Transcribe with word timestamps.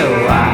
So 0.00 0.06
I 0.28 0.49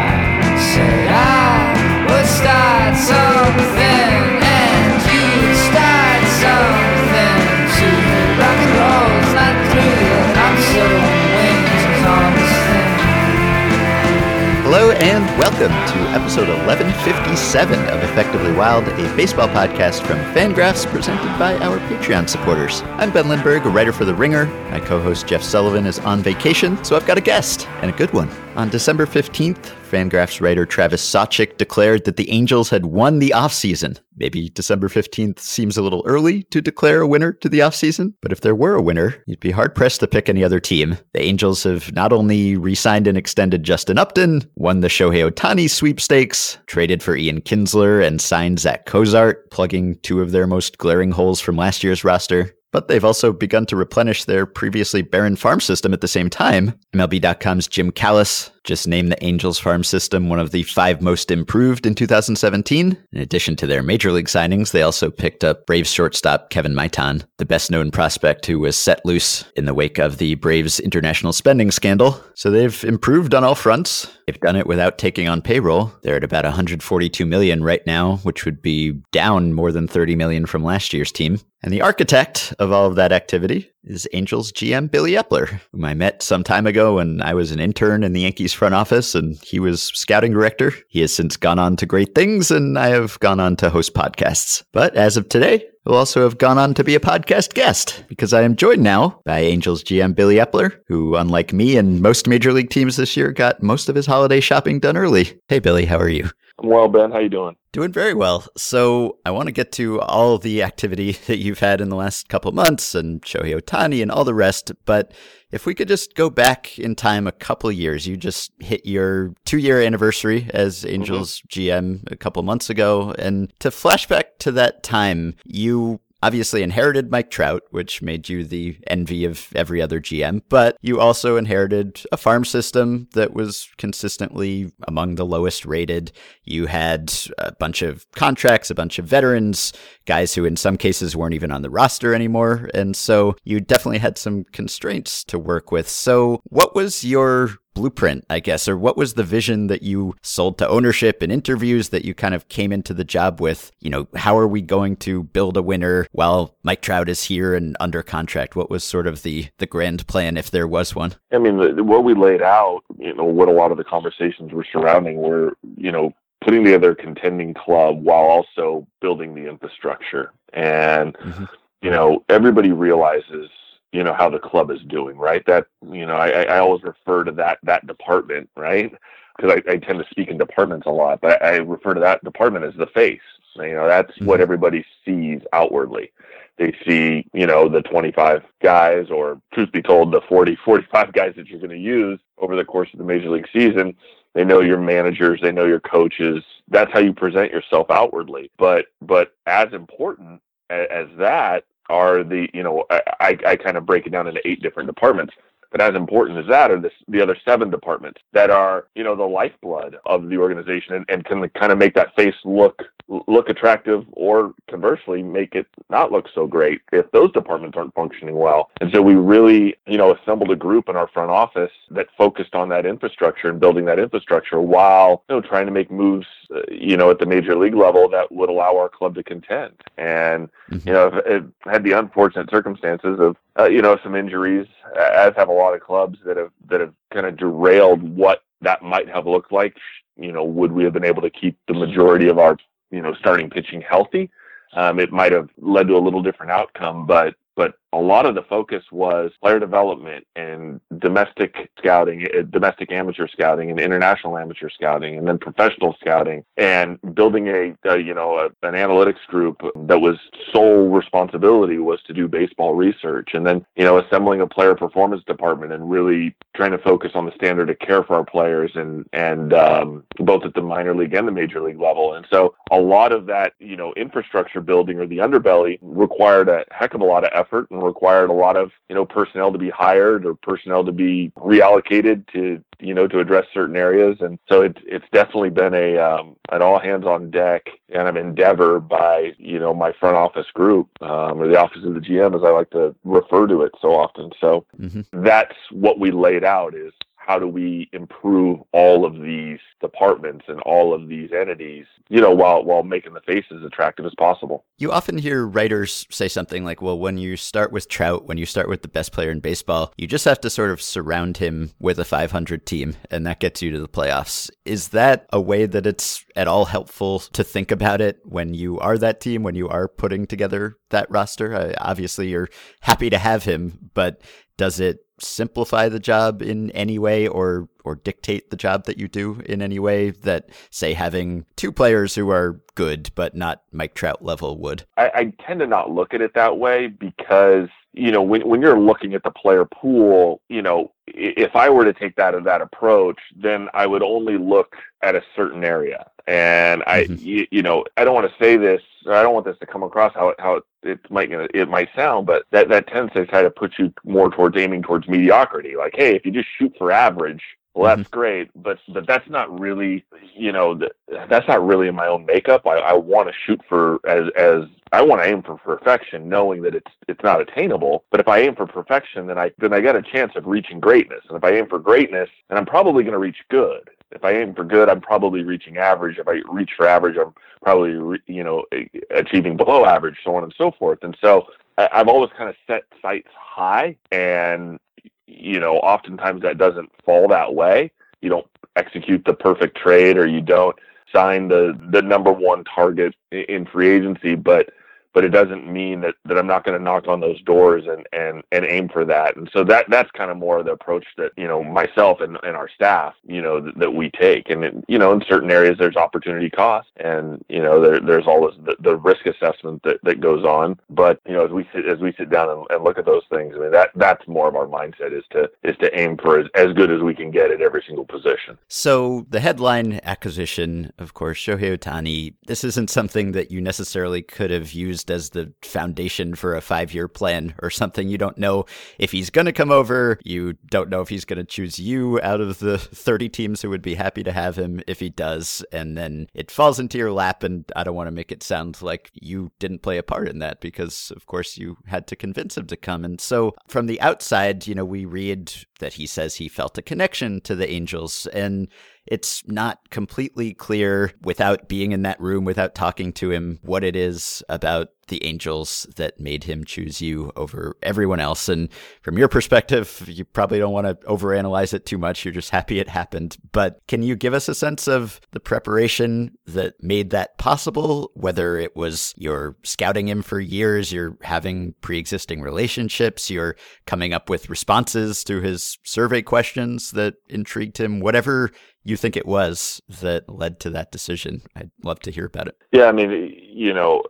welcome 15.58 15.94
to 15.94 15.98
episode 16.11 16.48
1157 16.66 17.79
of 17.88 18.02
Effectively 18.02 18.52
Wild, 18.52 18.86
a 18.88 19.16
baseball 19.16 19.48
podcast 19.48 20.06
from 20.06 20.18
Fangraphs 20.34 20.84
presented 20.86 21.38
by 21.38 21.56
our 21.61 21.79
Patreon 21.88 22.29
supporters. 22.29 22.82
I'm 22.98 23.11
Ben 23.11 23.27
Lindbergh, 23.27 23.64
a 23.64 23.70
writer 23.70 23.92
for 23.92 24.05
The 24.05 24.14
Ringer. 24.14 24.45
My 24.70 24.80
co 24.80 25.00
host 25.00 25.27
Jeff 25.27 25.42
Sullivan 25.42 25.87
is 25.87 25.98
on 26.00 26.20
vacation, 26.20 26.84
so 26.84 26.95
I've 26.95 27.06
got 27.06 27.16
a 27.16 27.23
guest, 27.23 27.66
and 27.80 27.91
a 27.91 27.96
good 27.96 28.12
one. 28.12 28.29
On 28.56 28.69
December 28.69 29.06
15th, 29.06 29.73
Fangraphs 29.87 30.41
writer 30.41 30.66
Travis 30.66 31.09
Sawchik 31.09 31.59
declared 31.59 32.05
that 32.05 32.16
the 32.16 32.30
Angels 32.30 32.70
had 32.70 32.86
won 32.86 33.19
the 33.19 33.33
offseason. 33.36 33.98
Maybe 34.16 34.48
December 34.48 34.88
15th 34.88 35.38
seems 35.38 35.77
a 35.77 35.83
little 35.83 36.02
early 36.06 36.42
to 36.45 36.62
declare 36.62 37.02
a 37.02 37.06
winner 37.06 37.33
to 37.34 37.50
the 37.50 37.59
offseason, 37.59 38.14
but 38.23 38.33
if 38.33 38.41
there 38.41 38.55
were 38.55 38.75
a 38.75 38.83
winner, 38.83 39.23
you'd 39.27 39.41
be 39.41 39.50
hard 39.50 39.75
pressed 39.75 40.00
to 40.00 40.06
pick 40.06 40.28
any 40.28 40.42
other 40.42 40.59
team. 40.59 40.97
The 41.12 41.23
Angels 41.23 41.64
have 41.64 41.92
not 41.92 42.14
only 42.14 42.56
re 42.56 42.75
signed 42.75 43.06
and 43.06 43.19
extended 43.19 43.62
Justin 43.62 43.98
Upton, 43.98 44.42
won 44.56 44.80
the 44.80 44.88
Shohei 44.88 45.30
Ohtani 45.30 45.45
sweepstakes, 45.68 46.59
traded 46.66 47.02
for 47.02 47.16
Ian 47.16 47.41
Kinsler, 47.41 48.05
and 48.05 48.20
signed 48.20 48.59
Zach 48.59 48.84
Cozart, 48.84 49.50
plugging 49.50 49.96
two 50.02 50.20
of 50.20 50.32
their 50.32 50.46
most 50.46 50.78
glaring 50.78 51.12
holes 51.12 51.41
from 51.41 51.56
last 51.56 51.84
year's 51.84 52.02
roster. 52.02 52.52
But 52.72 52.88
they've 52.88 53.05
also 53.05 53.32
begun 53.32 53.64
to 53.66 53.77
replenish 53.77 54.24
their 54.24 54.45
previously 54.45 55.02
barren 55.02 55.36
farm 55.36 55.60
system 55.60 55.92
at 55.92 56.00
the 56.00 56.09
same 56.09 56.28
time. 56.28 56.78
MLB.com's 56.95 57.69
Jim 57.69 57.92
Callis 57.92 58.50
just 58.66 58.87
named 58.87 59.11
the 59.11 59.25
Angels 59.25 59.59
farm 59.59 59.83
system 59.83 60.29
one 60.29 60.41
of 60.41 60.51
the 60.51 60.65
five 60.65 61.01
most 61.01 61.30
improved 61.30 61.87
in 61.87 61.95
2017. 61.95 62.97
In 63.12 63.19
addition 63.19 63.56
to 63.56 63.67
their 63.67 63.83
major 63.83 64.12
league 64.12 64.27
signings, 64.27 64.72
they 64.72 64.83
also 64.83 65.11
picked 65.11 65.45
up 65.45 65.64
Braves 65.67 65.91
shortstop 65.91 66.50
Kevin 66.50 66.75
Maitan, 66.75 67.25
the 67.39 67.47
best 67.47 67.70
known 67.70 67.91
prospect 67.91 68.44
who 68.44 68.59
was 68.59 68.77
set 68.77 69.05
loose 69.06 69.44
in 69.56 69.64
the 69.64 69.75
wake 69.75 69.98
of 69.98 70.19
the 70.19 70.34
Braves 70.34 70.81
international 70.81 71.33
spending 71.33 71.70
scandal. 71.70 72.20
So 72.34 72.50
they've 72.50 72.84
improved 72.84 73.34
on 73.34 73.44
all 73.44 73.55
fronts. 73.55 74.11
They've 74.27 74.41
done 74.41 74.56
it 74.56 74.67
without 74.67 74.98
taking 74.98 75.28
on 75.28 75.41
payroll. 75.41 75.92
They're 76.03 76.17
at 76.17 76.25
about 76.25 76.44
142 76.44 77.25
million 77.25 77.62
right 77.62 77.87
now, 77.87 78.17
which 78.19 78.44
would 78.44 78.61
be 78.61 79.00
down 79.12 79.53
more 79.53 79.70
than 79.72 79.87
30 79.87 80.17
million 80.17 80.47
from 80.47 80.64
last 80.64 80.92
year's 80.92 81.12
team. 81.12 81.39
And 81.62 81.72
the 81.72 81.83
architect 81.83 82.53
of 82.59 82.72
all 82.72 82.87
of 82.87 82.97
that 82.97 83.12
activity 83.12 83.70
is 83.87 84.09
Angels 84.12 84.53
GM 84.53 84.91
Billy 84.91 85.12
Eppler, 85.12 85.61
whom 85.73 85.84
I 85.84 85.95
met 85.95 86.23
some 86.23 86.42
time 86.42 86.67
ago 86.67 86.97
when 86.97 87.23
I 87.23 87.34
was 87.34 87.53
an 87.53 87.61
intern 87.61 88.03
in 88.03 88.12
the 88.12 88.23
Yankees 88.23 88.53
front 88.53 88.75
office 88.75 89.15
and 89.15 89.37
he 89.43 89.61
was 89.61 89.84
scouting 89.95 90.33
director. 90.33 90.73
He 90.89 91.01
has 91.01 91.15
since 91.15 91.37
gone 91.37 91.59
on 91.59 91.77
to 91.77 91.87
great 91.87 92.15
things, 92.15 92.51
and 92.51 92.78
I 92.78 92.89
have 92.89 93.19
gone 93.20 93.41
on 93.41 93.56
to 93.56 93.70
host 93.70 93.95
podcasts. 93.95 94.65
But 94.73 94.95
as 94.97 95.17
of 95.17 95.28
today, 95.28 95.65
will 95.87 95.97
also 95.97 96.23
have 96.23 96.39
gone 96.39 96.59
on 96.59 96.75
to 96.75 96.84
be 96.84 96.95
a 96.95 97.01
podcast 97.01 97.55
guest 97.55 98.05
because 98.09 98.33
I 98.33 98.42
am 98.42 98.56
joined 98.56 98.83
now 98.83 99.20
by 99.25 99.41
Angels 99.41 99.84
GM 99.84 100.15
Billy 100.15 100.37
Eppler, 100.37 100.81
who, 100.89 101.15
unlike 101.17 101.53
me 101.53 101.77
and 101.77 102.01
most 102.01 102.27
major 102.27 102.53
league 102.53 102.70
teams 102.70 102.97
this 102.97 103.17
year, 103.17 103.33
got 103.33 103.62
most 103.62 103.89
of 103.89 103.95
his 103.95 104.06
holiday 104.06 104.41
shopping 104.41 104.81
done 104.81 104.97
early. 104.97 105.41
Hey, 105.48 105.61
Billy, 105.61 105.84
how 105.84 105.98
are 105.98 106.09
you? 106.09 106.28
I'm 106.59 106.70
well, 106.70 106.89
Ben. 106.89 107.12
How 107.12 107.19
you 107.19 107.28
doing? 107.28 107.55
Doing 107.73 107.93
very 107.93 108.15
well. 108.15 108.47
So 108.56 109.19
I 109.27 109.31
want 109.31 109.47
to 109.47 109.53
get 109.53 109.73
to 109.73 110.01
all 110.01 110.39
the 110.39 110.62
activity 110.62 111.12
that 111.27 111.39
you've 111.39 111.61
had 111.61 111.81
in 111.81 111.89
the 111.89 111.97
last 111.97 112.28
couple 112.28 112.50
months 112.53 112.95
and 112.95 113.23
Shohei 113.23 113.61
Ohtani 113.61 114.03
and 114.03 114.11
all 114.11 114.25
the 114.25 114.34
rest. 114.34 114.73
But 114.87 115.12
if 115.57 115.65
we 115.65 115.75
could 115.75 115.89
just 115.89 116.15
go 116.15 116.29
back 116.29 116.79
in 116.79 116.95
time 116.95 117.27
a 117.27 117.33
couple 117.33 117.71
of 117.71 117.75
years, 117.75 118.07
you 118.07 118.15
just 118.15 118.53
hit 118.61 118.85
your 118.85 119.33
two 119.47 119.57
year 119.57 119.81
anniversary 119.81 120.51
as 120.53 120.85
Angels 120.85 121.41
mm-hmm. 121.49 121.61
GM 121.61 122.12
a 122.12 122.17
couple 122.17 122.43
months 122.43 122.69
ago. 122.69 123.15
And 123.19 123.51
to 123.61 123.71
flashback 123.71 124.37
to 124.41 124.53
that 124.53 124.83
time, 124.83 125.34
you 125.47 126.01
obviously 126.22 126.62
inherited 126.62 127.11
Mike 127.11 127.31
Trout, 127.31 127.62
which 127.71 128.03
made 128.03 128.28
you 128.28 128.44
the 128.44 128.78
envy 128.87 129.25
of 129.25 129.49
every 129.54 129.82
other 129.82 130.00
GM, 130.00 130.43
but 130.49 130.77
you 130.81 131.00
also 131.00 131.37
inherited 131.37 132.03
a 132.10 132.16
farm 132.16 132.44
system 132.44 133.09
that 133.12 133.34
was 133.34 133.69
consistently 133.78 134.72
among 134.88 135.15
the 135.15 135.27
lowest 135.27 135.65
rated. 135.65 136.12
You 136.44 136.66
had 136.66 137.12
a 137.38 137.53
bunch 137.53 137.82
of 137.82 138.06
contracts, 138.12 138.71
a 138.71 138.75
bunch 138.75 138.99
of 138.99 139.06
veterans, 139.06 139.72
guys 140.06 140.34
who 140.34 140.44
in 140.44 140.56
some 140.56 140.77
cases 140.77 141.16
weren't 141.16 141.34
even 141.34 141.53
on 141.53 141.62
the 141.62 141.71
roster 141.71 142.15
anymore. 142.15 142.71
And 142.75 142.97
so 142.97 143.37
you 143.44 143.60
definitely 143.60 143.98
had 143.98 144.19
some 144.19 144.44
constraints 144.53 145.25
to 145.25 145.38
work 145.38 145.71
with. 145.71 145.88
So 145.88 146.41
what 146.44 146.75
was 146.75 147.04
your 147.04 147.50
blueprint, 147.76 148.25
I 148.31 148.41
guess, 148.41 148.66
or 148.66 148.76
what 148.76 148.97
was 148.97 149.14
the 149.14 149.22
vision 149.22 149.66
that 149.66 149.82
you 149.82 150.16
sold 150.22 150.56
to 150.59 150.69
ownership 150.69 151.22
in 151.22 151.31
interviews 151.31 151.91
that 151.91 152.06
you 152.06 152.14
kind 152.14 152.34
of 152.34 152.48
came 152.48 152.72
into 152.72 152.94
the 152.94 153.04
job 153.04 153.41
with? 153.41 153.70
You 153.81 153.91
know, 153.91 154.09
how 154.16 154.37
are 154.38 154.48
we 154.48 154.62
going 154.62 154.97
to 154.97 155.25
build 155.25 155.56
a 155.56 155.62
winner 155.62 156.06
while 156.12 156.56
Mike 156.62 156.81
Trout 156.81 157.09
is 157.09 157.25
here 157.25 157.54
and 157.54 157.76
under 157.78 158.03
contract? 158.03 158.56
What 158.56 158.70
was 158.70 158.82
sort 158.82 159.06
of 159.06 159.22
the 159.22 159.48
the 159.59 159.66
grand 159.66 160.06
plan, 160.06 160.36
if 160.36 160.50
there 160.50 160.66
was 160.66 160.97
one? 160.97 161.15
I 161.31 161.38
mean, 161.38 161.59
the, 161.59 161.84
what 161.84 162.03
we 162.03 162.15
laid 162.15 162.42
out, 162.42 162.81
you 162.98 163.15
know, 163.15 163.25
what 163.25 163.48
a 163.48 163.53
lot 163.53 163.70
of 163.70 163.76
the 163.76 163.84
conversations 163.84 164.53
were 164.53 164.66
surrounding 164.72 165.19
were, 165.19 165.53
you 165.76 165.92
know, 165.92 166.15
putting 166.42 166.65
together 166.65 166.92
a 166.92 166.97
contending 166.97 167.53
club 167.53 168.03
while 168.03 168.25
also 168.25 168.86
building 169.03 169.34
the 169.34 169.47
infrastructure. 169.47 170.32
And, 170.54 171.15
mm-hmm. 171.19 171.44
you 171.82 171.91
know, 171.91 172.25
everybody 172.31 172.72
realizes 172.72 173.50
you 173.97 174.05
know 174.05 174.12
how 174.12 174.29
the 174.29 174.39
club 174.39 174.71
is 174.71 174.81
doing 174.89 175.17
right? 175.17 175.45
That 175.47 175.67
you 175.91 176.07
know 176.07 176.17
i, 176.17 176.43
I 176.43 176.59
always 176.59 176.83
refer 176.83 177.25
to 177.25 177.33
that 177.33 177.59
that 177.62 177.87
department 177.87 178.51
right? 178.57 178.93
Because 179.37 179.61
I, 179.67 179.73
I 179.73 179.77
tend 179.77 179.99
to 179.99 180.11
speak 180.11 180.29
in 180.29 180.39
departments 180.39 180.87
a 180.87 180.91
lot 180.91 181.21
but 181.21 181.43
I, 181.43 181.55
I 181.55 181.57
refer 181.57 181.95
to 181.95 182.01
that 182.01 182.23
department 182.25 182.65
as 182.65 182.75
the 182.75 182.87
face. 182.87 183.21
You 183.57 183.73
know 183.73 183.89
that's 183.89 184.12
mm-hmm. 184.12 184.27
what 184.27 184.41
everybody 184.41 184.84
sees 185.05 185.41
outwardly. 185.53 186.12
They 186.59 186.77
see 186.87 187.27
you 187.33 187.47
know 187.47 187.69
the 187.69 187.83
25 187.83 188.43
guys 188.62 189.07
or 189.11 189.41
truth 189.55 189.73
be 189.73 189.83
told 189.83 190.13
the 190.13 190.21
40 190.28 190.57
45 190.65 191.13
guys 191.13 191.34
that 191.37 191.49
you're 191.49 191.61
going 191.61 191.71
to 191.71 191.78
use 191.78 192.21
over 192.39 192.55
the 192.55 192.65
course 192.65 192.91
of 192.93 192.99
the 192.99 193.05
major 193.05 193.31
league 193.31 193.49
season. 193.53 193.97
They 194.34 194.45
know 194.45 194.61
your 194.61 194.78
managers 194.78 195.41
they 195.41 195.53
know 195.53 195.65
your 195.65 195.81
coaches. 195.81 196.45
That's 196.69 196.93
how 196.93 197.01
you 197.01 197.15
present 197.15 197.51
yourself 197.51 197.91
outwardly. 197.91 198.51
But 198.59 198.87
but 199.01 199.34
as 199.47 199.73
important 199.73 200.43
as 200.69 201.07
that 201.19 201.65
are 201.88 202.24
the 202.24 202.48
you 202.52 202.62
know 202.62 202.84
I, 202.91 203.38
I 203.47 203.56
kind 203.56 203.76
of 203.76 203.86
break 203.86 204.06
it 204.06 204.10
down 204.10 204.26
into 204.26 204.47
eight 204.47 204.62
different 204.62 204.88
departments 204.88 205.34
but 205.76 205.91
as 205.91 205.94
important 205.94 206.38
as 206.38 206.47
that 206.47 206.70
are 206.70 206.81
the, 206.81 206.91
the 207.09 207.20
other 207.20 207.37
seven 207.44 207.69
departments 207.69 208.19
that 208.32 208.48
are 208.48 208.87
you 208.94 209.04
know 209.04 209.14
the 209.14 209.22
lifeblood 209.22 209.97
of 210.06 210.28
the 210.31 210.38
organization 210.38 210.94
and, 210.94 211.04
and 211.10 211.25
can 211.26 211.47
kind 211.50 211.70
of 211.70 211.76
make 211.76 211.94
that 211.94 212.14
face 212.16 212.34
look 212.44 212.82
look 213.09 213.48
attractive 213.48 214.04
or 214.12 214.53
conversely 214.69 215.22
make 215.22 215.54
it 215.54 215.66
not 215.91 216.10
look 216.10 216.26
so 216.34 216.47
great 216.47 216.81
if 216.92 217.10
those 217.12 217.31
departments 217.32 217.76
aren't 217.76 217.94
functioning 217.94 218.36
well. 218.36 218.70
And 218.81 218.91
so 218.92 219.00
we 219.00 219.15
really, 219.15 219.76
you 219.86 219.97
know, 219.97 220.15
assembled 220.15 220.50
a 220.50 220.56
group 220.56 220.88
in 220.88 220.97
our 220.97 221.09
front 221.09 221.31
office 221.31 221.70
that 221.91 222.09
focused 222.19 222.54
on 222.54 222.69
that 222.70 222.84
infrastructure 222.84 223.48
and 223.48 223.60
building 223.60 223.84
that 223.84 223.98
infrastructure 223.98 224.60
while, 224.60 225.22
you 225.28 225.36
know, 225.36 225.41
trying 225.41 225.66
to 225.66 225.72
make 225.72 225.91
moves, 225.91 226.26
uh, 226.54 226.60
you 226.70 226.97
know, 226.97 227.10
at 227.10 227.19
the 227.19 227.26
major 227.26 227.56
league 227.56 227.75
level 227.75 228.09
that 228.09 228.31
would 228.32 228.48
allow 228.48 228.76
our 228.76 228.88
club 228.88 229.15
to 229.15 229.22
contend. 229.22 229.75
And, 229.97 230.48
mm-hmm. 230.70 230.88
you 230.88 230.94
know, 230.94 231.06
it, 231.06 231.26
it 231.26 231.44
had 231.65 231.84
the 231.84 231.92
unfortunate 231.92 232.50
circumstances 232.50 233.20
of, 233.20 233.36
uh, 233.59 233.65
you 233.66 233.82
know, 233.82 233.98
some 234.03 234.16
injuries, 234.16 234.66
as 234.98 235.32
have 235.36 235.48
a 235.48 235.53
lot 235.53 235.66
of 235.75 235.81
clubs 235.81 236.19
that 236.25 236.37
have, 236.37 236.50
that 236.69 236.81
have 236.81 236.94
kind 237.12 237.27
of 237.27 237.37
derailed 237.37 238.03
what 238.03 238.43
that 238.60 238.82
might 238.82 239.09
have 239.09 239.27
looked 239.27 239.53
like 239.53 239.77
you 240.19 240.32
know, 240.32 240.44
would 240.44 240.72
we 240.72 240.82
have 240.84 240.93
been 240.93 241.04
able 241.04 241.21
to 241.22 241.31
keep 241.31 241.59
the 241.69 241.75
majority 241.75 242.28
of 242.28 242.38
our 242.38 242.56
you 242.91 243.03
know, 243.03 243.15
starting 243.15 243.50
pitching 243.50 243.82
healthy, 243.82 244.31
um, 244.75 244.99
it 244.99 245.12
might 245.12 245.32
have 245.32 245.49
led 245.59 245.88
to 245.88 245.97
a 245.97 245.99
little 245.99 246.22
different 246.22 246.53
outcome. 246.53 247.06
But 247.06 247.34
but 247.54 247.78
a 247.92 247.98
lot 247.98 248.26
of 248.26 248.34
the 248.34 248.42
focus 248.42 248.82
was 248.91 249.30
player 249.41 249.58
development 249.58 250.26
and 250.34 250.80
domestic 250.98 251.70
scouting, 251.78 252.26
uh, 252.26 252.42
domestic 252.50 252.91
amateur 252.92 253.28
scouting, 253.28 253.70
and 253.70 253.80
international 253.80 254.36
amateur 254.36 254.69
scouting, 254.69 255.16
and 255.16 255.27
then 255.27 255.38
professional 255.38 255.97
scouting, 256.00 256.44
and 256.56 256.98
building 257.14 257.48
a, 257.48 257.74
a 257.88 257.98
you 257.98 258.14
know 258.14 258.38
a, 258.38 258.46
an 258.66 258.74
analytics 258.74 259.24
group 259.28 259.60
that 259.86 260.00
was 260.00 260.16
sole 260.52 260.88
responsibility 260.88 261.78
was 261.78 262.02
to 262.02 262.12
do 262.12 262.28
baseball 262.28 262.74
research, 262.74 263.30
and 263.34 263.46
then 263.46 263.64
you 263.76 263.84
know 263.84 263.98
assembling 263.98 264.40
a 264.40 264.46
player 264.46 264.74
performance 264.74 265.22
department 265.24 265.72
and 265.72 265.90
really 265.90 266.34
trying 266.54 266.72
to 266.72 266.78
focus 266.78 267.12
on 267.14 267.24
the 267.24 267.32
standard 267.34 267.70
of 267.70 267.78
care 267.78 268.02
for 268.02 268.16
our 268.16 268.24
players, 268.24 268.72
and 268.74 269.06
and 269.12 269.52
um, 269.52 270.04
both 270.18 270.44
at 270.44 270.54
the 270.54 270.62
minor 270.62 270.94
league 270.94 271.14
and 271.14 271.26
the 271.26 271.32
major 271.32 271.60
league 271.60 271.80
level, 271.80 272.14
and 272.14 272.26
so 272.30 272.54
a 272.70 272.78
lot 272.78 273.12
of 273.12 273.26
that 273.26 273.52
you 273.58 273.76
know 273.76 273.92
infrastructure 273.96 274.60
building 274.60 274.98
or 274.98 275.06
the 275.06 275.18
underbelly 275.18 275.78
required 275.82 276.48
a 276.48 276.64
heck 276.70 276.94
of 276.94 277.00
a 277.00 277.04
lot 277.04 277.24
of 277.24 277.30
effort 277.32 277.70
and 277.76 277.87
required 277.87 278.31
a 278.31 278.32
lot 278.32 278.56
of 278.56 278.73
you 278.88 278.94
know 278.94 279.05
personnel 279.05 279.52
to 279.52 279.58
be 279.58 279.70
hired 279.70 280.26
or 280.26 280.34
personnel 280.34 280.84
to 280.84 280.93
be 280.93 281.31
reallocated 281.37 282.26
to 282.32 282.62
you 282.81 282.94
know 282.94 283.06
to 283.06 283.20
address 283.20 283.46
certain 283.52 283.76
areas 283.76 284.17
and 284.20 284.38
so 284.49 284.62
it's 284.62 284.81
it's 284.84 285.05
definitely 285.12 285.50
been 285.50 285.75
a 285.75 285.96
um, 285.99 286.37
an 286.50 286.62
all 286.62 286.78
hands 286.78 287.05
on 287.05 287.31
deck 287.31 287.69
kind 287.93 288.08
of 288.08 288.17
endeavor 288.17 288.81
by 288.81 289.32
you 289.38 289.58
know 289.58 289.73
my 289.75 289.93
front 289.93 290.17
office 290.17 290.46
group 290.55 290.88
um, 291.02 291.40
or 291.40 291.49
the 291.49 291.58
office 291.61 291.84
of 291.84 291.94
the 291.94 292.00
GM 292.00 292.34
as 292.34 292.43
I 292.44 292.50
like 292.50 292.70
to 292.70 292.94
refer 293.05 293.46
to 293.46 293.62
it 293.62 293.73
so 293.81 293.94
often 293.94 294.31
so 294.40 294.64
mm-hmm. 294.78 295.23
that's 295.23 295.56
what 295.70 295.99
we 295.99 296.11
laid 296.11 296.44
out 296.44 296.75
is 296.75 296.93
how 297.26 297.38
do 297.40 297.49
we 297.49 297.90
improve 297.93 298.61
all 298.73 299.05
of 299.05 299.20
these 299.20 299.58
departments 299.81 300.44
and 300.49 300.61
all 300.61 300.94
of 300.94 301.08
these 301.08 301.31
entities, 301.32 301.84
you 302.08 302.20
know, 302.20 302.31
while 302.31 302.64
while 302.64 302.84
making 302.84 303.14
the 303.14 303.20
face 303.20 303.44
as 303.50 303.64
attractive 303.64 304.06
as 304.06 304.12
possible. 304.17 304.64
You 304.78 304.93
often 304.93 305.19
hear 305.19 305.44
writers 305.44 306.06
say 306.11 306.28
something 306.28 306.64
like, 306.64 306.81
well, 306.81 306.99
when 306.99 307.19
you 307.19 307.37
start 307.37 307.73
with 307.73 307.88
Trout, 307.88 308.26
when 308.26 308.38
you 308.38 308.46
start 308.46 308.69
with 308.69 308.82
the 308.82 308.88
best 308.88 309.12
player 309.12 309.31
in 309.31 309.40
baseball, 309.40 309.93
you 309.96 310.06
just 310.06 310.25
have 310.25 310.40
to 310.43 310.50
sort 310.50 310.70
of 310.70 310.81
surround 310.81 311.38
him 311.38 311.73
with 311.81 311.99
a 311.99 312.05
500 312.05 312.64
team, 312.64 312.94
and 313.11 313.26
that 313.26 313.40
gets 313.40 313.61
you 313.61 313.73
to 313.73 313.81
the 313.81 313.88
playoffs. 313.88 314.49
Is 314.64 314.88
that 314.88 315.26
a 315.32 315.40
way 315.40 315.67
that 315.67 315.87
it's 315.87 316.25
at 316.37 316.46
all 316.46 316.67
helpful 316.67 317.19
to 317.19 317.43
think 317.43 317.73
about 317.73 318.00
it 318.00 318.20
when 318.25 318.55
you 318.55 318.78
are 318.78 318.99
that 318.99 319.20
team, 319.20 319.43
when 319.43 319.56
you 319.56 319.69
are 319.69 319.88
putting 319.88 320.26
together 320.26 320.76
that 320.90 321.11
roster? 321.11 321.75
Obviously, 321.78 322.28
you're 322.28 322.49
happy 322.82 323.11
to 323.11 323.19
have 323.19 323.43
him, 323.43 323.90
but 323.94 324.20
does 324.56 324.81
it 324.81 325.05
simplify 325.18 325.88
the 325.88 326.00
job 326.00 326.42
in 326.42 326.70
any 326.72 326.98
way 326.98 327.26
or 327.26 327.68
or 327.84 327.94
dictate 327.94 328.50
the 328.50 328.56
job 328.56 328.84
that 328.84 328.98
you 328.98 329.06
do 329.06 329.40
in 329.46 329.62
any 329.62 329.78
way 329.78 330.10
that 330.10 330.50
say 330.70 330.92
having 330.92 331.46
two 331.54 331.70
players 331.70 332.16
who 332.16 332.30
are 332.30 332.60
good 332.74 333.10
but 333.14 333.34
not 333.34 333.62
Mike 333.70 333.94
Trout 333.94 334.24
level 334.24 334.58
would? 334.58 334.84
I, 334.96 335.10
I 335.14 335.32
tend 335.46 335.60
to 335.60 335.66
not 335.66 335.90
look 335.90 336.12
at 336.12 336.20
it 336.20 336.34
that 336.34 336.58
way 336.58 336.88
because 336.88 337.68
you 337.96 338.12
know 338.12 338.22
when 338.22 338.46
when 338.46 338.60
you're 338.60 338.78
looking 338.78 339.14
at 339.14 339.22
the 339.22 339.31
player 339.31 339.64
pool, 339.64 340.40
you 340.48 340.62
know 340.62 340.93
if 341.06 341.54
I 341.54 341.70
were 341.70 341.84
to 341.84 341.93
take 341.93 342.16
that 342.16 342.34
that 342.44 342.60
approach, 342.60 343.19
then 343.34 343.69
I 343.72 343.87
would 343.87 344.02
only 344.02 344.38
look 344.38 344.76
at 345.02 345.14
a 345.14 345.22
certain 345.34 345.64
area. 345.64 346.10
And 346.26 346.82
I, 346.87 347.04
mm-hmm. 347.04 347.25
you, 347.25 347.46
you, 347.52 347.62
know, 347.62 347.84
I 347.96 348.04
don't 348.04 348.14
want 348.14 348.28
to 348.28 348.44
say 348.44 348.56
this, 348.56 348.82
or 349.04 349.14
I 349.14 349.22
don't 349.22 349.32
want 349.32 349.46
this 349.46 349.58
to 349.60 349.66
come 349.66 349.84
across 349.84 350.12
how 350.14 350.31
it, 350.31 350.37
how 350.40 350.56
it, 350.56 350.64
it 350.82 351.10
might 351.10 351.31
it 351.31 351.69
might 351.69 351.88
sound, 351.94 352.26
but 352.26 352.44
that 352.50 352.69
that 352.69 352.88
tends 352.88 353.12
to 353.12 353.26
try 353.26 353.43
to 353.43 353.50
put 353.50 353.75
you 353.78 353.93
more 354.04 354.31
towards 354.31 354.56
aiming 354.56 354.82
towards 354.82 355.08
mediocrity. 355.08 355.76
Like, 355.76 355.94
hey, 355.96 356.16
if 356.16 356.26
you 356.26 356.32
just 356.32 356.49
shoot 356.58 356.75
for 356.76 356.90
average, 356.90 357.42
well, 357.76 357.94
that's 357.94 358.08
mm-hmm. 358.08 358.19
great, 358.19 358.50
but 358.62 358.78
but 358.88 359.06
that's 359.06 359.28
not 359.28 359.61
really, 359.61 360.02
you 360.34 360.50
know, 360.50 360.81
that's 361.28 361.46
not 361.46 361.64
really 361.64 361.88
in 361.88 361.94
my 361.94 362.06
own 362.06 362.25
makeup. 362.25 362.67
I, 362.67 362.78
I 362.78 362.93
want 362.94 363.28
to 363.28 363.34
shoot 363.44 363.61
for 363.69 364.00
as 364.08 364.31
as 364.34 364.62
I 364.93 365.02
want 365.02 365.23
to 365.23 365.28
aim 365.28 365.43
for 365.43 365.58
perfection, 365.58 366.26
knowing 366.26 366.62
that 366.62 366.75
it's 366.75 366.90
it's 367.06 367.23
not 367.23 367.43
attainable. 367.43 368.05
But 368.11 368.20
if 368.20 368.28
I 368.28 368.38
aim 368.38 368.56
for 368.56 368.67
perfection, 368.67 369.26
then 369.26 369.37
I 369.37 369.50
then 369.58 369.75
I 369.75 369.82
got 369.82 369.94
a 369.94 370.00
chance 370.00 370.32
of 370.37 370.46
reaching 370.46 370.81
greatness. 370.81 371.20
And 371.28 371.37
if 371.37 371.44
I 371.44 371.50
aim 371.50 371.67
for 371.67 371.78
greatness, 371.78 372.31
then 372.49 372.56
I'm 372.56 372.64
probably 372.64 373.05
going 373.05 373.12
to 373.12 373.19
reach 373.19 373.44
good. 373.50 373.90
If 374.11 374.25
I 374.25 374.32
aim 374.32 374.55
for 374.55 374.64
good, 374.64 374.88
I'm 374.88 375.02
probably 375.02 375.43
reaching 375.43 375.76
average. 375.76 376.17
If 376.17 376.28
I 376.28 376.40
reach 376.49 376.70
for 376.78 376.87
average, 376.87 377.19
I'm 377.19 377.34
probably 377.62 378.20
you 378.26 378.43
know 378.43 378.64
achieving 379.11 379.58
below 379.58 379.84
average, 379.84 380.17
so 380.25 380.34
on 380.34 380.44
and 380.44 380.55
so 380.56 380.70
forth. 380.78 381.00
And 381.02 381.14
so 381.20 381.49
I've 381.76 382.08
always 382.08 382.31
kind 382.38 382.49
of 382.49 382.56
set 382.67 382.84
sights 383.02 383.28
high, 383.37 383.96
and 384.11 384.78
you 385.26 385.61
know, 385.61 385.76
oftentimes 385.78 386.43
that 386.43 386.58
doesn't 386.58 386.90
fall 387.05 387.28
that 387.28 387.55
way. 387.55 387.90
You 388.20 388.31
don't 388.31 388.46
execute 388.76 389.25
the 389.25 389.34
perfect 389.34 389.76
trade 389.76 390.17
or 390.17 390.26
you 390.26 390.40
don't 390.40 390.76
sign 391.12 391.49
the 391.49 391.78
the 391.90 392.02
number 392.02 392.32
one 392.32 392.64
target 392.64 393.14
in 393.31 393.67
free 393.67 393.90
agency, 393.90 394.34
but 394.34 394.70
but 395.16 395.24
it 395.24 395.30
doesn't 395.30 395.66
mean 395.66 396.02
that, 396.02 396.14
that 396.26 396.36
I'm 396.36 396.46
not 396.46 396.62
going 396.62 396.76
to 396.76 396.84
knock 396.84 397.08
on 397.08 397.20
those 397.20 397.40
doors 397.44 397.84
and, 397.88 398.06
and, 398.12 398.42
and 398.52 398.66
aim 398.66 398.90
for 398.90 399.06
that. 399.06 399.34
And 399.36 399.48
so 399.50 399.64
that 399.64 399.86
that's 399.88 400.10
kind 400.10 400.30
of 400.30 400.36
more 400.36 400.58
of 400.58 400.66
the 400.66 400.72
approach 400.72 401.06
that, 401.16 401.32
you 401.38 401.48
know, 401.48 401.64
myself 401.64 402.20
and, 402.20 402.36
and 402.42 402.54
our 402.54 402.68
staff, 402.68 403.14
you 403.26 403.40
know, 403.40 403.58
th- 403.62 403.74
that 403.76 403.90
we 403.90 404.10
take. 404.10 404.50
And, 404.50 404.62
it, 404.62 404.74
you 404.88 404.98
know, 404.98 405.14
in 405.14 405.22
certain 405.26 405.50
areas, 405.50 405.76
there's 405.78 405.96
opportunity 405.96 406.50
cost 406.50 406.88
and, 406.98 407.42
you 407.48 407.62
know, 407.62 407.80
there, 407.80 407.98
there's 407.98 408.26
always 408.26 408.56
the, 408.66 408.76
the 408.80 408.96
risk 408.96 409.24
assessment 409.24 409.82
that, 409.84 410.00
that 410.02 410.20
goes 410.20 410.44
on. 410.44 410.78
But, 410.90 411.18
you 411.26 411.32
know, 411.32 411.46
as 411.46 411.50
we 411.50 411.66
sit, 411.74 411.86
as 411.86 411.98
we 411.98 412.12
sit 412.18 412.28
down 412.28 412.50
and, 412.50 412.66
and 412.68 412.84
look 412.84 412.98
at 412.98 413.06
those 413.06 413.24
things, 413.30 413.54
I 413.56 413.60
mean, 413.60 413.72
that 413.72 413.92
that's 413.94 414.28
more 414.28 414.48
of 414.48 414.54
our 414.54 414.66
mindset 414.66 415.16
is 415.16 415.24
to, 415.30 415.50
is 415.64 415.78
to 415.78 415.98
aim 415.98 416.18
for 416.18 416.40
as, 416.40 416.46
as 416.54 416.74
good 416.74 416.90
as 416.90 417.00
we 417.00 417.14
can 417.14 417.30
get 417.30 417.50
at 417.50 417.62
every 417.62 417.82
single 417.86 418.04
position. 418.04 418.58
So 418.68 419.24
the 419.30 419.40
headline 419.40 419.98
acquisition, 420.02 420.92
of 420.98 421.14
course, 421.14 421.38
Shohei 421.38 421.78
Ohtani, 421.78 422.34
this 422.46 422.64
isn't 422.64 422.90
something 422.90 423.32
that 423.32 423.50
you 423.50 423.62
necessarily 423.62 424.20
could 424.20 424.50
have 424.50 424.74
used 424.74 425.05
used 425.06 425.10
as 425.10 425.30
the 425.30 425.52
foundation 425.62 426.34
for 426.34 426.54
a 426.54 426.60
five 426.60 426.92
year 426.94 427.08
plan 427.08 427.54
or 427.62 427.70
something. 427.70 428.08
You 428.08 428.18
don't 428.18 428.38
know 428.38 428.66
if 428.98 429.12
he's 429.12 429.30
going 429.30 429.46
to 429.46 429.52
come 429.52 429.70
over. 429.70 430.18
You 430.24 430.54
don't 430.70 430.90
know 430.90 431.00
if 431.00 431.08
he's 431.08 431.24
going 431.24 431.38
to 431.38 431.44
choose 431.44 431.78
you 431.78 432.20
out 432.22 432.40
of 432.40 432.58
the 432.58 432.78
30 432.78 433.28
teams 433.28 433.62
who 433.62 433.70
would 433.70 433.82
be 433.82 433.94
happy 433.94 434.22
to 434.22 434.32
have 434.32 434.56
him 434.56 434.82
if 434.86 435.00
he 435.00 435.08
does. 435.08 435.64
And 435.72 435.96
then 435.96 436.28
it 436.34 436.50
falls 436.50 436.78
into 436.78 436.98
your 436.98 437.12
lap. 437.12 437.42
And 437.42 437.64
I 437.74 437.84
don't 437.84 437.96
want 437.96 438.08
to 438.08 438.12
make 438.12 438.32
it 438.32 438.42
sound 438.42 438.82
like 438.82 439.10
you 439.14 439.50
didn't 439.58 439.82
play 439.82 439.98
a 439.98 440.02
part 440.02 440.28
in 440.28 440.38
that 440.40 440.60
because, 440.60 441.12
of 441.14 441.26
course, 441.26 441.56
you 441.58 441.78
had 441.86 442.06
to 442.08 442.16
convince 442.16 442.56
him 442.56 442.66
to 442.66 442.76
come. 442.76 443.04
And 443.04 443.20
so 443.20 443.54
from 443.68 443.86
the 443.86 444.00
outside, 444.00 444.66
you 444.66 444.74
know, 444.74 444.84
we 444.84 445.04
read 445.04 445.52
that 445.78 445.94
he 445.94 446.06
says 446.06 446.36
he 446.36 446.48
felt 446.48 446.78
a 446.78 446.82
connection 446.82 447.40
to 447.42 447.54
the 447.54 447.70
Angels. 447.70 448.26
And 448.28 448.68
it's 449.06 449.46
not 449.46 449.90
completely 449.90 450.54
clear 450.54 451.12
without 451.22 451.68
being 451.68 451.92
in 451.92 452.02
that 452.02 452.20
room, 452.20 452.44
without 452.44 452.74
talking 452.74 453.12
to 453.14 453.30
him, 453.30 453.58
what 453.62 453.84
it 453.84 453.96
is 453.96 454.42
about 454.48 454.88
the 455.08 455.24
angels 455.24 455.86
that 455.96 456.18
made 456.18 456.44
him 456.44 456.64
choose 456.64 457.00
you 457.00 457.30
over 457.36 457.76
everyone 457.82 458.20
else. 458.20 458.48
And 458.48 458.68
from 459.02 459.18
your 459.18 459.28
perspective, 459.28 460.04
you 460.08 460.24
probably 460.24 460.58
don't 460.58 460.72
want 460.72 460.86
to 460.86 461.06
overanalyze 461.06 461.72
it 461.72 461.86
too 461.86 461.98
much. 461.98 462.24
You're 462.24 462.34
just 462.34 462.50
happy 462.50 462.80
it 462.80 462.88
happened. 462.88 463.36
But 463.52 463.80
can 463.86 464.02
you 464.02 464.16
give 464.16 464.34
us 464.34 464.48
a 464.48 464.54
sense 464.54 464.88
of 464.88 465.20
the 465.30 465.40
preparation 465.40 466.36
that 466.46 466.82
made 466.82 467.10
that 467.10 467.38
possible? 467.38 468.10
Whether 468.14 468.58
it 468.58 468.74
was 468.74 469.14
you're 469.16 469.56
scouting 469.62 470.08
him 470.08 470.22
for 470.22 470.40
years, 470.40 470.92
you're 470.92 471.16
having 471.22 471.74
pre 471.80 471.98
existing 471.98 472.42
relationships, 472.42 473.30
you're 473.30 473.56
coming 473.86 474.12
up 474.12 474.28
with 474.28 474.50
responses 474.50 475.22
to 475.24 475.40
his 475.40 475.78
survey 475.84 476.22
questions 476.22 476.90
that 476.92 477.14
intrigued 477.28 477.78
him, 477.78 478.00
whatever 478.00 478.50
you 478.86 478.96
think 478.96 479.16
it 479.16 479.26
was 479.26 479.82
that 480.00 480.28
led 480.28 480.60
to 480.60 480.70
that 480.70 480.92
decision. 480.92 481.42
I'd 481.56 481.72
love 481.82 481.98
to 482.00 482.12
hear 482.12 482.26
about 482.26 482.46
it. 482.46 482.56
Yeah, 482.70 482.84
I 482.84 482.92
mean, 482.92 483.34
you 483.42 483.74
know, 483.74 484.04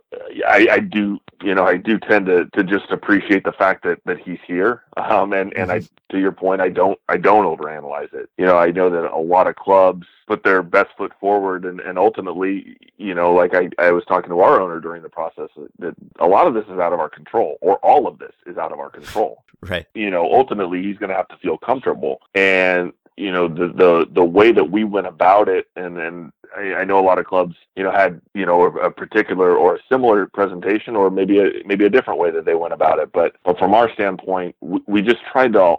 I, 0.47 0.67
I 0.71 0.79
do, 0.79 1.17
you 1.41 1.55
know, 1.55 1.65
I 1.65 1.77
do 1.77 1.97
tend 1.97 2.27
to, 2.27 2.45
to 2.53 2.63
just 2.63 2.91
appreciate 2.91 3.43
the 3.43 3.53
fact 3.53 3.83
that, 3.85 3.99
that 4.05 4.19
he's 4.19 4.37
here. 4.45 4.83
Um, 4.95 5.33
and, 5.33 5.51
and 5.55 5.71
I, 5.71 5.79
mm-hmm. 5.79 6.15
to 6.15 6.19
your 6.19 6.31
point, 6.31 6.61
I 6.61 6.69
don't, 6.69 6.99
I 7.09 7.17
don't 7.17 7.45
overanalyze 7.45 8.13
it. 8.13 8.29
You 8.37 8.45
know, 8.45 8.55
I 8.55 8.69
know 8.69 8.91
that 8.91 9.11
a 9.11 9.17
lot 9.17 9.47
of 9.47 9.55
clubs 9.55 10.05
put 10.27 10.43
their 10.43 10.61
best 10.61 10.89
foot 10.95 11.11
forward 11.19 11.65
and, 11.65 11.79
and 11.79 11.97
ultimately, 11.97 12.77
you 12.97 13.15
know, 13.15 13.33
like 13.33 13.55
I, 13.55 13.69
I 13.79 13.91
was 13.91 14.05
talking 14.05 14.29
to 14.29 14.41
our 14.41 14.61
owner 14.61 14.79
during 14.79 15.01
the 15.01 15.09
process 15.09 15.49
that 15.79 15.95
a 16.19 16.27
lot 16.27 16.45
of 16.45 16.53
this 16.53 16.65
is 16.65 16.77
out 16.77 16.93
of 16.93 16.99
our 16.99 17.09
control 17.09 17.57
or 17.61 17.77
all 17.77 18.05
of 18.05 18.19
this 18.19 18.33
is 18.45 18.57
out 18.57 18.71
of 18.71 18.79
our 18.79 18.91
control. 18.91 19.43
Right. 19.61 19.87
You 19.95 20.11
know, 20.11 20.31
ultimately 20.31 20.83
he's 20.83 20.99
going 20.99 21.09
to 21.09 21.15
have 21.15 21.29
to 21.29 21.37
feel 21.37 21.57
comfortable. 21.57 22.21
And 22.35 22.93
you 23.17 23.31
know 23.31 23.47
the 23.47 23.67
the 23.67 24.07
the 24.11 24.23
way 24.23 24.51
that 24.51 24.71
we 24.71 24.83
went 24.83 25.07
about 25.07 25.49
it 25.49 25.67
and 25.75 25.97
and 25.97 26.31
I, 26.55 26.75
I 26.75 26.83
know 26.85 26.99
a 26.99 27.01
lot 27.01 27.19
of 27.19 27.25
clubs 27.25 27.55
you 27.75 27.83
know 27.83 27.91
had 27.91 28.21
you 28.33 28.45
know 28.45 28.61
a, 28.63 28.69
a, 28.87 28.91
particular 28.91 29.55
or 29.55 29.75
a 29.75 29.79
similar 29.91 30.27
presentation 30.27 30.95
or 30.95 31.09
maybe 31.09 31.39
a 31.39 31.49
maybe 31.65 31.85
a 31.85 31.89
different 31.89 32.19
way 32.19 32.31
that 32.31 32.45
they 32.45 32.55
went 32.55 32.73
about 32.73 32.99
it. 32.99 33.11
But 33.11 33.35
but 33.43 33.57
from 33.57 33.73
our 33.73 33.91
standpoint 33.93 34.55
we, 34.61 34.79
we 34.87 35.01
just 35.01 35.21
tried 35.31 35.53
to 35.53 35.77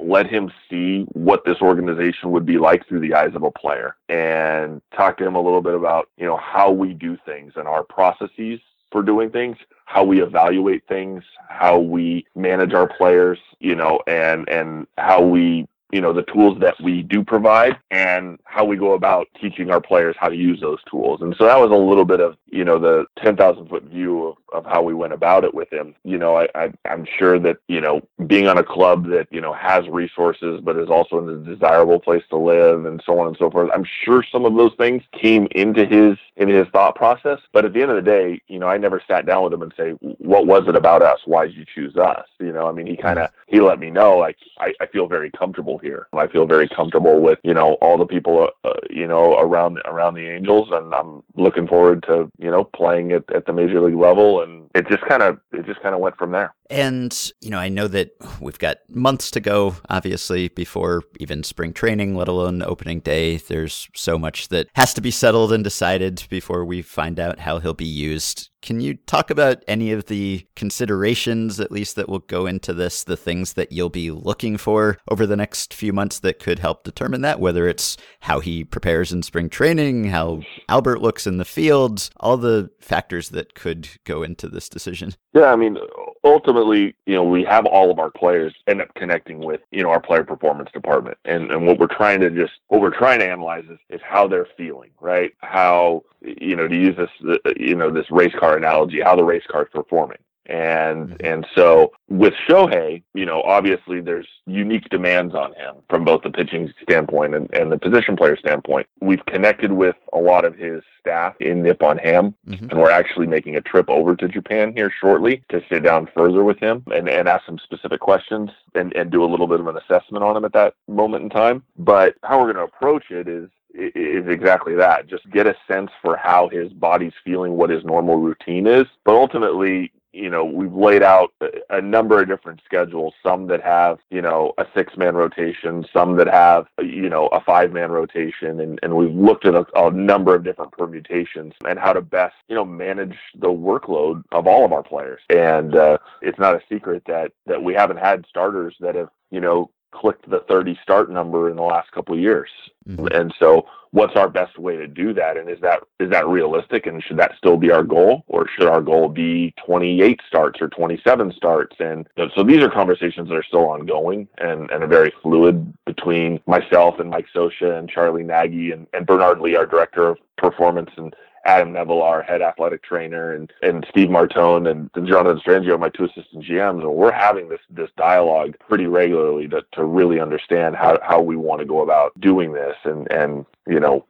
let 0.00 0.30
him 0.30 0.50
see 0.70 1.02
what 1.12 1.44
this 1.44 1.60
organization 1.60 2.30
would 2.30 2.46
be 2.46 2.56
like 2.56 2.86
through 2.86 3.00
the 3.00 3.14
eyes 3.14 3.34
of 3.34 3.42
a 3.42 3.50
player 3.50 3.96
and 4.08 4.80
talk 4.96 5.18
to 5.18 5.26
him 5.26 5.34
a 5.34 5.40
little 5.40 5.62
bit 5.62 5.74
about 5.74 6.08
you 6.16 6.24
know 6.24 6.36
how 6.36 6.70
we 6.70 6.94
do 6.94 7.18
things 7.26 7.52
and 7.56 7.66
our 7.66 7.82
processes 7.82 8.60
for 8.92 9.02
doing 9.02 9.28
things 9.30 9.56
how 9.86 10.04
we 10.04 10.22
evaluate 10.22 10.86
things 10.86 11.24
how 11.48 11.78
we 11.78 12.24
manage 12.36 12.74
our 12.74 12.86
players 12.86 13.38
you 13.58 13.74
know 13.74 14.00
and 14.06 14.48
and 14.48 14.86
how 14.98 15.20
we 15.20 15.66
you 15.92 16.00
know 16.00 16.12
the 16.12 16.22
tools 16.22 16.58
that 16.60 16.74
we 16.82 17.02
do 17.02 17.22
provide 17.22 17.76
and 17.90 18.38
how 18.44 18.64
we 18.64 18.76
go 18.76 18.94
about 18.94 19.28
teaching 19.40 19.70
our 19.70 19.80
players 19.80 20.16
how 20.18 20.28
to 20.28 20.36
use 20.36 20.60
those 20.60 20.78
tools. 20.90 21.20
And 21.22 21.34
so 21.38 21.44
that 21.44 21.58
was 21.58 21.70
a 21.70 21.74
little 21.74 22.04
bit 22.04 22.20
of 22.20 22.36
you 22.46 22.64
know 22.64 22.78
the 22.78 23.06
10,000 23.22 23.68
foot 23.68 23.84
view 23.84 24.26
of, 24.26 24.36
of 24.52 24.64
how 24.64 24.82
we 24.82 24.94
went 24.94 25.12
about 25.12 25.44
it 25.44 25.54
with 25.54 25.72
him. 25.72 25.94
You 26.04 26.18
know 26.18 26.36
I, 26.36 26.48
I 26.54 26.72
i'm 26.88 27.06
sure 27.18 27.38
that 27.38 27.58
you 27.68 27.80
know 27.80 28.00
being 28.26 28.48
on 28.48 28.58
a 28.58 28.64
club 28.64 29.08
that 29.10 29.28
you 29.30 29.40
know 29.40 29.52
has 29.52 29.86
resources 29.88 30.60
but 30.62 30.76
is 30.76 30.88
also 30.88 31.18
in 31.18 31.28
a 31.28 31.36
desirable 31.54 32.00
place 32.00 32.22
to 32.30 32.36
live 32.36 32.86
and 32.86 33.02
so 33.04 33.18
on 33.18 33.28
and 33.28 33.36
so 33.38 33.50
forth 33.50 33.70
i'm 33.74 33.86
sure 34.04 34.24
some 34.30 34.44
of 34.44 34.54
those 34.54 34.72
things 34.76 35.02
came 35.12 35.46
into 35.52 35.84
his 35.84 36.16
into 36.36 36.54
his 36.54 36.66
thought 36.68 36.94
process. 36.94 37.38
But 37.52 37.64
at 37.64 37.72
the 37.72 37.82
end 37.82 37.90
of 37.90 37.96
the 37.96 38.10
day 38.10 38.40
you 38.48 38.58
know 38.58 38.68
i 38.68 38.76
never 38.76 39.02
sat 39.06 39.26
down 39.26 39.44
with 39.44 39.52
him 39.52 39.62
and 39.62 39.72
say 39.76 39.90
what 40.18 40.46
was 40.46 40.68
it 40.68 40.76
about 40.76 41.02
us? 41.02 41.20
Why 41.24 41.46
did 41.46 41.56
you 41.56 41.64
choose 41.74 41.96
us? 41.96 42.26
You 42.38 42.52
know 42.52 42.68
i 42.68 42.72
mean 42.72 42.86
he 42.86 42.94
mm-hmm. 42.94 43.02
kind 43.02 43.18
of 43.18 43.30
he 43.46 43.60
let 43.60 43.78
me 43.78 43.90
know 43.90 44.18
like 44.18 44.36
I, 44.58 44.72
I 44.80 44.86
feel 44.86 45.06
very 45.06 45.30
comfortable 45.30 45.75
here. 45.78 46.08
I 46.12 46.26
feel 46.26 46.46
very 46.46 46.68
comfortable 46.68 47.20
with 47.20 47.38
you 47.42 47.54
know 47.54 47.74
all 47.74 47.98
the 47.98 48.06
people 48.06 48.50
uh, 48.64 48.72
you 48.90 49.06
know 49.06 49.38
around 49.38 49.80
around 49.84 50.14
the 50.14 50.28
Angels, 50.28 50.68
and 50.72 50.94
I'm 50.94 51.22
looking 51.36 51.66
forward 51.66 52.02
to 52.04 52.30
you 52.38 52.50
know 52.50 52.64
playing 52.64 53.12
at, 53.12 53.24
at 53.34 53.46
the 53.46 53.52
major 53.52 53.80
league 53.80 53.96
level. 53.96 54.42
And 54.42 54.68
it 54.74 54.88
just 54.88 55.02
kind 55.02 55.22
of 55.22 55.38
it 55.52 55.66
just 55.66 55.80
kind 55.80 55.94
of 55.94 56.00
went 56.00 56.16
from 56.16 56.32
there. 56.32 56.54
And, 56.70 57.32
you 57.40 57.50
know, 57.50 57.58
I 57.58 57.68
know 57.68 57.88
that 57.88 58.10
we've 58.40 58.58
got 58.58 58.78
months 58.88 59.30
to 59.32 59.40
go, 59.40 59.76
obviously, 59.88 60.48
before 60.48 61.02
even 61.18 61.42
spring 61.42 61.72
training, 61.72 62.16
let 62.16 62.28
alone 62.28 62.62
opening 62.62 63.00
day. 63.00 63.36
There's 63.36 63.88
so 63.94 64.18
much 64.18 64.48
that 64.48 64.68
has 64.74 64.94
to 64.94 65.00
be 65.00 65.10
settled 65.10 65.52
and 65.52 65.62
decided 65.62 66.24
before 66.28 66.64
we 66.64 66.82
find 66.82 67.20
out 67.20 67.40
how 67.40 67.58
he'll 67.58 67.74
be 67.74 67.84
used. 67.84 68.50
Can 68.62 68.80
you 68.80 68.94
talk 68.94 69.30
about 69.30 69.62
any 69.68 69.92
of 69.92 70.06
the 70.06 70.44
considerations, 70.56 71.60
at 71.60 71.70
least 71.70 71.94
that 71.94 72.08
will 72.08 72.18
go 72.18 72.46
into 72.46 72.72
this, 72.72 73.04
the 73.04 73.16
things 73.16 73.52
that 73.52 73.70
you'll 73.70 73.90
be 73.90 74.10
looking 74.10 74.56
for 74.56 74.98
over 75.08 75.24
the 75.24 75.36
next 75.36 75.72
few 75.72 75.92
months 75.92 76.18
that 76.20 76.40
could 76.40 76.58
help 76.58 76.82
determine 76.82 77.20
that, 77.20 77.38
whether 77.38 77.68
it's 77.68 77.96
how 78.20 78.40
he 78.40 78.64
prepares 78.64 79.12
in 79.12 79.22
spring 79.22 79.48
training, 79.48 80.06
how 80.06 80.40
Albert 80.68 81.00
looks 81.00 81.28
in 81.28 81.36
the 81.36 81.44
field, 81.44 82.10
all 82.18 82.36
the 82.36 82.68
factors 82.80 83.28
that 83.28 83.54
could 83.54 83.88
go 84.02 84.24
into 84.24 84.48
this 84.48 84.68
decision? 84.68 85.14
Yeah, 85.32 85.52
I 85.52 85.56
mean, 85.56 85.76
ultimately, 86.24 86.55
you 86.64 87.14
know, 87.14 87.24
we 87.24 87.44
have 87.44 87.66
all 87.66 87.90
of 87.90 87.98
our 87.98 88.10
players 88.10 88.54
end 88.66 88.80
up 88.80 88.94
connecting 88.94 89.38
with, 89.38 89.60
you 89.70 89.82
know, 89.82 89.90
our 89.90 90.00
player 90.00 90.24
performance 90.24 90.70
department. 90.72 91.18
And, 91.24 91.50
and 91.50 91.66
what 91.66 91.78
we're 91.78 91.86
trying 91.86 92.20
to 92.20 92.30
just, 92.30 92.52
what 92.68 92.80
we're 92.80 92.96
trying 92.96 93.20
to 93.20 93.28
analyze 93.28 93.64
is, 93.70 93.78
is 93.90 94.00
how 94.04 94.26
they're 94.26 94.48
feeling, 94.56 94.90
right? 95.00 95.32
How, 95.42 96.04
you 96.22 96.56
know, 96.56 96.68
to 96.68 96.76
use 96.76 96.96
this, 96.96 97.10
uh, 97.28 97.50
you 97.56 97.74
know, 97.74 97.90
this 97.90 98.10
race 98.10 98.34
car 98.38 98.56
analogy, 98.56 99.00
how 99.00 99.16
the 99.16 99.24
race 99.24 99.44
car 99.50 99.62
is 99.62 99.68
performing. 99.72 100.18
And 100.48 101.08
mm-hmm. 101.08 101.26
and 101.26 101.46
so 101.54 101.92
with 102.08 102.34
Shohei, 102.48 103.02
you 103.14 103.26
know, 103.26 103.42
obviously 103.42 104.00
there's 104.00 104.28
unique 104.46 104.88
demands 104.90 105.34
on 105.34 105.52
him 105.54 105.76
from 105.90 106.04
both 106.04 106.22
the 106.22 106.30
pitching 106.30 106.72
standpoint 106.82 107.34
and, 107.34 107.52
and 107.52 107.72
the 107.72 107.78
position 107.78 108.16
player 108.16 108.36
standpoint. 108.36 108.86
We've 109.00 109.24
connected 109.26 109.72
with 109.72 109.96
a 110.12 110.18
lot 110.18 110.44
of 110.44 110.56
his 110.56 110.82
staff 111.00 111.34
in 111.40 111.62
Nippon 111.62 111.98
Ham, 111.98 112.34
mm-hmm. 112.46 112.70
and 112.70 112.78
we're 112.78 112.90
actually 112.90 113.26
making 113.26 113.56
a 113.56 113.60
trip 113.60 113.88
over 113.88 114.14
to 114.16 114.28
Japan 114.28 114.72
here 114.74 114.92
shortly 115.00 115.42
to 115.50 115.62
sit 115.68 115.82
down 115.82 116.08
further 116.14 116.44
with 116.44 116.58
him 116.58 116.84
and, 116.92 117.08
and 117.08 117.28
ask 117.28 117.44
some 117.46 117.58
specific 117.58 118.00
questions 118.00 118.50
and, 118.74 118.94
and 118.94 119.10
do 119.10 119.24
a 119.24 119.26
little 119.26 119.46
bit 119.46 119.60
of 119.60 119.66
an 119.66 119.76
assessment 119.76 120.22
on 120.22 120.36
him 120.36 120.44
at 120.44 120.52
that 120.52 120.74
moment 120.88 121.24
in 121.24 121.30
time. 121.30 121.62
But 121.76 122.16
how 122.22 122.38
we're 122.38 122.52
going 122.52 122.66
to 122.66 122.74
approach 122.74 123.10
it 123.10 123.28
is 123.28 123.48
is 123.76 124.26
exactly 124.28 124.74
that. 124.74 125.06
Just 125.06 125.28
get 125.30 125.46
a 125.46 125.54
sense 125.68 125.90
for 126.00 126.16
how 126.16 126.48
his 126.48 126.72
body's 126.72 127.12
feeling, 127.24 127.52
what 127.52 127.70
his 127.70 127.84
normal 127.84 128.16
routine 128.16 128.66
is. 128.66 128.86
But 129.04 129.14
ultimately, 129.14 129.92
you 130.16 130.30
know, 130.30 130.44
we've 130.44 130.72
laid 130.72 131.02
out 131.02 131.32
a 131.70 131.80
number 131.80 132.20
of 132.20 132.28
different 132.28 132.60
schedules, 132.64 133.12
some 133.22 133.46
that 133.48 133.62
have, 133.62 133.98
you 134.10 134.22
know, 134.22 134.52
a 134.58 134.66
six 134.74 134.96
man 134.96 135.14
rotation, 135.14 135.84
some 135.92 136.16
that 136.16 136.26
have, 136.26 136.66
you 136.80 137.10
know, 137.10 137.26
a 137.28 137.40
five 137.40 137.72
man 137.72 137.90
rotation. 137.90 138.60
And, 138.60 138.80
and 138.82 138.96
we've 138.96 139.14
looked 139.14 139.44
at 139.44 139.54
a, 139.54 139.66
a, 139.76 139.90
number 139.90 140.34
of 140.34 140.44
different 140.44 140.72
permutations 140.72 141.52
and 141.68 141.78
how 141.78 141.92
to 141.92 142.00
best, 142.00 142.34
you 142.48 142.54
know, 142.54 142.64
manage 142.64 143.16
the 143.38 143.48
workload 143.48 144.22
of 144.32 144.46
all 144.46 144.64
of 144.64 144.72
our 144.72 144.82
players. 144.82 145.20
And 145.28 145.74
uh, 145.74 145.98
it's 146.22 146.38
not 146.38 146.54
a 146.54 146.62
secret 146.68 147.02
that, 147.06 147.32
that 147.46 147.62
we 147.62 147.74
haven't 147.74 147.98
had 147.98 148.24
starters 148.26 148.74
that 148.80 148.94
have, 148.94 149.10
you 149.30 149.40
know, 149.40 149.70
clicked 150.00 150.28
the 150.28 150.40
30 150.48 150.78
start 150.82 151.10
number 151.10 151.50
in 151.50 151.56
the 151.56 151.62
last 151.62 151.90
couple 151.92 152.14
of 152.14 152.20
years. 152.20 152.50
Mm-hmm. 152.88 153.06
And 153.08 153.34
so 153.38 153.66
what's 153.96 154.14
our 154.14 154.28
best 154.28 154.58
way 154.58 154.76
to 154.76 154.86
do 154.86 155.14
that 155.14 155.38
and 155.38 155.48
is 155.48 155.58
that 155.62 155.80
is 156.00 156.10
that 156.10 156.26
realistic 156.26 156.86
and 156.86 157.02
should 157.02 157.16
that 157.16 157.32
still 157.38 157.56
be 157.56 157.70
our 157.70 157.82
goal 157.82 158.24
or 158.28 158.46
should 158.48 158.68
our 158.68 158.82
goal 158.82 159.08
be 159.08 159.54
28 159.64 160.20
starts 160.28 160.60
or 160.60 160.68
27 160.68 161.32
starts 161.32 161.76
and 161.80 162.06
so 162.34 162.44
these 162.44 162.62
are 162.62 162.68
conversations 162.68 163.28
that 163.28 163.36
are 163.36 163.42
still 163.42 163.66
ongoing 163.66 164.28
and 164.38 164.70
and 164.70 164.82
are 164.82 164.86
very 164.86 165.12
fluid 165.22 165.72
between 165.86 166.38
myself 166.46 166.98
and 166.98 167.08
Mike 167.08 167.26
Scioscia 167.34 167.78
and 167.78 167.88
Charlie 167.88 168.22
Nagy 168.22 168.70
and, 168.72 168.86
and 168.92 169.06
Bernard 169.06 169.40
Li 169.40 169.56
our 169.56 169.66
director 169.66 170.08
of 170.08 170.18
performance 170.36 170.90
and 170.98 171.16
Adam 171.46 171.72
Nevala, 171.72 172.02
our 172.02 172.22
head 172.22 172.42
athletic 172.42 172.82
trainer, 172.82 173.32
and, 173.32 173.52
and 173.62 173.86
Steve 173.88 174.08
Martone 174.08 174.68
and, 174.68 174.90
and 174.94 175.06
Jonathan 175.06 175.40
Strangio, 175.40 175.78
my 175.78 175.88
two 175.88 176.04
assistant 176.04 176.44
GMs, 176.44 176.82
and 176.82 176.92
we're 176.92 177.12
having 177.12 177.48
this 177.48 177.60
this 177.70 177.88
dialogue 177.96 178.56
pretty 178.68 178.86
regularly 178.86 179.46
to, 179.48 179.64
to 179.72 179.84
really 179.84 180.20
understand 180.20 180.74
how, 180.74 180.98
how 181.02 181.20
we 181.20 181.36
want 181.36 181.60
to 181.60 181.64
go 181.64 181.82
about 181.82 182.18
doing 182.20 182.52
this. 182.52 182.76
And, 182.84 183.10
and 183.12 183.46
you 183.66 183.80
know, 183.80 184.04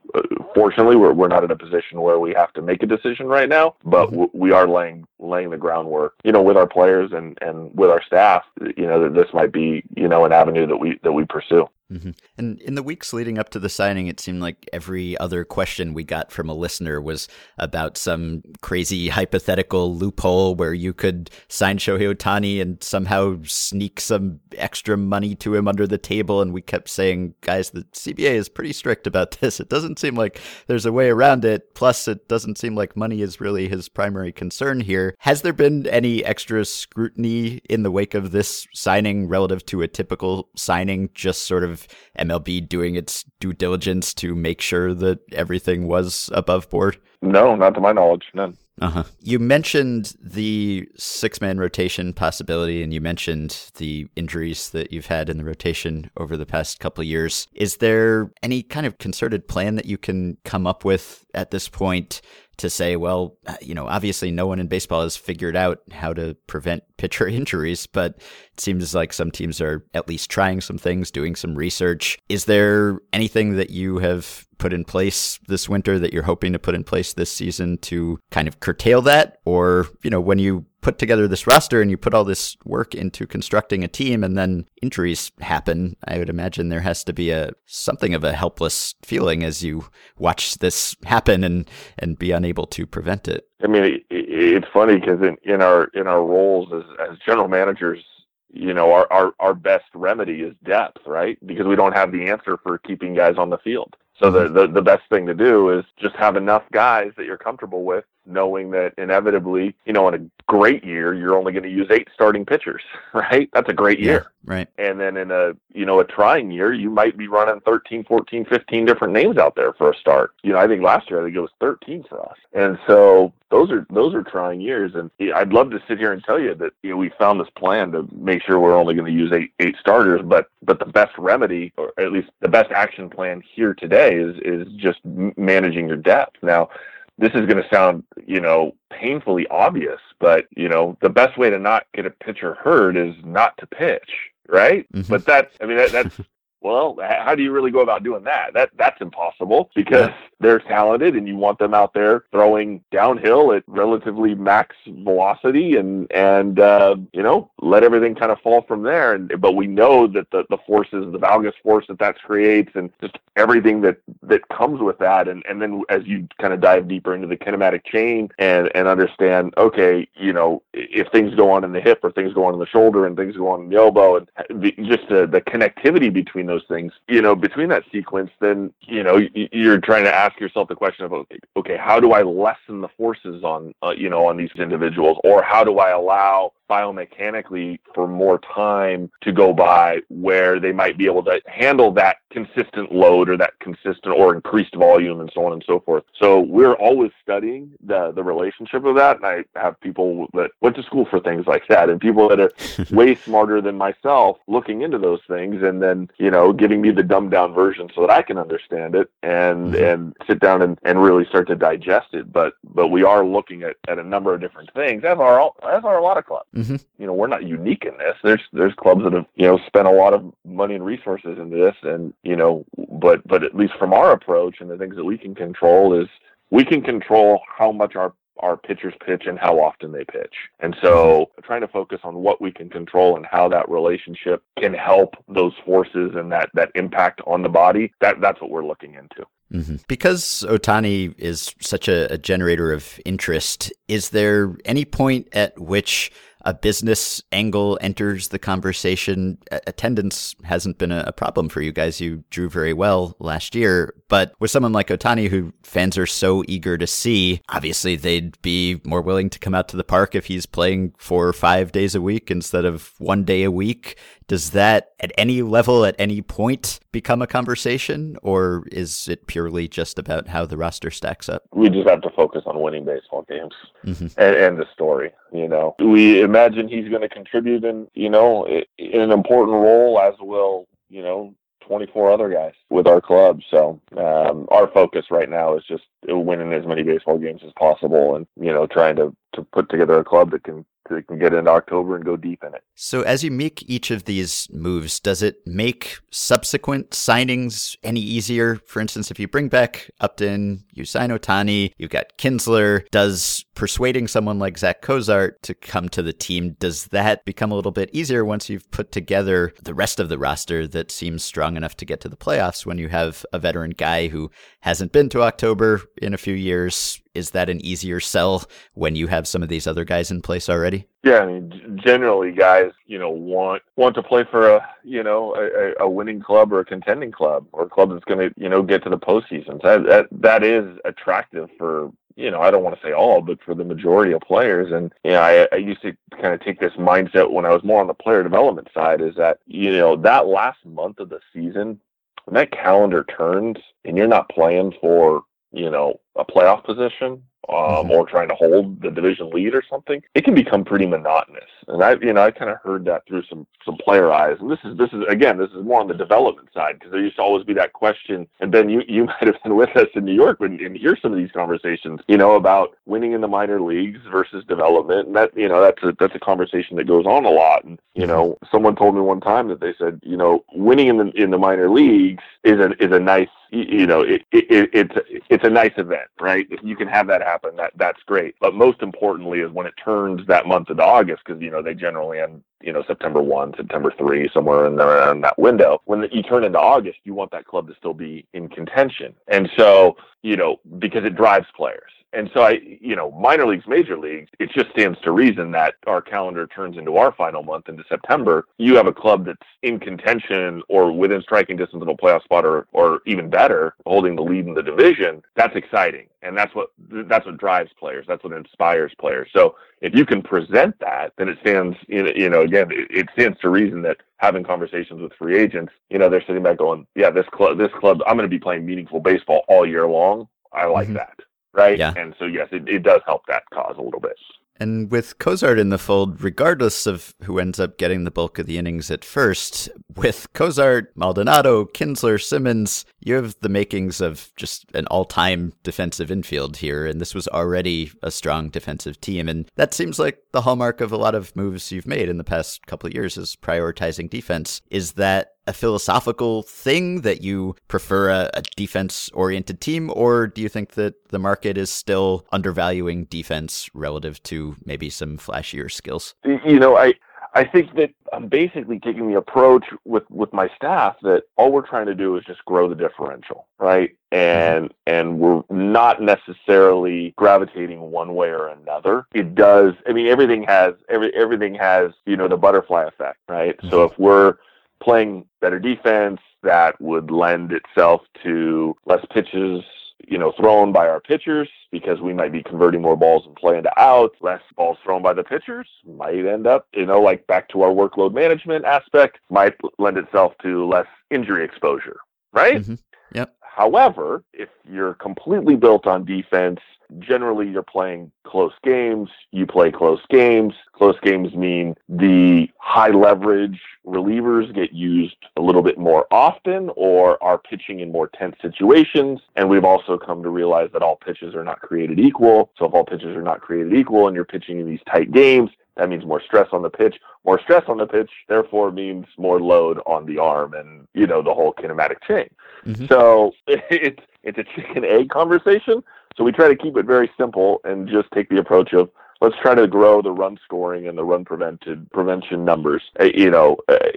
fortunately, 0.54 0.96
we're, 0.96 1.12
we're 1.12 1.28
not 1.28 1.44
in 1.44 1.50
a 1.50 1.56
position 1.56 2.00
where 2.00 2.18
we 2.18 2.32
have 2.34 2.52
to 2.54 2.62
make 2.62 2.82
a 2.82 2.86
decision 2.86 3.26
right 3.26 3.48
now, 3.48 3.74
but 3.84 4.06
w- 4.06 4.30
we 4.32 4.52
are 4.52 4.66
laying 4.66 5.06
laying 5.18 5.50
the 5.50 5.56
groundwork, 5.56 6.14
you 6.24 6.32
know, 6.32 6.42
with 6.42 6.56
our 6.56 6.66
players 6.66 7.12
and, 7.12 7.38
and 7.40 7.74
with 7.74 7.90
our 7.90 8.02
staff, 8.02 8.44
you 8.76 8.86
know, 8.86 9.02
that 9.02 9.14
this 9.14 9.32
might 9.32 9.52
be, 9.52 9.82
you 9.96 10.08
know, 10.08 10.24
an 10.24 10.32
avenue 10.32 10.66
that 10.66 10.76
we 10.76 10.98
that 11.02 11.12
we 11.12 11.24
pursue. 11.24 11.68
Mm-hmm. 11.92 12.10
And 12.36 12.60
in 12.62 12.74
the 12.74 12.82
weeks 12.82 13.12
leading 13.12 13.38
up 13.38 13.50
to 13.50 13.60
the 13.60 13.68
signing, 13.68 14.08
it 14.08 14.18
seemed 14.18 14.40
like 14.40 14.68
every 14.72 15.16
other 15.18 15.44
question 15.44 15.94
we 15.94 16.02
got 16.02 16.32
from 16.32 16.48
a 16.48 16.54
listener 16.54 17.00
was 17.00 17.28
about 17.58 17.96
some 17.96 18.42
crazy 18.60 19.08
hypothetical 19.08 19.94
loophole 19.94 20.56
where 20.56 20.74
you 20.74 20.92
could 20.92 21.30
sign 21.48 21.78
Shohei 21.78 22.12
Ohtani 22.12 22.60
and 22.60 22.82
somehow 22.82 23.38
sneak 23.44 24.00
some 24.00 24.40
extra 24.56 24.96
money 24.96 25.36
to 25.36 25.54
him 25.54 25.68
under 25.68 25.86
the 25.86 25.98
table. 25.98 26.42
And 26.42 26.52
we 26.52 26.60
kept 26.60 26.88
saying, 26.88 27.34
guys, 27.40 27.70
the 27.70 27.82
CBA 27.92 28.32
is 28.32 28.48
pretty 28.48 28.72
strict 28.72 29.06
about 29.06 29.30
this. 29.40 29.60
It 29.60 29.68
doesn't 29.68 30.00
seem 30.00 30.16
like 30.16 30.40
there's 30.66 30.86
a 30.86 30.92
way 30.92 31.08
around 31.08 31.44
it. 31.44 31.74
Plus, 31.74 32.08
it 32.08 32.26
doesn't 32.28 32.58
seem 32.58 32.74
like 32.74 32.96
money 32.96 33.22
is 33.22 33.40
really 33.40 33.68
his 33.68 33.88
primary 33.88 34.32
concern 34.32 34.80
here. 34.80 35.14
Has 35.20 35.42
there 35.42 35.52
been 35.52 35.86
any 35.86 36.24
extra 36.24 36.64
scrutiny 36.64 37.60
in 37.68 37.84
the 37.84 37.90
wake 37.92 38.14
of 38.14 38.32
this 38.32 38.66
signing 38.74 39.28
relative 39.28 39.64
to 39.66 39.82
a 39.82 39.88
typical 39.88 40.48
signing, 40.56 41.10
just 41.14 41.44
sort 41.44 41.62
of 41.62 41.75
MLB 42.18 42.68
doing 42.68 42.94
its 42.94 43.24
due 43.40 43.52
diligence 43.52 44.14
to 44.14 44.34
make 44.34 44.60
sure 44.60 44.94
that 44.94 45.18
everything 45.32 45.86
was 45.86 46.30
above 46.32 46.68
board? 46.70 46.98
No, 47.22 47.56
not 47.56 47.74
to 47.74 47.80
my 47.80 47.92
knowledge, 47.92 48.24
none. 48.34 48.56
Uh-huh. 48.80 49.04
You 49.20 49.38
mentioned 49.38 50.14
the 50.20 50.86
six 50.96 51.40
man 51.40 51.58
rotation 51.58 52.12
possibility, 52.12 52.82
and 52.82 52.92
you 52.92 53.00
mentioned 53.00 53.70
the 53.76 54.06
injuries 54.16 54.70
that 54.70 54.92
you've 54.92 55.06
had 55.06 55.30
in 55.30 55.38
the 55.38 55.44
rotation 55.44 56.10
over 56.18 56.36
the 56.36 56.44
past 56.44 56.78
couple 56.78 57.00
of 57.00 57.08
years. 57.08 57.48
Is 57.54 57.78
there 57.78 58.30
any 58.42 58.62
kind 58.62 58.84
of 58.84 58.98
concerted 58.98 59.48
plan 59.48 59.76
that 59.76 59.86
you 59.86 59.96
can 59.96 60.36
come 60.44 60.66
up 60.66 60.84
with 60.84 61.24
at 61.32 61.50
this 61.50 61.68
point 61.70 62.20
to 62.58 62.70
say, 62.70 62.96
well, 62.96 63.36
uh, 63.46 63.56
you 63.60 63.74
know, 63.74 63.86
obviously 63.86 64.30
no 64.30 64.46
one 64.46 64.58
in 64.58 64.66
baseball 64.66 65.02
has 65.02 65.16
figured 65.16 65.56
out 65.56 65.80
how 65.90 66.12
to 66.12 66.34
prevent 66.46 66.82
pitcher 66.96 67.28
injuries, 67.28 67.86
but 67.86 68.16
it 68.52 68.60
seems 68.60 68.94
like 68.94 69.12
some 69.12 69.30
teams 69.30 69.60
are 69.60 69.84
at 69.94 70.08
least 70.08 70.30
trying 70.30 70.60
some 70.60 70.78
things, 70.78 71.10
doing 71.10 71.36
some 71.36 71.54
research. 71.54 72.18
Is 72.28 72.46
there 72.46 72.98
anything 73.12 73.56
that 73.56 73.70
you 73.70 73.98
have 73.98 74.46
put 74.58 74.72
in 74.72 74.84
place 74.84 75.38
this 75.48 75.68
winter 75.68 75.98
that 75.98 76.12
you're 76.12 76.22
hoping 76.22 76.52
to 76.52 76.58
put 76.58 76.74
in 76.74 76.82
place 76.82 77.12
this 77.12 77.30
season 77.30 77.76
to 77.78 78.18
kind 78.30 78.48
of 78.48 78.60
curtail 78.60 79.02
that? 79.02 79.38
Or, 79.44 79.88
you 80.02 80.10
know, 80.10 80.20
when 80.20 80.38
you 80.38 80.64
put 80.86 81.00
together 81.00 81.26
this 81.26 81.48
roster 81.48 81.82
and 81.82 81.90
you 81.90 81.96
put 81.96 82.14
all 82.14 82.22
this 82.22 82.56
work 82.64 82.94
into 82.94 83.26
constructing 83.26 83.82
a 83.82 83.88
team 83.88 84.22
and 84.22 84.38
then 84.38 84.64
injuries 84.80 85.32
happen, 85.40 85.96
I 86.06 86.16
would 86.16 86.30
imagine 86.30 86.68
there 86.68 86.78
has 86.78 87.02
to 87.04 87.12
be 87.12 87.32
a 87.32 87.50
something 87.66 88.14
of 88.14 88.22
a 88.22 88.32
helpless 88.32 88.94
feeling 89.02 89.42
as 89.42 89.64
you 89.64 89.86
watch 90.16 90.58
this 90.58 90.94
happen 91.04 91.42
and 91.42 91.68
and 91.98 92.16
be 92.16 92.30
unable 92.30 92.68
to 92.68 92.86
prevent 92.86 93.26
it. 93.26 93.48
I 93.64 93.66
mean, 93.66 93.82
it, 93.82 94.04
it's 94.10 94.68
funny 94.72 95.00
because 95.00 95.20
in, 95.22 95.36
in 95.42 95.60
our 95.60 95.86
in 95.92 96.06
our 96.06 96.24
roles 96.24 96.68
as 96.72 96.84
as 97.10 97.18
general 97.26 97.48
managers, 97.48 98.04
you 98.52 98.72
know, 98.72 98.92
our, 98.92 99.12
our 99.12 99.32
our 99.40 99.54
best 99.54 99.86
remedy 99.92 100.42
is 100.42 100.54
depth, 100.62 101.04
right? 101.04 101.36
Because 101.44 101.66
we 101.66 101.74
don't 101.74 101.96
have 101.96 102.12
the 102.12 102.28
answer 102.28 102.58
for 102.62 102.78
keeping 102.78 103.12
guys 103.12 103.34
on 103.38 103.50
the 103.50 103.58
field. 103.58 103.96
So 104.20 104.30
the, 104.30 104.40
mm-hmm. 104.40 104.54
the, 104.54 104.66
the 104.68 104.82
best 104.82 105.02
thing 105.10 105.26
to 105.26 105.34
do 105.34 105.70
is 105.78 105.84
just 105.98 106.14
have 106.16 106.36
enough 106.36 106.62
guys 106.72 107.12
that 107.16 107.26
you're 107.26 107.36
comfortable 107.36 107.84
with, 107.84 108.04
knowing 108.24 108.70
that 108.70 108.94
inevitably, 108.96 109.74
you 109.84 109.92
know, 109.92 110.08
in 110.08 110.14
a 110.14 110.42
great 110.46 110.84
year, 110.84 111.14
you're 111.14 111.36
only 111.36 111.52
going 111.52 111.64
to 111.64 111.70
use 111.70 111.88
eight 111.90 112.08
starting 112.14 112.44
pitchers, 112.44 112.82
right? 113.14 113.48
That's 113.52 113.68
a 113.68 113.74
great 113.74 114.00
year. 114.00 114.32
Right. 114.46 114.68
And 114.78 115.00
then 115.00 115.16
in 115.16 115.32
a, 115.32 115.54
you 115.74 115.84
know, 115.84 115.98
a 115.98 116.04
trying 116.04 116.52
year, 116.52 116.72
you 116.72 116.88
might 116.88 117.16
be 117.16 117.26
running 117.26 117.60
13, 117.60 118.04
14, 118.04 118.44
15 118.44 118.84
different 118.84 119.12
names 119.12 119.38
out 119.38 119.56
there 119.56 119.72
for 119.72 119.90
a 119.90 119.96
start. 119.96 120.34
You 120.44 120.52
know, 120.52 120.58
I 120.58 120.68
think 120.68 120.82
last 120.82 121.10
year 121.10 121.20
I 121.20 121.24
think 121.24 121.36
it 121.36 121.40
was 121.40 121.50
13 121.60 122.04
for 122.08 122.20
us. 122.28 122.36
And 122.52 122.78
so 122.86 123.32
those 123.50 123.70
are 123.70 123.86
those 123.90 124.14
are 124.14 124.22
trying 124.22 124.60
years 124.60 124.94
and 124.94 125.10
I'd 125.34 125.52
love 125.52 125.70
to 125.70 125.82
sit 125.88 125.98
here 125.98 126.12
and 126.12 126.22
tell 126.22 126.40
you 126.40 126.54
that 126.54 126.72
you 126.82 126.90
know 126.90 126.96
we 126.96 127.10
found 127.18 127.40
this 127.40 127.50
plan 127.56 127.92
to 127.92 128.08
make 128.12 128.42
sure 128.42 128.58
we're 128.58 128.76
only 128.76 128.94
going 128.94 129.06
to 129.06 129.18
use 129.18 129.32
eight 129.32 129.52
eight 129.58 129.76
starters, 129.80 130.20
but 130.24 130.48
but 130.62 130.78
the 130.78 130.86
best 130.86 131.16
remedy 131.18 131.72
or 131.76 131.92
at 131.98 132.12
least 132.12 132.28
the 132.40 132.48
best 132.48 132.70
action 132.70 133.10
plan 133.10 133.42
here 133.54 133.74
today 133.74 134.16
is 134.16 134.36
is 134.42 134.72
just 134.74 135.00
managing 135.04 135.88
your 135.88 135.96
depth. 135.96 136.36
Now, 136.42 136.70
this 137.18 137.30
is 137.34 137.46
going 137.46 137.62
to 137.62 137.68
sound, 137.72 138.04
you 138.26 138.40
know, 138.40 138.74
painfully 138.90 139.46
obvious, 139.48 140.00
but 140.18 140.46
you 140.56 140.68
know, 140.68 140.96
the 141.00 141.08
best 141.08 141.38
way 141.38 141.50
to 141.50 141.58
not 141.58 141.86
get 141.94 142.06
a 142.06 142.10
pitcher 142.10 142.54
hurt 142.54 142.96
is 142.96 143.14
not 143.24 143.56
to 143.58 143.66
pitch, 143.66 144.10
right? 144.48 144.86
Mm-hmm. 144.92 145.10
But 145.10 145.24
that's, 145.24 145.56
I 145.60 145.66
mean, 145.66 145.76
that, 145.76 145.92
that's 145.92 146.20
well, 146.62 146.98
how 147.00 147.34
do 147.34 147.42
you 147.42 147.52
really 147.52 147.70
go 147.70 147.80
about 147.80 148.02
doing 148.02 148.24
that? 148.24 148.52
That 148.54 148.70
that's 148.76 149.00
impossible 149.00 149.70
because 149.74 150.10
they're 150.40 150.58
talented 150.58 151.14
and 151.14 151.28
you 151.28 151.36
want 151.36 151.58
them 151.58 151.74
out 151.74 151.94
there 151.94 152.24
throwing 152.32 152.82
downhill 152.90 153.52
at 153.52 153.62
relatively 153.66 154.34
max 154.34 154.74
velocity 154.86 155.76
and 155.76 156.10
and 156.12 156.58
uh, 156.58 156.96
you 157.12 157.22
know 157.22 157.50
let 157.60 157.84
everything 157.84 158.14
kind 158.14 158.32
of 158.32 158.40
fall 158.40 158.62
from 158.62 158.82
there. 158.82 159.14
And 159.14 159.40
but 159.40 159.52
we 159.52 159.66
know 159.66 160.06
that 160.08 160.30
the 160.30 160.44
the 160.50 160.58
forces, 160.66 161.06
the 161.12 161.18
valgus 161.18 161.52
force 161.62 161.86
that 161.88 161.98
that 161.98 162.16
creates, 162.22 162.70
and 162.74 162.90
just 163.00 163.18
everything 163.36 163.80
that 163.82 163.98
that 164.22 164.48
comes 164.48 164.80
with 164.80 164.98
that. 164.98 165.28
And 165.28 165.44
and 165.48 165.60
then 165.60 165.82
as 165.88 166.02
you 166.06 166.26
kind 166.40 166.52
of 166.52 166.60
dive 166.60 166.88
deeper 166.88 167.14
into 167.14 167.26
the 167.26 167.36
kinematic 167.36 167.84
chain 167.84 168.28
and 168.38 168.70
and 168.74 168.88
understand, 168.88 169.54
okay, 169.56 170.08
you 170.14 170.32
know, 170.32 170.62
if 170.72 171.08
things 171.12 171.34
go 171.34 171.50
on 171.50 171.64
in 171.64 171.72
the 171.72 171.80
hip 171.80 172.00
or 172.02 172.10
things 172.12 172.32
go 172.32 172.44
on 172.44 172.54
in 172.54 172.60
the 172.60 172.66
shoulder 172.66 173.06
and 173.06 173.16
things 173.16 173.36
go 173.36 173.48
on 173.48 173.62
in 173.62 173.68
the 173.68 173.76
elbow, 173.76 174.16
and 174.16 174.28
the, 174.50 174.72
just 174.82 175.08
the 175.08 175.26
the 175.26 175.40
connectivity 175.40 176.12
between 176.12 176.45
those 176.46 176.64
things, 176.68 176.92
you 177.08 177.22
know, 177.22 177.34
between 177.34 177.68
that 177.68 177.84
sequence, 177.92 178.30
then 178.40 178.72
you 178.80 179.02
know 179.02 179.20
you're 179.34 179.80
trying 179.80 180.04
to 180.04 180.14
ask 180.14 180.38
yourself 180.40 180.68
the 180.68 180.74
question 180.74 181.04
of 181.04 181.12
okay, 181.12 181.38
okay 181.56 181.76
how 181.76 182.00
do 182.00 182.12
I 182.12 182.22
lessen 182.22 182.80
the 182.80 182.88
forces 182.96 183.44
on 183.44 183.74
uh, 183.82 183.94
you 183.96 184.10
know 184.10 184.26
on 184.26 184.36
these 184.36 184.50
individuals, 184.56 185.18
or 185.24 185.42
how 185.42 185.64
do 185.64 185.78
I 185.78 185.90
allow 185.90 186.52
biomechanically 186.68 187.78
for 187.94 188.06
more 188.06 188.38
time 188.54 189.10
to 189.22 189.32
go 189.32 189.52
by 189.52 190.00
where 190.08 190.60
they 190.60 190.72
might 190.72 190.98
be 190.98 191.06
able 191.06 191.22
to 191.24 191.40
handle 191.46 191.92
that 191.92 192.18
consistent 192.30 192.92
load 192.92 193.28
or 193.28 193.36
that 193.36 193.58
consistent 193.60 194.14
or 194.14 194.34
increased 194.34 194.74
volume 194.74 195.20
and 195.20 195.30
so 195.34 195.44
on 195.46 195.52
and 195.52 195.64
so 195.66 195.80
forth. 195.80 196.04
So 196.20 196.40
we're 196.40 196.74
always 196.74 197.10
studying 197.22 197.70
the 197.84 198.12
the 198.12 198.22
relationship 198.22 198.84
of 198.84 198.96
that. 198.96 199.16
And 199.16 199.26
I 199.26 199.44
have 199.58 199.80
people 199.80 200.26
that 200.34 200.50
went 200.60 200.76
to 200.76 200.82
school 200.82 201.06
for 201.06 201.20
things 201.20 201.46
like 201.46 201.66
that 201.68 201.88
and 201.88 202.00
people 202.00 202.28
that 202.28 202.40
are 202.40 202.52
way 202.94 203.14
smarter 203.14 203.60
than 203.60 203.76
myself 203.76 204.38
looking 204.46 204.82
into 204.82 204.98
those 204.98 205.20
things 205.28 205.62
and 205.62 205.82
then, 205.82 206.08
you 206.18 206.30
know, 206.30 206.52
giving 206.52 206.80
me 206.80 206.90
the 206.90 207.02
dumbed 207.02 207.30
down 207.30 207.54
version 207.54 207.88
so 207.94 208.02
that 208.02 208.10
I 208.10 208.22
can 208.22 208.38
understand 208.38 208.94
it 208.94 209.10
and 209.22 209.72
mm-hmm. 209.72 209.84
and 209.84 210.16
sit 210.26 210.40
down 210.40 210.62
and, 210.62 210.78
and 210.82 211.02
really 211.02 211.24
start 211.26 211.48
to 211.48 211.56
digest 211.56 212.12
it. 212.12 212.32
But 212.32 212.54
but 212.64 212.88
we 212.88 213.02
are 213.02 213.24
looking 213.24 213.62
at, 213.62 213.76
at 213.88 213.98
a 213.98 214.04
number 214.04 214.34
of 214.34 214.40
different 214.40 214.72
things, 214.74 215.04
as 215.04 215.18
are 215.18 215.40
as 215.62 215.84
are 215.84 215.98
a 215.98 216.02
lot 216.02 216.18
of 216.18 216.26
clubs. 216.26 216.48
Mm-hmm. 216.56 216.76
You 216.98 217.06
know, 217.06 217.12
we're 217.12 217.26
not 217.26 217.44
unique 217.44 217.84
in 217.84 217.96
this. 217.98 218.16
There's 218.22 218.42
there's 218.52 218.74
clubs 218.74 219.04
that 219.04 219.12
have 219.12 219.26
you 219.34 219.46
know 219.46 219.58
spent 219.66 219.86
a 219.86 219.92
lot 219.92 220.14
of 220.14 220.32
money 220.44 220.74
and 220.74 220.84
resources 220.84 221.38
into 221.38 221.56
this, 221.56 221.76
and 221.82 222.12
you 222.22 222.36
know, 222.36 222.64
but 222.90 223.26
but 223.26 223.42
at 223.42 223.54
least 223.54 223.74
from 223.78 223.92
our 223.92 224.12
approach 224.12 224.60
and 224.60 224.70
the 224.70 224.78
things 224.78 224.96
that 224.96 225.04
we 225.04 225.18
can 225.18 225.34
control 225.34 226.00
is 226.00 226.08
we 226.50 226.64
can 226.64 226.82
control 226.82 227.40
how 227.58 227.72
much 227.72 227.96
our 227.96 228.12
our 228.40 228.56
pitchers 228.56 228.94
pitch 229.04 229.24
and 229.26 229.38
how 229.38 229.58
often 229.58 229.92
they 229.92 230.04
pitch. 230.04 230.34
And 230.60 230.76
so 230.82 231.30
mm-hmm. 231.30 231.46
trying 231.46 231.60
to 231.62 231.68
focus 231.68 232.00
on 232.04 232.16
what 232.16 232.40
we 232.40 232.52
can 232.52 232.68
control 232.68 233.16
and 233.16 233.26
how 233.26 233.48
that 233.48 233.68
relationship 233.68 234.42
can 234.58 234.74
help 234.74 235.14
those 235.28 235.54
forces 235.64 236.12
and 236.14 236.30
that, 236.32 236.50
that 236.54 236.70
impact 236.74 237.20
on 237.26 237.42
the 237.42 237.48
body, 237.48 237.92
that, 238.00 238.20
that's 238.20 238.40
what 238.40 238.50
we're 238.50 238.66
looking 238.66 238.94
into. 238.94 239.26
Mm-hmm. 239.52 239.76
Because 239.88 240.44
Ohtani 240.48 241.14
is 241.18 241.54
such 241.60 241.88
a, 241.88 242.12
a 242.12 242.18
generator 242.18 242.72
of 242.72 242.98
interest, 243.04 243.72
is 243.88 244.10
there 244.10 244.56
any 244.64 244.84
point 244.84 245.28
at 245.32 245.58
which 245.58 246.10
a 246.46 246.54
business 246.54 247.20
angle 247.32 247.76
enters 247.80 248.28
the 248.28 248.38
conversation. 248.38 249.36
Attendance 249.66 250.36
hasn't 250.44 250.78
been 250.78 250.92
a 250.92 251.12
problem 251.12 251.48
for 251.48 251.60
you 251.60 251.72
guys. 251.72 252.00
You 252.00 252.22
drew 252.30 252.48
very 252.48 252.72
well 252.72 253.16
last 253.18 253.56
year. 253.56 253.92
But 254.08 254.32
with 254.38 254.52
someone 254.52 254.72
like 254.72 254.86
Ohtani, 254.86 255.28
who 255.28 255.52
fans 255.64 255.98
are 255.98 256.06
so 256.06 256.44
eager 256.46 256.78
to 256.78 256.86
see, 256.86 257.40
obviously 257.48 257.96
they'd 257.96 258.40
be 258.42 258.80
more 258.84 259.02
willing 259.02 259.28
to 259.30 259.40
come 259.40 259.56
out 259.56 259.68
to 259.70 259.76
the 259.76 259.82
park 259.82 260.14
if 260.14 260.26
he's 260.26 260.46
playing 260.46 260.94
four 260.98 261.26
or 261.26 261.32
five 261.32 261.72
days 261.72 261.96
a 261.96 262.00
week 262.00 262.30
instead 262.30 262.64
of 262.64 262.92
one 262.98 263.24
day 263.24 263.42
a 263.42 263.50
week. 263.50 263.98
Does 264.28 264.50
that 264.50 264.92
at 264.98 265.12
any 265.16 265.42
level, 265.42 265.84
at 265.84 265.94
any 265.98 266.20
point, 266.20 266.80
become 266.90 267.22
a 267.22 267.26
conversation, 267.26 268.16
or 268.22 268.64
is 268.72 269.08
it 269.08 269.26
purely 269.26 269.68
just 269.68 269.98
about 269.98 270.28
how 270.28 270.44
the 270.46 270.56
roster 270.56 270.90
stacks 270.90 271.28
up? 271.28 271.44
We 271.52 271.70
just 271.70 271.88
have 271.88 272.02
to 272.02 272.10
focus 272.10 272.42
on 272.46 272.60
winning 272.60 272.84
baseball 272.84 273.24
games 273.28 273.54
mm-hmm. 273.84 274.06
and, 274.18 274.36
and, 274.36 274.58
the 274.58 274.66
story. 274.72 275.12
You 275.32 275.48
know, 275.48 275.76
we 275.78 276.22
imagine 276.22 276.68
he's 276.68 276.88
going 276.88 277.02
to 277.02 277.08
contribute 277.08 277.64
in, 277.64 277.86
you 277.94 278.10
know, 278.10 278.46
in 278.46 279.00
an 279.00 279.12
important 279.12 279.54
role, 279.54 280.00
as 280.00 280.14
will, 280.18 280.66
you 280.88 281.02
know, 281.02 281.34
24 281.66 282.12
other 282.12 282.28
guys 282.28 282.54
with 282.70 282.86
our 282.86 283.00
club. 283.00 283.40
So 283.50 283.80
um, 283.96 284.46
our 284.50 284.68
focus 284.68 285.06
right 285.10 285.28
now 285.28 285.56
is 285.56 285.64
just 285.68 285.84
winning 286.08 286.52
as 286.52 286.66
many 286.66 286.82
baseball 286.82 287.18
games 287.18 287.42
as 287.44 287.52
possible, 287.58 288.16
and 288.16 288.26
you 288.36 288.52
know, 288.52 288.66
trying 288.66 288.96
to 288.96 289.14
to 289.34 289.42
put 289.42 289.68
together 289.68 289.98
a 289.98 290.04
club 290.04 290.30
that 290.30 290.44
can 290.44 290.64
they 290.88 291.02
can 291.02 291.18
get 291.18 291.34
into 291.34 291.50
October 291.50 291.96
and 291.96 292.04
go 292.04 292.16
deep 292.16 292.42
in 292.44 292.54
it. 292.54 292.62
So, 292.74 293.02
as 293.02 293.24
you 293.24 293.30
make 293.30 293.68
each 293.68 293.90
of 293.90 294.04
these 294.04 294.48
moves, 294.52 295.00
does 295.00 295.22
it 295.22 295.36
make 295.46 295.98
subsequent 296.10 296.90
signings 296.90 297.76
any 297.82 298.00
easier? 298.00 298.56
For 298.66 298.80
instance, 298.80 299.10
if 299.10 299.18
you 299.18 299.28
bring 299.28 299.48
back 299.48 299.90
Upton, 300.00 300.64
you 300.72 300.84
sign 300.84 301.10
Ohtani, 301.10 301.72
you've 301.78 301.90
got 301.90 302.18
Kinsler. 302.18 302.88
Does 302.90 303.44
persuading 303.54 304.06
someone 304.06 304.38
like 304.38 304.58
Zach 304.58 304.82
Cozart 304.82 305.42
to 305.42 305.54
come 305.54 305.88
to 305.88 306.02
the 306.02 306.12
team, 306.12 306.56
does 306.58 306.86
that 306.86 307.24
become 307.24 307.50
a 307.50 307.54
little 307.54 307.72
bit 307.72 307.90
easier 307.92 308.24
once 308.24 308.48
you've 308.48 308.70
put 308.70 308.92
together 308.92 309.52
the 309.62 309.74
rest 309.74 309.98
of 309.98 310.08
the 310.08 310.18
roster 310.18 310.66
that 310.68 310.90
seems 310.90 311.24
strong 311.24 311.56
enough 311.56 311.74
to 311.76 311.86
get 311.86 312.00
to 312.02 312.08
the 312.08 312.16
playoffs 312.16 312.66
when 312.66 312.78
you 312.78 312.88
have 312.88 313.24
a 313.32 313.38
veteran 313.38 313.70
guy 313.70 314.08
who 314.08 314.30
hasn't 314.60 314.92
been 314.92 315.08
to 315.08 315.22
October 315.22 315.82
in 316.02 316.14
a 316.14 316.18
few 316.18 316.34
years? 316.34 317.00
Is 317.14 317.30
that 317.30 317.48
an 317.48 317.64
easier 317.64 318.00
sell 318.00 318.44
when 318.74 318.96
you 318.96 319.06
have 319.06 319.26
some 319.26 319.42
of 319.42 319.48
these 319.48 319.66
other 319.66 319.84
guys 319.84 320.10
in 320.10 320.22
place 320.22 320.48
already? 320.48 320.86
Yeah, 321.02 321.20
I 321.20 321.26
mean, 321.26 321.80
generally, 321.82 322.32
guys, 322.32 322.72
you 322.86 322.98
know, 322.98 323.10
want 323.10 323.62
want 323.76 323.94
to 323.94 324.02
play 324.02 324.24
for 324.30 324.50
a 324.50 324.68
you 324.84 325.02
know 325.02 325.34
a, 325.34 325.84
a 325.84 325.88
winning 325.88 326.20
club 326.20 326.52
or 326.52 326.60
a 326.60 326.64
contending 326.64 327.12
club 327.12 327.46
or 327.52 327.64
a 327.64 327.68
club 327.68 327.90
that's 327.92 328.04
going 328.04 328.28
to 328.28 328.34
you 328.40 328.48
know 328.48 328.62
get 328.62 328.82
to 328.84 328.90
the 328.90 328.98
postseason. 328.98 329.62
That 329.62 329.84
that 329.84 330.08
that 330.12 330.42
is 330.42 330.78
attractive 330.84 331.48
for 331.58 331.90
you 332.16 332.30
know, 332.30 332.40
I 332.40 332.50
don't 332.50 332.64
want 332.64 332.74
to 332.74 332.82
say 332.82 332.92
all, 332.92 333.20
but 333.20 333.42
for 333.44 333.54
the 333.54 333.64
majority 333.64 334.12
of 334.12 334.22
players. 334.22 334.72
And, 334.72 334.92
you 335.04 335.12
know, 335.12 335.20
I, 335.20 335.46
I 335.52 335.56
used 335.56 335.82
to 335.82 335.94
kind 336.10 336.32
of 336.32 336.40
take 336.40 336.58
this 336.58 336.72
mindset 336.72 337.30
when 337.30 337.44
I 337.44 337.50
was 337.50 337.62
more 337.62 337.80
on 337.80 337.86
the 337.86 337.94
player 337.94 338.22
development 338.22 338.68
side 338.72 339.02
is 339.02 339.14
that, 339.16 339.38
you 339.46 339.70
know, 339.72 339.96
that 339.96 340.26
last 340.26 340.64
month 340.64 340.98
of 340.98 341.10
the 341.10 341.20
season, 341.32 341.78
when 342.24 342.34
that 342.34 342.52
calendar 342.52 343.04
turns 343.04 343.58
and 343.84 343.96
you're 343.96 344.08
not 344.08 344.30
playing 344.30 344.72
for, 344.80 345.24
you 345.52 345.70
know, 345.70 346.00
a 346.16 346.24
playoff 346.24 346.64
position 346.64 347.22
um, 347.48 347.56
mm-hmm. 347.56 347.90
or 347.92 348.06
trying 348.06 348.28
to 348.28 348.34
hold 348.34 348.82
the 348.82 348.90
division 348.90 349.30
lead 349.30 349.54
or 349.54 349.62
something, 349.68 350.02
it 350.14 350.24
can 350.24 350.34
become 350.34 350.64
pretty 350.64 350.86
monotonous. 350.86 351.44
And 351.68 351.82
I, 351.82 351.92
you 352.00 352.12
know, 352.12 352.22
I 352.22 352.30
kind 352.30 352.50
of 352.50 352.58
heard 352.62 352.84
that 352.86 353.06
through 353.06 353.22
some 353.28 353.46
some 353.64 353.76
player 353.76 354.10
eyes. 354.12 354.36
And 354.40 354.50
this 354.50 354.58
is 354.64 354.76
this 354.76 354.90
is 354.92 355.02
again, 355.08 355.38
this 355.38 355.50
is 355.50 355.64
more 355.64 355.80
on 355.80 355.88
the 355.88 355.94
development 355.94 356.48
side 356.52 356.74
because 356.74 356.92
there 356.92 357.00
used 357.00 357.16
to 357.16 357.22
always 357.22 357.44
be 357.44 357.54
that 357.54 357.72
question. 357.72 358.26
And 358.40 358.50
Ben, 358.50 358.68
you 358.68 358.82
you 358.88 359.04
might 359.06 359.22
have 359.22 359.42
been 359.42 359.56
with 359.56 359.76
us 359.76 359.88
in 359.94 360.04
New 360.04 360.14
York 360.14 360.38
and, 360.40 360.60
and 360.60 360.76
hear 360.76 360.96
some 361.00 361.12
of 361.12 361.18
these 361.18 361.32
conversations, 361.32 362.00
you 362.08 362.16
know, 362.16 362.34
about 362.34 362.76
winning 362.86 363.12
in 363.12 363.20
the 363.20 363.28
minor 363.28 363.60
leagues 363.60 364.00
versus 364.10 364.44
development. 364.48 365.06
And 365.06 365.16
that 365.16 365.36
you 365.36 365.48
know 365.48 365.60
that's 365.60 365.82
a 365.82 365.94
that's 365.98 366.14
a 366.14 366.20
conversation 366.20 366.76
that 366.76 366.88
goes 366.88 367.06
on 367.06 367.24
a 367.24 367.30
lot. 367.30 367.64
And 367.64 367.78
you 367.94 368.02
mm-hmm. 368.02 368.10
know, 368.10 368.38
someone 368.50 368.76
told 368.76 368.94
me 368.94 369.00
one 369.00 369.20
time 369.20 369.48
that 369.48 369.60
they 369.60 369.74
said, 369.78 370.00
you 370.02 370.16
know, 370.16 370.44
winning 370.52 370.88
in 370.88 370.96
the 370.98 371.10
in 371.12 371.30
the 371.30 371.38
minor 371.38 371.70
leagues 371.70 372.24
is 372.44 372.58
a 372.58 372.70
is 372.82 372.92
a 372.92 373.00
nice 373.00 373.28
you 373.50 373.86
know 373.86 374.00
it, 374.00 374.22
it, 374.32 374.70
it's 374.72 374.94
it's 375.30 375.44
a 375.44 375.50
nice 375.50 375.72
event 375.76 376.08
right? 376.20 376.46
You 376.62 376.76
can 376.76 376.88
have 376.88 377.06
that 377.08 377.22
happen. 377.22 377.56
That 377.56 377.72
that's 377.76 378.02
great. 378.04 378.34
But 378.40 378.54
most 378.54 378.82
importantly 378.82 379.40
is 379.40 379.50
when 379.50 379.66
it 379.66 379.74
turns 379.82 380.26
that 380.26 380.46
month 380.46 380.70
into 380.70 380.82
august 380.82 381.22
because 381.24 381.40
you 381.42 381.50
know 381.50 381.62
they 381.62 381.74
generally 381.74 382.20
end 382.20 382.42
you 382.62 382.72
know 382.72 382.82
september 382.86 383.22
1 383.22 383.54
september 383.56 383.92
3 383.96 384.28
somewhere 384.32 384.66
in, 384.66 384.76
there, 384.76 385.12
in 385.12 385.20
that 385.20 385.38
window 385.38 385.80
when 385.84 386.06
you 386.12 386.22
turn 386.22 386.44
into 386.44 386.58
august 386.58 386.98
you 387.04 387.14
want 387.14 387.30
that 387.30 387.46
club 387.46 387.68
to 387.68 387.74
still 387.76 387.94
be 387.94 388.26
in 388.34 388.48
contention 388.48 389.14
and 389.28 389.48
so 389.56 389.96
you 390.22 390.36
know 390.36 390.56
because 390.78 391.04
it 391.04 391.16
drives 391.16 391.46
players 391.56 391.92
and 392.16 392.30
so 392.32 392.40
I, 392.40 392.60
you 392.80 392.96
know, 392.96 393.10
minor 393.10 393.46
leagues, 393.46 393.66
major 393.66 393.98
leagues, 393.98 394.30
it 394.38 394.50
just 394.50 394.70
stands 394.70 394.98
to 395.02 395.12
reason 395.12 395.50
that 395.50 395.74
our 395.86 396.00
calendar 396.00 396.46
turns 396.46 396.78
into 396.78 396.96
our 396.96 397.12
final 397.12 397.42
month 397.42 397.68
into 397.68 397.84
September. 397.90 398.46
You 398.56 398.74
have 398.76 398.86
a 398.86 398.92
club 398.92 399.26
that's 399.26 399.38
in 399.62 399.78
contention 399.78 400.62
or 400.70 400.92
within 400.92 401.20
striking 401.20 401.56
distance 401.56 401.82
of 401.82 401.88
a 401.88 401.94
playoff 401.94 402.22
spot 402.24 402.46
or, 402.46 402.66
or 402.72 403.00
even 403.04 403.28
better, 403.28 403.74
holding 403.84 404.16
the 404.16 404.22
lead 404.22 404.46
in 404.46 404.54
the 404.54 404.62
division. 404.62 405.22
That's 405.34 405.54
exciting. 405.56 406.06
And 406.22 406.36
that's 406.36 406.54
what, 406.54 406.68
that's 406.78 407.26
what 407.26 407.36
drives 407.36 407.70
players. 407.78 408.06
That's 408.08 408.24
what 408.24 408.32
inspires 408.32 408.92
players. 408.98 409.28
So 409.36 409.56
if 409.82 409.94
you 409.94 410.06
can 410.06 410.22
present 410.22 410.74
that, 410.80 411.12
then 411.18 411.28
it 411.28 411.38
stands, 411.42 411.76
you 411.86 412.30
know, 412.30 412.45
again, 412.46 412.68
it 412.72 413.08
stands 413.12 413.38
to 413.40 413.50
reason 413.50 413.82
that 413.82 413.98
having 414.16 414.44
conversations 414.44 415.00
with 415.00 415.12
free 415.12 415.38
agents, 415.38 415.72
you 415.90 415.98
know, 415.98 416.08
they're 416.08 416.24
sitting 416.26 416.42
back 416.42 416.58
going, 416.58 416.86
yeah, 416.94 417.10
this 417.10 417.26
club, 417.32 417.58
this 417.58 417.72
club, 417.78 418.00
I'm 418.06 418.16
going 418.16 418.28
to 418.28 418.34
be 418.34 418.38
playing 418.38 418.64
meaningful 418.64 419.00
baseball 419.00 419.44
all 419.48 419.66
year 419.66 419.86
long. 419.86 420.28
I 420.52 420.66
like 420.66 420.86
mm-hmm. 420.86 420.94
that 420.94 421.20
right? 421.56 421.78
Yeah. 421.78 421.94
And 421.96 422.14
so 422.18 422.26
yes, 422.26 422.48
it, 422.52 422.68
it 422.68 422.82
does 422.82 423.00
help 423.06 423.22
that 423.26 423.42
cause 423.52 423.74
a 423.78 423.82
little 423.82 424.00
bit. 424.00 424.16
And 424.58 424.90
with 424.90 425.18
Cozart 425.18 425.58
in 425.58 425.68
the 425.68 425.76
fold, 425.76 426.22
regardless 426.22 426.86
of 426.86 427.14
who 427.24 427.38
ends 427.38 427.60
up 427.60 427.76
getting 427.76 428.04
the 428.04 428.10
bulk 428.10 428.38
of 428.38 428.46
the 428.46 428.56
innings 428.56 428.90
at 428.90 429.04
first, 429.04 429.68
with 429.94 430.32
Cozart, 430.32 430.96
Maldonado, 430.96 431.66
Kinsler, 431.66 432.22
Simmons, 432.22 432.86
you 433.06 433.14
have 433.14 433.36
the 433.40 433.48
makings 433.48 434.00
of 434.00 434.32
just 434.34 434.66
an 434.74 434.84
all-time 434.88 435.52
defensive 435.62 436.10
infield 436.10 436.56
here, 436.56 436.84
and 436.86 437.00
this 437.00 437.14
was 437.14 437.28
already 437.28 437.92
a 438.02 438.10
strong 438.10 438.48
defensive 438.48 439.00
team. 439.00 439.28
And 439.28 439.48
that 439.54 439.72
seems 439.72 440.00
like 440.00 440.18
the 440.32 440.40
hallmark 440.40 440.80
of 440.80 440.90
a 440.90 440.96
lot 440.96 441.14
of 441.14 441.34
moves 441.36 441.70
you've 441.70 441.86
made 441.86 442.08
in 442.08 442.18
the 442.18 442.24
past 442.24 442.66
couple 442.66 442.88
of 442.88 442.94
years 442.94 443.16
is 443.16 443.36
prioritizing 443.36 444.10
defense. 444.10 444.60
Is 444.70 444.94
that 444.94 445.34
a 445.46 445.52
philosophical 445.52 446.42
thing 446.42 447.02
that 447.02 447.22
you 447.22 447.54
prefer 447.68 448.10
a, 448.10 448.28
a 448.34 448.42
defense 448.56 449.08
oriented 449.14 449.60
team, 449.60 449.92
or 449.94 450.26
do 450.26 450.42
you 450.42 450.48
think 450.48 450.72
that 450.72 450.94
the 451.10 451.20
market 451.20 451.56
is 451.56 451.70
still 451.70 452.26
undervaluing 452.32 453.04
defense 453.04 453.70
relative 453.72 454.20
to 454.24 454.56
maybe 454.64 454.90
some 454.90 455.16
flashier 455.16 455.70
skills? 455.70 456.16
You 456.24 456.58
know, 456.58 456.76
I 456.76 456.94
I 457.36 457.44
think 457.44 457.74
that 457.74 457.90
I'm 458.12 458.28
basically 458.28 458.78
taking 458.78 459.08
the 459.08 459.18
approach 459.18 459.66
with 459.84 460.04
with 460.10 460.32
my 460.32 460.48
staff 460.56 460.96
that 461.02 461.24
all 461.36 461.52
we're 461.52 461.66
trying 461.66 461.86
to 461.86 461.94
do 461.94 462.16
is 462.16 462.24
just 462.24 462.42
grow 462.46 462.68
the 462.68 462.74
differential, 462.74 463.46
right? 463.58 463.90
Mm-hmm. 464.12 464.16
And 464.16 464.74
and 464.86 465.18
we're 465.20 465.42
not 465.50 466.00
necessarily 466.00 467.12
gravitating 467.16 467.80
one 467.80 468.14
way 468.14 468.28
or 468.28 468.48
another. 468.48 469.06
It 469.12 469.34
does. 469.34 469.74
I 469.86 469.92
mean, 469.92 470.06
everything 470.06 470.44
has 470.44 470.74
every 470.88 471.14
everything 471.14 471.54
has 471.56 471.92
you 472.06 472.16
know 472.16 472.26
the 472.26 472.38
butterfly 472.38 472.84
effect, 472.84 473.18
right? 473.28 473.54
So 473.62 473.68
mm-hmm. 473.68 473.92
if 473.92 473.98
we're 473.98 474.36
playing 474.80 475.26
better 475.40 475.58
defense, 475.58 476.20
that 476.42 476.80
would 476.80 477.10
lend 477.10 477.52
itself 477.52 478.02
to 478.22 478.74
less 478.86 479.04
pitches 479.10 479.62
you 480.06 480.18
know, 480.18 480.32
thrown 480.32 480.72
by 480.72 480.88
our 480.88 481.00
pitchers 481.00 481.48
because 481.72 482.00
we 482.00 482.12
might 482.12 482.32
be 482.32 482.42
converting 482.42 482.82
more 482.82 482.96
balls 482.96 483.24
and 483.26 483.34
play 483.36 483.56
into 483.56 483.70
outs. 483.80 484.16
Less 484.20 484.40
balls 484.56 484.78
thrown 484.84 485.02
by 485.02 485.12
the 485.12 485.24
pitchers 485.24 485.68
might 485.84 486.24
end 486.24 486.46
up, 486.46 486.68
you 486.72 486.86
know, 486.86 487.00
like 487.00 487.26
back 487.26 487.48
to 487.50 487.62
our 487.62 487.70
workload 487.70 488.14
management 488.14 488.64
aspect, 488.64 489.18
might 489.30 489.54
lend 489.78 489.96
itself 489.96 490.32
to 490.42 490.66
less 490.66 490.86
injury 491.10 491.44
exposure, 491.44 491.96
right? 492.32 492.56
Mm-hmm. 492.56 492.74
Yep. 493.14 493.36
However, 493.56 494.22
if 494.34 494.50
you're 494.70 494.92
completely 494.92 495.56
built 495.56 495.86
on 495.86 496.04
defense, 496.04 496.60
generally 496.98 497.48
you're 497.48 497.62
playing 497.62 498.12
close 498.22 498.52
games. 498.62 499.08
You 499.32 499.46
play 499.46 499.72
close 499.72 500.00
games. 500.10 500.52
Close 500.74 500.96
games 501.00 501.32
mean 501.34 501.74
the 501.88 502.50
high 502.58 502.90
leverage 502.90 503.58
relievers 503.86 504.54
get 504.54 504.74
used 504.74 505.16
a 505.38 505.40
little 505.40 505.62
bit 505.62 505.78
more 505.78 506.06
often 506.10 506.70
or 506.76 507.20
are 507.22 507.38
pitching 507.38 507.80
in 507.80 507.90
more 507.90 508.08
tense 508.08 508.36
situations. 508.42 509.20
And 509.36 509.48
we've 509.48 509.64
also 509.64 509.96
come 509.96 510.22
to 510.22 510.28
realize 510.28 510.68
that 510.74 510.82
all 510.82 510.96
pitches 510.96 511.34
are 511.34 511.44
not 511.44 511.62
created 511.62 511.98
equal. 511.98 512.50
So 512.58 512.66
if 512.66 512.74
all 512.74 512.84
pitches 512.84 513.16
are 513.16 513.22
not 513.22 513.40
created 513.40 513.72
equal 513.72 514.06
and 514.06 514.14
you're 514.14 514.26
pitching 514.26 514.60
in 514.60 514.66
these 514.66 514.82
tight 514.86 515.12
games, 515.12 515.48
that 515.76 515.88
means 515.88 516.04
more 516.04 516.20
stress 516.20 516.48
on 516.52 516.62
the 516.62 516.70
pitch. 516.70 516.96
More 517.24 517.40
stress 517.40 517.64
on 517.68 517.78
the 517.78 517.86
pitch, 517.86 518.10
therefore, 518.28 518.70
means 518.70 519.06
more 519.18 519.40
load 519.40 519.80
on 519.86 520.06
the 520.06 520.18
arm 520.18 520.54
and 520.54 520.86
you 520.94 521.06
know 521.06 521.22
the 521.22 521.34
whole 521.34 521.52
kinematic 521.52 522.02
chain. 522.06 522.28
Mm-hmm. 522.64 522.86
So 522.86 523.32
it's 523.46 524.02
it's 524.22 524.38
a 524.38 524.44
chicken 524.44 524.84
egg 524.84 525.10
conversation. 525.10 525.82
So 526.16 526.24
we 526.24 526.32
try 526.32 526.48
to 526.48 526.56
keep 526.56 526.76
it 526.76 526.86
very 526.86 527.10
simple 527.18 527.60
and 527.64 527.88
just 527.88 528.08
take 528.12 528.30
the 528.30 528.38
approach 528.38 528.72
of 528.72 528.90
let's 529.20 529.36
try 529.40 529.54
to 529.54 529.66
grow 529.66 530.02
the 530.02 530.12
run 530.12 530.38
scoring 530.44 530.88
and 530.88 530.96
the 530.96 531.04
run 531.04 531.24
prevented 531.24 531.90
prevention 531.92 532.44
numbers, 532.44 532.82
eh, 532.98 533.10
you 533.14 533.30
know, 533.30 533.56
eh, 533.68 533.90